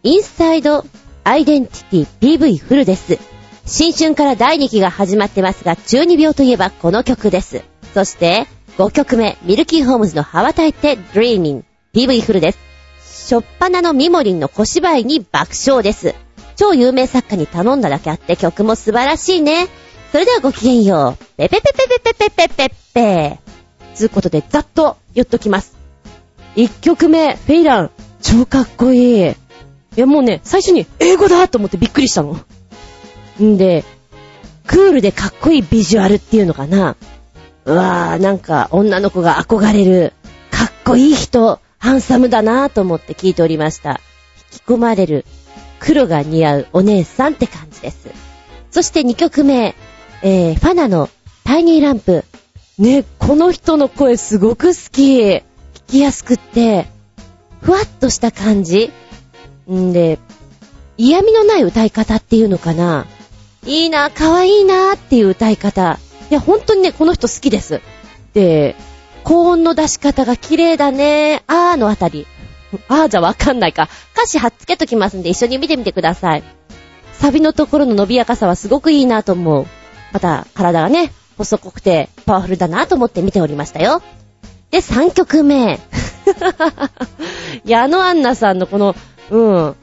[0.01, 0.83] インサイド
[1.23, 3.19] アイデンティティ PV フルです。
[3.67, 7.61] 新春から第2期が始まってますが、12秒といえばこの曲です。
[7.93, 8.47] そして、
[8.79, 11.63] 5曲目、ミルキーホームズの羽ばたいて Dreaming
[11.93, 13.27] PV フルです。
[13.27, 16.15] しょっぱなのミモリンの小芝居に爆笑です。
[16.55, 19.67] 超有名作家に頼んだだけあって曲も素晴らしいね。
[20.11, 21.23] それではごきげんよう。
[21.37, 23.52] ペペペペペペペペペペ
[23.93, 25.77] つうことでざっと言っときます。
[26.55, 27.91] 1曲目、フェイラン。
[28.21, 29.29] 超かっこいい。
[29.29, 29.35] い
[29.95, 32.39] やもうね、最初に英語だと思ってびっくりしたの。
[33.41, 33.83] んで、
[34.65, 36.95] クールでかっこいいビジュアルっていうのかな。
[37.65, 40.13] うわー、なんか女の子が憧れる、
[40.51, 44.01] かっこいい人、ハンサムだなぁと思って聞いておりました。
[44.53, 45.25] 引き込まれる、
[45.79, 48.09] 黒が似合うお姉さんって感じです。
[48.71, 49.75] そして2曲目、
[50.21, 51.09] えー、ファナの
[51.43, 52.25] タイニーランプ。
[52.79, 55.21] ね、この人の声すごく好き。
[55.21, 55.43] 聞
[55.87, 56.87] きやすくって、
[57.61, 58.91] ふわっとした感じ。
[59.71, 60.17] んで、
[60.97, 63.05] 嫌味のない歌い方っていうのかな。
[63.65, 65.99] いいな、可愛いなっていう歌い方。
[66.31, 67.81] いや、本当にね、この人好きです。
[68.33, 68.75] で、
[69.23, 71.43] 高音の出し方が綺麗だね。
[71.45, 72.25] あーのあたり。
[72.87, 73.87] あーじゃわかんないか。
[74.15, 76.43] 歌詞貼っつけときますんで一緒に見てみてください。
[77.13, 79.67] サビのところの伸びやかさはすごくいいなと思う。
[80.11, 81.13] また、体がね、
[81.43, 84.01] 細くてパワフルだなと思って見ておりましたよ。
[84.71, 85.79] で、3曲目。
[87.65, 88.95] 矢野アンナさんのこの、
[89.29, 89.75] うん、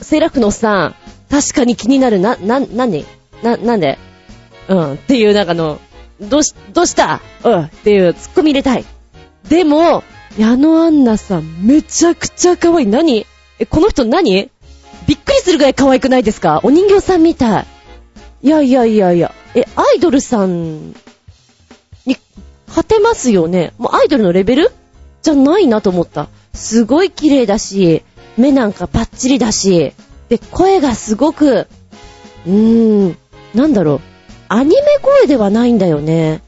[0.00, 0.94] セーラフのおっさん、
[1.30, 2.18] 確かに気になる。
[2.18, 3.04] な、な、なんで
[3.42, 3.98] な、なんで？
[4.68, 5.78] うん、っていうなんかの、
[6.20, 7.20] どうし、どうした？
[7.44, 8.84] うん、っていうツッコミ入れたい。
[9.48, 10.02] でも、
[10.38, 12.86] 矢野アンナさん、めちゃくちゃ可愛い。
[12.86, 13.26] 何？
[13.58, 14.50] え、この人何？
[15.06, 16.60] びっくりするぐらい可愛くないですか？
[16.64, 17.66] お人形さんみたい。
[18.42, 20.90] いやいやいやいや、え、アイドルさん
[22.04, 22.16] に
[22.68, 23.72] 勝てますよね？
[23.78, 24.72] もうアイドルのレベル？
[25.22, 26.28] じゃないなと思った。
[26.52, 28.02] すごい綺麗だし、
[28.36, 29.92] 目なんかパッチリだし、
[30.28, 31.66] で、声がすごく、
[32.46, 33.18] うーん、
[33.54, 34.00] なんだろう、
[34.48, 36.42] アニメ声ではないんだよね。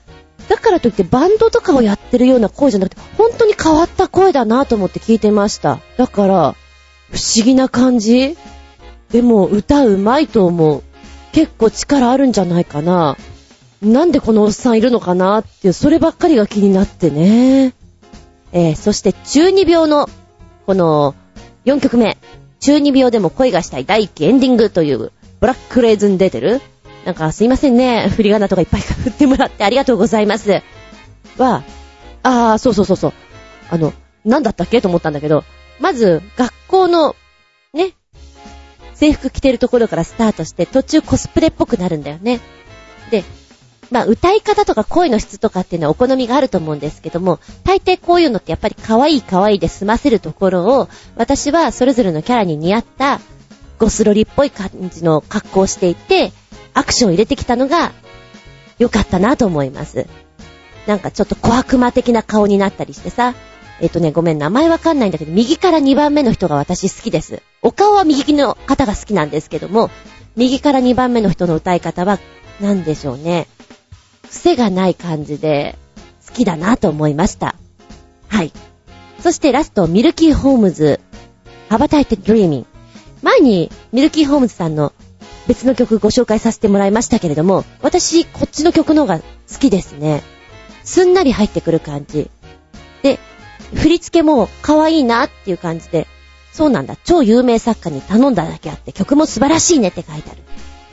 [0.48, 5.78] だからといってバンドとかをやってるような声じゃなくて、本当に変わった声だなと思って聞いてました。
[5.97, 6.55] だから、
[7.10, 8.36] 不思議な感じ？
[9.10, 10.82] でも歌うまいと思う。
[11.33, 13.17] 結構力あるんじゃないかな。
[13.83, 17.75] なんでこのおっさんいるのかなっていう、そればっかりが気になってね。
[18.53, 20.09] えー、そして中二病の、
[20.67, 21.15] この、
[21.65, 22.17] 4曲目。
[22.61, 26.61] 中二病でも恋がしたい第1期エンディングという、ブラックレーズン出てる
[27.05, 28.09] なんかすいませんね。
[28.09, 30.63] 振り仮名とかいっぱい振ってもらってありがとうございます。
[31.39, 31.63] は、
[32.23, 33.13] あー、そうそうそうそう。
[33.71, 33.93] あの、
[34.25, 35.45] なんだったっけと思ったんだけど、
[35.81, 37.15] まず、学校の、
[38.99, 42.41] 制服着てるところからスタートして、途中コスプレっぽくなるんだよね。
[43.11, 43.25] で、
[43.91, 53.20] まあ、歌い方とか声の質とかっていうのはお好みがあると思うんですけども、大抵こういうのってやっぱり可愛い可愛いで済ませるところを、私はそれぞれのキャラに似合った
[53.79, 56.33] ゴスロリっぽい感じの格好をしていて、
[56.75, 57.93] アクションを入れてきたのが
[58.79, 60.07] 良かったなと思います。
[60.87, 63.35] なんかちょっと小悪魔的な顔になったりしてさ、
[63.81, 67.43] えっ、とね、ごめん、名前わかんないんだけど、右から2番目の人が私好きです。
[67.63, 69.91] お顔は右の方が好きなんですけども、
[70.37, 72.19] 右から2番目の人の歌い方は、
[72.61, 73.47] なんでしょうね。
[74.29, 75.77] 癖がない感じで、
[76.27, 77.55] 好きだなと思いました。
[78.29, 78.53] はい。
[79.21, 81.01] そしてラスト、ミルキーホームズ、
[81.69, 82.67] ハバタイテドリーミン。
[83.23, 84.93] 前に、ミルキーホームズさんの
[85.49, 89.25] 別の曲ご紹介させてもらいましたけれども、私、こっちの曲の方が好
[89.59, 90.23] きですね。
[90.85, 92.31] すんなり入ってくる感じ。
[93.74, 96.07] 振り付けも可愛いなっていう感じで、
[96.53, 100.43] そうなんだ、超有名作家に頼んだだけあって曲も素晴らしいねって書いてある。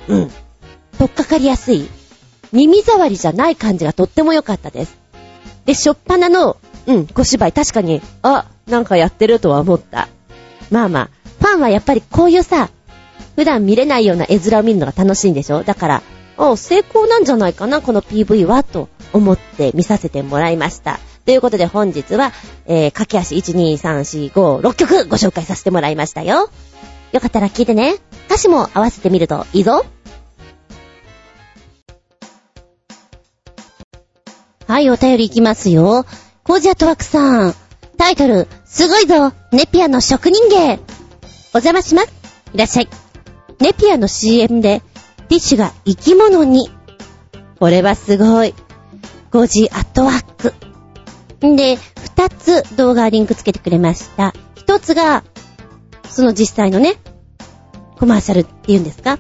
[0.07, 0.31] うん。
[0.99, 1.87] とっかかりやすい。
[2.51, 4.97] 耳障りじゃない感じがとっても良かったです。
[5.65, 10.07] で、しょっぱなの、うん、小芝居確かに、あ、なんかやってるとは思った。
[10.69, 12.69] まあまあ、ファンはやっぱりこういうさ、
[13.35, 15.63] 普段見れないような絵面を見るのが楽しいんでしょ？
[15.63, 16.01] だから、
[16.37, 20.99] お成功なんじゃないかな、この PV は、と思って見させてもらいました。
[21.25, 22.31] ということで本日は、
[22.67, 26.49] えー、駆け足1、2、3、4、5、6曲ご紹介させてもらいましたよ。
[27.11, 27.95] よかったら聴いてね。
[28.27, 29.85] 歌詞も合わせてみるといいぞ。
[34.67, 36.05] はい、お便りいきますよ。
[36.43, 37.53] コージアットワークさん。
[37.97, 40.79] タイトル、すごいぞネピアの職人芸
[41.53, 42.13] お邪魔します。
[42.53, 42.89] いらっしゃい。
[43.59, 44.81] ネピアの CM で、
[45.29, 46.69] ティッシュが生き物に。
[47.59, 48.53] これはすごい。
[49.31, 50.64] コージアットワーク。
[51.43, 54.33] んで、二つ動画リンクつけてくれました。
[54.55, 55.23] 一つが、
[56.09, 56.95] その実際のね、
[57.97, 59.19] コマーシャルっていうんですか？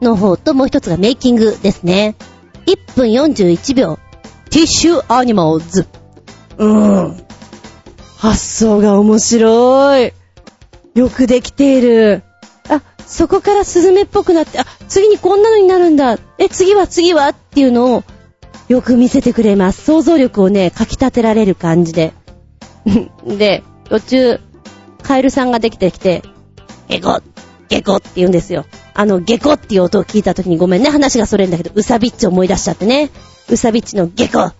[0.00, 2.16] の方ともう一つがメイキングですね。
[2.66, 3.98] 1分41秒。
[4.50, 5.86] ティッシュアニマルズ。
[6.58, 7.26] うーん。
[8.16, 10.12] 発想が面白い。
[10.94, 12.22] よくできている。
[12.68, 16.18] あ、そこからスズメっぽくなって、あ、次にこんなのになるんだ。
[16.38, 18.04] え、次は次はっていうのを
[18.70, 19.82] よく見せてくれます。
[19.82, 22.12] 想像力をね、かき立てられる感じで。
[23.26, 24.40] で、途中、
[25.02, 26.22] カエルさんができてきて、
[26.88, 27.20] ゲコ
[27.68, 28.66] ゲコって言うんですよ。
[28.94, 33.10] あの、ゲコっていう音を聞いた時にごめんね、話がそれんだけど、ウサビッチ思い出しちゃってね。
[33.48, 34.52] ウサビッチのゲコはっ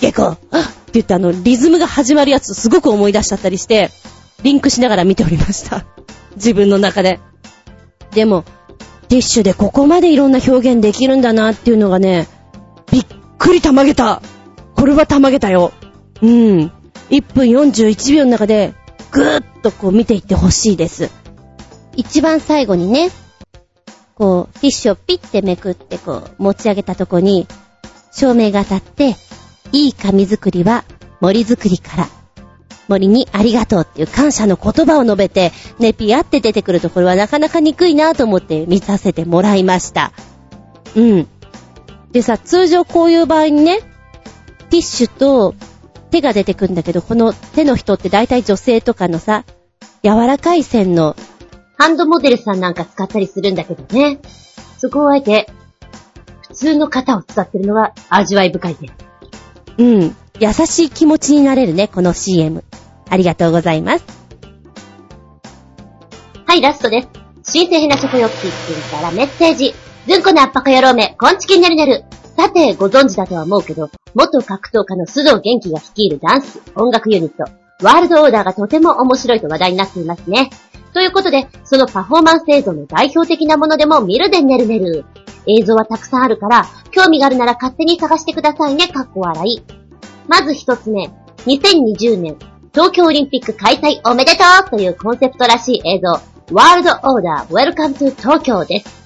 [0.00, 0.52] ゲコはっって
[0.92, 3.90] 言ってあの、リズムが始まるやつをすごく思い出しちゃったりして、
[4.44, 5.86] リンクしながら見ておりました。
[6.36, 7.18] 自分の中で。
[8.14, 8.44] でも、
[9.08, 12.28] ティッシュでここまでいろんな表現できるんだなっていうのがね、
[12.92, 13.06] びっ
[13.38, 14.22] くりたまげた。
[14.76, 15.72] これはたまげたよ。
[16.20, 16.72] うん。
[17.10, 18.74] 1分41秒の中で、
[19.10, 21.10] ぐーっとこう見ていってほしいです。
[21.96, 23.10] 一番最後にね、
[24.14, 27.46] こう、ティッシュをピッてめくってこう、持ち上げたとこに、
[28.12, 29.16] 照明が当たって、
[29.72, 30.84] いい紙作りは
[31.20, 32.08] 森作りから。
[32.88, 40.12] 森にありがとうっていう感謝の言葉を述べて、ね、ピアって出てくるところはなかなか憎いなと思って見させてもらいました。
[40.94, 41.28] うん。
[42.12, 43.80] でさ、通常こういう場合にね、
[44.70, 45.54] ティッシュと
[46.10, 49.44] 手が出てくるんだけど、この手の人って大体女性とかのさ、
[50.02, 51.16] 柔らかい線の、
[51.78, 54.20] ハンドモデルさんなんか使ったりするんだけどね。
[54.78, 55.48] そこをあえて、
[56.48, 58.90] 普通の型を使ってるのが味わい深いね。
[59.78, 60.16] うん。
[60.38, 62.64] 優しい気持ちになれるね、この CM。
[63.08, 64.04] ありがとうございます。
[66.46, 67.08] はい、ラストです。
[67.44, 69.74] 新鮮な食欲キッチンからメッセージ。
[70.04, 72.04] ずんこの圧迫野郎め、こんちきになるなる。
[72.36, 77.44] さて、ご存知だとは思うけど、元格闘家の須藤元気が率いるダンス、音楽ユニット、
[77.84, 80.50] ワールドオーダーがとても面白いと話題になっていますね。
[80.92, 85.04] ということで、そのパフォーマンス映像の代表的なものでも見るでねるねる。
[85.46, 89.62] 映像はたくさんあるから、興味があるなら勝手に探してくださいね、かっこ笑い。
[90.26, 91.10] まず一つ目、
[91.46, 92.36] 2020年、
[92.72, 96.08] 東京オリンピック開催おめでとうというコンセプトらしい映像、
[96.52, 99.01] ワールドオーダー Welcome to 東京です。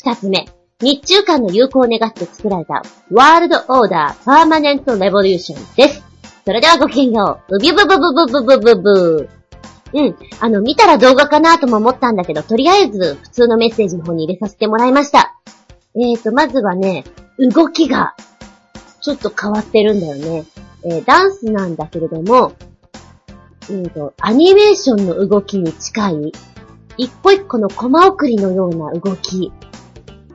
[0.00, 0.46] 二つ目、
[0.80, 6.04] 日中間の友好を願って作られた、ワールドオーダーパーマネントレボリューションです。
[6.44, 7.56] それではごきげんよう。
[7.56, 9.28] うびぶぶぶぶぶぶぶ
[9.92, 10.16] うん。
[10.38, 15.34] あの、見たら動画かなとも思ったんだけど、とりあえず普通のメッセージの方に入れさせてもらいました。
[15.96, 17.02] えーと、まずはね、
[17.40, 18.14] 動きが、
[19.00, 20.44] ちょっと変わってるんだよね。
[20.84, 22.52] えー、ダンスなんだけれども、
[23.68, 26.32] うんと、アニメーションの動きに近い、
[26.98, 29.52] 一個一個のコマ送りのような動き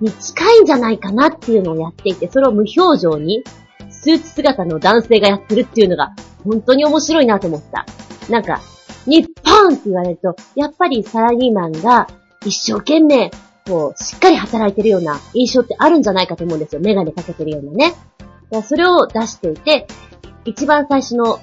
[0.03, 3.43] に近いんじゃないかなっていうのをやっていて、それを無表情に、
[3.89, 6.13] スーツ姿の男性がやってるっていうのが、
[6.43, 7.85] 本当に面白いなと思った。
[8.29, 8.61] なんか、
[9.05, 12.07] 日本って言われると、やっぱりサラリーマンが
[12.45, 13.31] 一生懸命、
[13.65, 16.81] こう、しっかり働いてるような印象ってあるんじゃないかと思うんですよ。
[16.81, 17.93] メガネかけてるようなね。
[18.63, 19.87] それを出していて、
[20.43, 21.39] 一番最初の、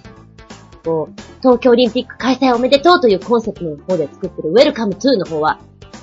[0.85, 5.59] こう、東京オリンピック開催おめでとうというコンセプトの方で作ってる Welcome to の方は、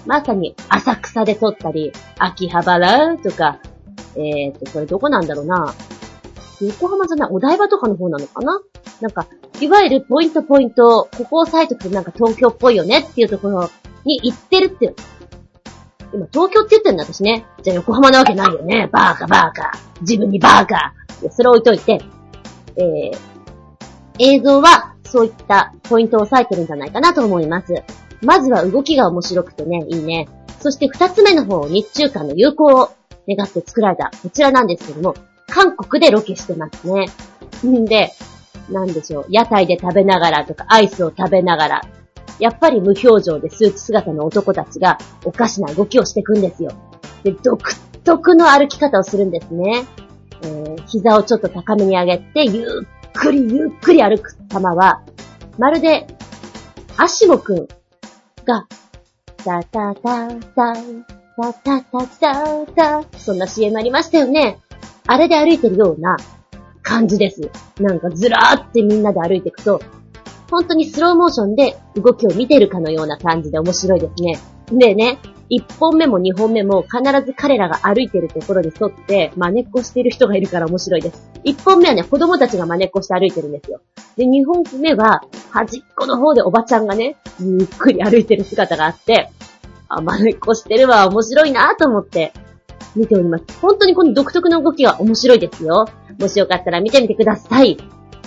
[0.08, 3.60] まさに浅草で撮ったり、秋葉原とか、
[4.16, 5.74] えっ、ー、と、これどこなんだろうな。
[6.62, 8.62] 横浜じゃない、お台場とかの方なのかな
[9.02, 9.28] なんか、
[9.60, 13.70] いわゆるポイントポイント、ここを押さえとくとなんか東京っぽいよねっていうところ
[14.06, 14.96] に行ってるって。
[16.14, 17.46] 今、東京って言ってるんだ私ね。
[17.62, 18.90] じゃあ横浜なわけないよね。
[18.92, 19.78] バーカバーカ。
[20.02, 20.94] 自分にバーカ。
[21.32, 22.00] それ置いといて、
[22.78, 23.18] えー、
[24.20, 27.74] 映像はそういったポイントを押さえてるんじゃないかなと思います。
[28.22, 30.27] まずは動きが面白くてね、いいね。
[30.60, 32.91] そして二つ目の方、日中間の友好を
[33.27, 35.15] 願って作られた、こちらなんですけども、
[35.48, 37.07] 韓国でロケしてますね。
[37.65, 38.11] んで、
[38.69, 41.81] なんでしょう、屋台で食べながらとか、アイスを食べながら、
[42.39, 46.72] やっぱり無表情でスーツ姿の男たちがおかしな動きをしていくんですよ。
[47.23, 47.60] で、独
[48.03, 49.85] 特の歩き方をするんですね。
[50.44, 55.02] えー、膝をちょっと高めに上げて、ゆっくりゆっくり歩く様は、
[55.57, 56.07] まるで、
[56.98, 57.68] アシモくん
[58.48, 58.65] が、
[59.44, 60.74] タタタタ、
[61.36, 64.60] タタタタタ、そんな CM ありましたよね。
[65.06, 66.18] あれで歩いてるような
[66.82, 67.52] 感じです。
[67.80, 69.82] なんかずらーってみんなで歩いていくと、
[70.49, 74.40] 本当にスローモーションで動きを見てるかのような感じで面白いですね。
[74.72, 75.19] でね、
[75.49, 81.30] 一本目も二本目も必ず彼らが歩いてるところに沿って真似っこしている人がいるから面白いです。
[81.44, 83.82] 一本目はね、子供たちが真似っこして歩いてるんですよ。
[84.18, 85.22] で、二本目は
[85.52, 89.30] 端っこの方でおばちゃんがね、ゆっくり歩いてる姿があって、
[89.90, 92.34] あ、真似っこしてるわ、面白いなと思って
[92.95, 93.45] 見ております。
[93.61, 95.88] 本当にこの独特の動きが面白いですよ。
[96.19, 97.78] もしよかったら見てみてください。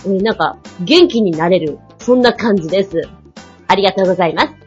[0.06, 3.02] えー、なんか、元気になれる、そんな感じです。
[3.66, 4.60] ありがとうございます。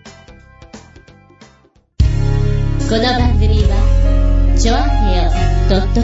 [2.94, 5.32] この番組は、ちょあへよ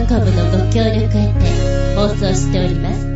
[0.08, 3.06] .com のご協力へて放送しております。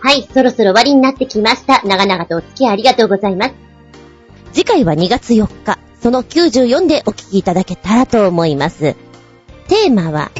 [0.00, 1.80] はい、そろそろ終わりになってきました。
[1.82, 3.54] 長々とお付き合いありがとうございます。
[4.52, 8.96] 次回は2月4日、その94でお聞きいただけたらと思います。
[9.68, 10.30] テーマは、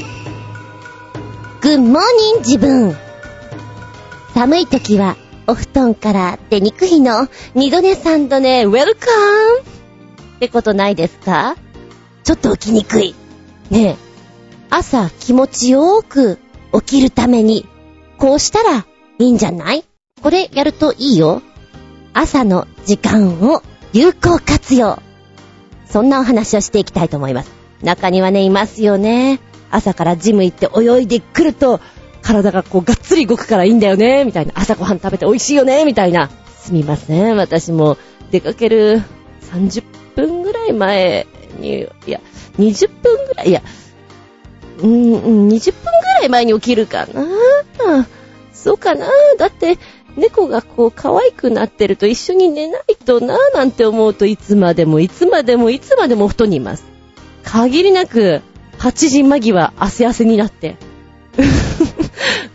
[1.62, 2.03] グッモー
[2.35, 2.94] ニン自分。
[4.35, 5.16] 寒い時は
[5.47, 7.28] お布団から出にくいの。
[7.55, 9.60] 二度寝三度寝、ウェルカム
[10.36, 11.56] ってことないですか？
[12.24, 13.14] ちょっと起きにくい。
[13.70, 13.97] ねえ、
[14.70, 16.39] 朝気持ちよーく
[16.73, 17.66] 起きるために、
[18.19, 18.86] こうしたら
[19.19, 19.85] いいんじゃない？
[20.23, 21.43] これやるといいよ。
[22.14, 23.62] 朝の時間を
[23.93, 25.01] 有効活用。
[25.86, 27.51] そんなお話をしていきたいと思います。
[27.82, 29.40] 中にはね、いますよね。
[29.70, 31.81] 朝からジム行って泳いでくると、
[32.23, 34.53] 体がこうがっつり動くからいいんだよね、みたいな。
[34.57, 36.31] 朝ごはん食べて美味しいよね、みたいな。
[36.59, 37.99] すみません、私も
[38.31, 39.03] 出かける
[39.53, 39.85] 30
[40.15, 41.27] 分ぐらい前
[41.59, 42.20] に、いや、
[42.59, 43.62] 20分ぐらい、いや、
[44.81, 48.07] うん、うん20分ぐらい前に起きるかな。
[48.53, 49.07] そうかな。
[49.39, 49.78] だって、
[50.16, 56.85] 猫がこう可愛くなってると一緒に寝ないとなぁなんて思うといつまでもいつまでもいつまでもお布団にいます。
[57.44, 58.43] 限りなく
[58.78, 60.77] 8時間際汗汗になって、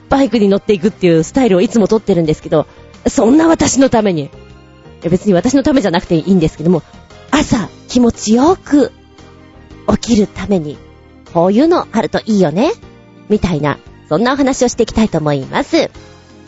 [0.09, 2.67] バイクに乗っていくっていうスタイルをいつもとってるんですけど、
[3.07, 4.29] そんな私のために、
[5.03, 6.83] 別に私のためじゃなくていいんですけども、
[7.31, 8.91] 朝気持ちよく
[9.87, 10.77] 起きるために、
[11.33, 12.71] こういうのあるといいよね。
[13.29, 13.77] みたいな、
[14.09, 15.89] そんなお話をしていきたいと思います。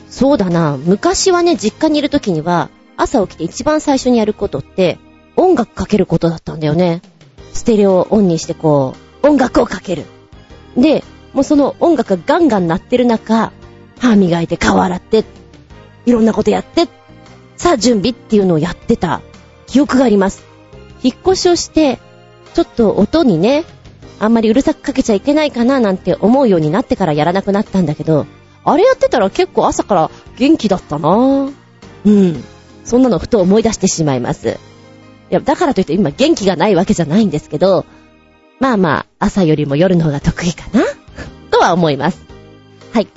[0.09, 4.97] そうだな、昔はね、実家にいる時には、朝起きて一番最初にやることって、
[5.35, 7.01] 音楽かけることだったんだよね。
[7.53, 10.05] ステレオをオンにしてこう、音楽をかける。
[10.75, 11.03] で、
[11.33, 13.51] もうその音楽がガンガン鳴ってる中、
[13.99, 15.25] 歯磨いて顔洗って、
[16.05, 16.87] いろんなことやって、
[17.55, 19.21] さあ準備っていうのをやってた
[19.67, 20.45] 記憶があります。
[21.03, 21.99] 引っ越しをして、
[22.53, 23.63] ちょっと音にね、
[24.19, 28.25] あんまりうるさくかけちゃいけないかななんて思うようになってからやらなくなったんだけど、
[28.65, 31.53] あれやってたら結構朝から元気だったなぁ。
[32.05, 32.43] うん。
[32.83, 34.59] そんなのふと思い出してしまいます。
[35.31, 37.85] いや、だからといって今元気がないわけじゃないんですけど、
[38.59, 40.83] まあまあ、朝よりも夜の方が得意かな
[41.59, 42.21] は思います。
[42.93, 43.07] はい。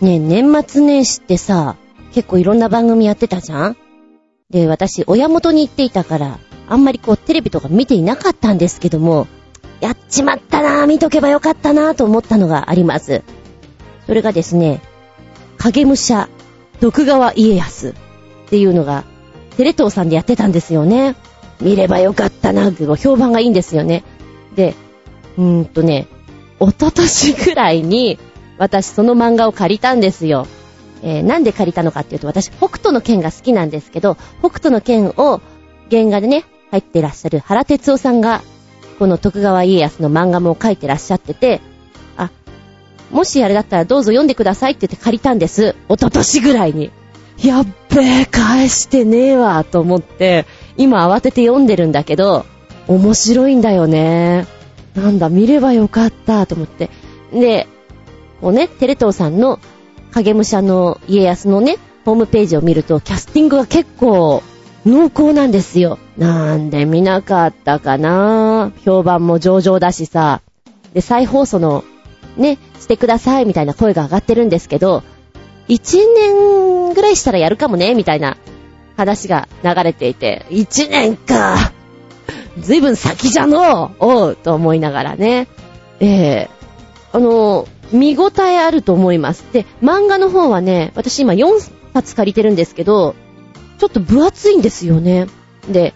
[0.00, 1.76] ねえ、年末年始ってさ、
[2.12, 3.76] 結構いろんな番組やってたじゃん？
[4.50, 9.26] で、私、親元に行っていたから、あんまりこう、テレビとか見ていなかったんですけども、
[9.80, 13.22] やっちまったなぁ、見とけばよかったなぁと思ったのがあります。
[14.06, 14.80] それがですね、
[15.58, 16.28] 影武者、
[16.80, 19.04] 徳川家康っていうのが、
[19.56, 21.16] テレ東さんでやってたんですよね。
[21.60, 24.04] 見ればよかったなぁ、評判がいいんですよね。
[24.54, 24.74] で、
[25.38, 26.06] うーんとね、
[26.60, 28.18] 一昨年ぐらいに、
[28.58, 30.46] 私その漫画を借りたんですよ。
[31.02, 35.40] えーなんで借りたのかっていうと、私、北斗の剣が好きなんですけど、北斗の剣を
[35.90, 38.42] 原画でね、入ってらっしゃる原哲夫さんが、
[38.98, 41.60] この徳川家康の漫画も書いてらっしゃってて、
[42.16, 42.30] あ、
[43.10, 45.76] もしあれだったらどうぞ読んでくださいって言って借りたんです。
[45.88, 46.90] 一昨年ぐらいに。
[47.42, 50.46] やっべえ、返してねえわ、と思って、
[50.76, 52.46] 今慌てて読んでるんだけど、
[52.88, 54.46] 面白いんだよね。
[54.94, 56.90] なんだ、見ればよかった、と思って。
[57.32, 57.66] で、
[58.40, 59.58] こうね、テレ東さんの
[60.12, 64.42] 影武者の家康のね、ホームページを見ると、キャスティングが結構
[64.84, 65.98] 濃厚なんですよ。
[66.16, 70.42] なんで見なかったかな評判も上々だしさ。
[70.94, 71.84] で、再放送の、
[72.36, 75.02] ね、してくださいみたいな声が上がってるんですけど、
[75.68, 78.36] 1年ぐらいしたらやるかもね、みたいな
[78.96, 81.72] 話が流れていて、1年か
[82.60, 85.48] ずいぶん先じゃのうおうと思いながらね。
[86.00, 86.50] ええ
[87.12, 89.44] あの、見応えあると思います。
[89.52, 91.46] で、漫画の方はね、私今4
[91.94, 93.14] 冊借りてるんですけど、
[93.78, 95.26] ちょっと分厚いんですよね。
[95.68, 95.94] で、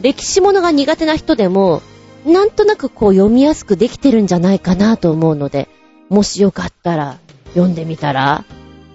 [0.00, 1.82] 歴史物が苦手な人でも、
[2.26, 5.68] なんとなくこう読みやすくできてるんじゃないかなと思うので、
[6.08, 7.18] もしよかったら
[7.50, 8.44] 読んでみたら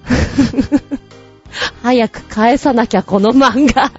[1.81, 3.91] 早く返さなきゃこの漫画。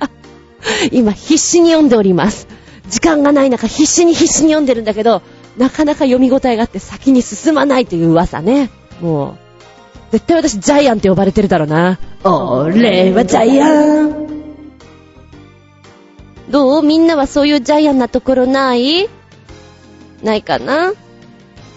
[0.91, 2.49] 今必死に読んでおります。
[2.89, 5.23] 時間がない中必死に必死に読んでるんだけど、
[5.57, 8.71] なかなか読み応えがあって先に進まないという噂ね。
[9.01, 9.39] もう、
[10.13, 11.99] 絶対私ジャイアンって呼ばれてるだろうな。
[12.25, 14.27] 俺はジャイアン。
[16.51, 16.83] どう？
[16.83, 19.09] みんなはそういうジャイアンなところない？
[20.23, 20.93] ないかな？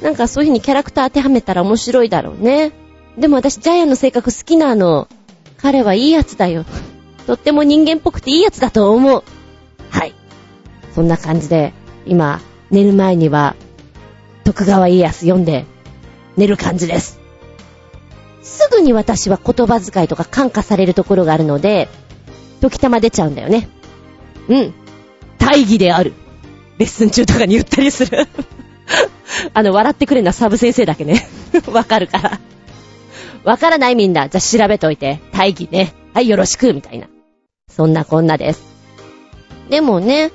[0.02, 2.72] なんかそういう風にキャラクター当てはめたら面白いだろうね。
[3.18, 5.08] でも私ジャイアンの性格好きなの。
[5.58, 6.66] 彼はいいやつだよ。
[7.28, 9.24] とっても人間っぽくていいやつだと思う。
[9.90, 10.14] はい。
[10.96, 11.74] そんな感じで、
[12.06, 12.40] 今、
[12.72, 13.56] 寝る前には、
[14.50, 15.68] 徳川家康読んで、
[16.36, 17.20] 寝る感じです。
[18.42, 21.88] すぐに私は言葉遣いとか感化されるところがあるので、
[22.60, 23.70] 時たま出ちゃうんだよね。
[24.48, 24.74] うん。
[25.38, 26.14] 大義である。
[26.80, 28.28] レッスン中とかに言ったりする。
[29.54, 31.28] あの、笑ってくれるのはサブ先生だけね。
[31.72, 32.40] わかるから。
[33.44, 34.30] わからないみんな。
[34.30, 35.20] じゃあ調べといて。
[35.32, 35.94] 大義ね。
[36.16, 37.06] はい、よろしく、みたいな。
[37.70, 38.64] そんなこんなです。
[39.70, 40.32] でもね、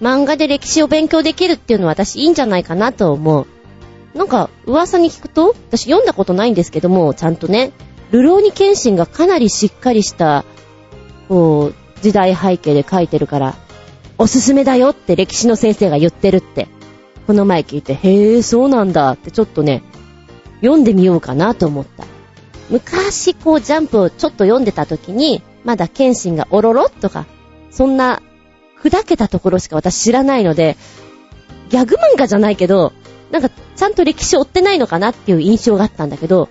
[0.00, 3.46] 漫画で歴史を勉強できるっていうのは私いいんじゃないかなと思う。
[4.16, 7.72] なんか、噂に聞くと、私読んだことないんですけども、ちゃんとね、
[8.10, 10.44] ルローニケンシンがかなりしっかりした、
[11.28, 13.54] こう、時代背景で書いてるから、
[14.18, 16.68] おすすめだよって歴史の先生が言ってるって。
[17.26, 19.82] この前聞いて、へえ、そうなんだってちょっとね、
[20.60, 22.04] 読んでみようかなと思った。
[22.70, 27.26] 昔こうジャンプをちょっと読んでた時に、まだケンシンがおろろとか、
[27.70, 28.22] そんな
[28.82, 30.76] 砕けたところしか私知らないので、
[31.68, 32.92] ギャグ漫画じゃないけど、
[33.30, 36.48] なんかちゃんと歴史追ってないのかなっていう印象があったんだけど、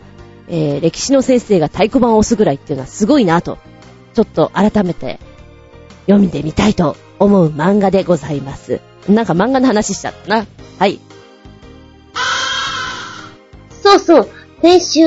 [0.48, 3.58] えー、歴史の先生が太鼓判を押すぐらいっていうのはすごいなと、
[4.14, 5.20] ちょっと改めて
[6.08, 8.82] 読んでみたいと思う漫画でございます。
[9.08, 10.46] なんか漫画の話しちゃったな。
[10.78, 11.00] はい。
[13.82, 14.30] そうそう、
[14.62, 15.02] 先週、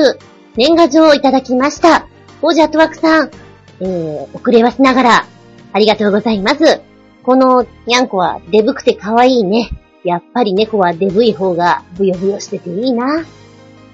[0.55, 2.07] 年賀状をいただきました。
[2.41, 3.31] 王子アトワクさん、
[3.79, 5.27] えー、遅れはしながら、
[5.71, 6.81] ありがとうございます。
[7.23, 9.69] このにゃんこはデブくて可愛いね。
[10.03, 13.25] やっぱり猫はデブい方がブヨブヨしてていいな。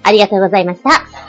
[0.01, 1.28] ありがとうございました。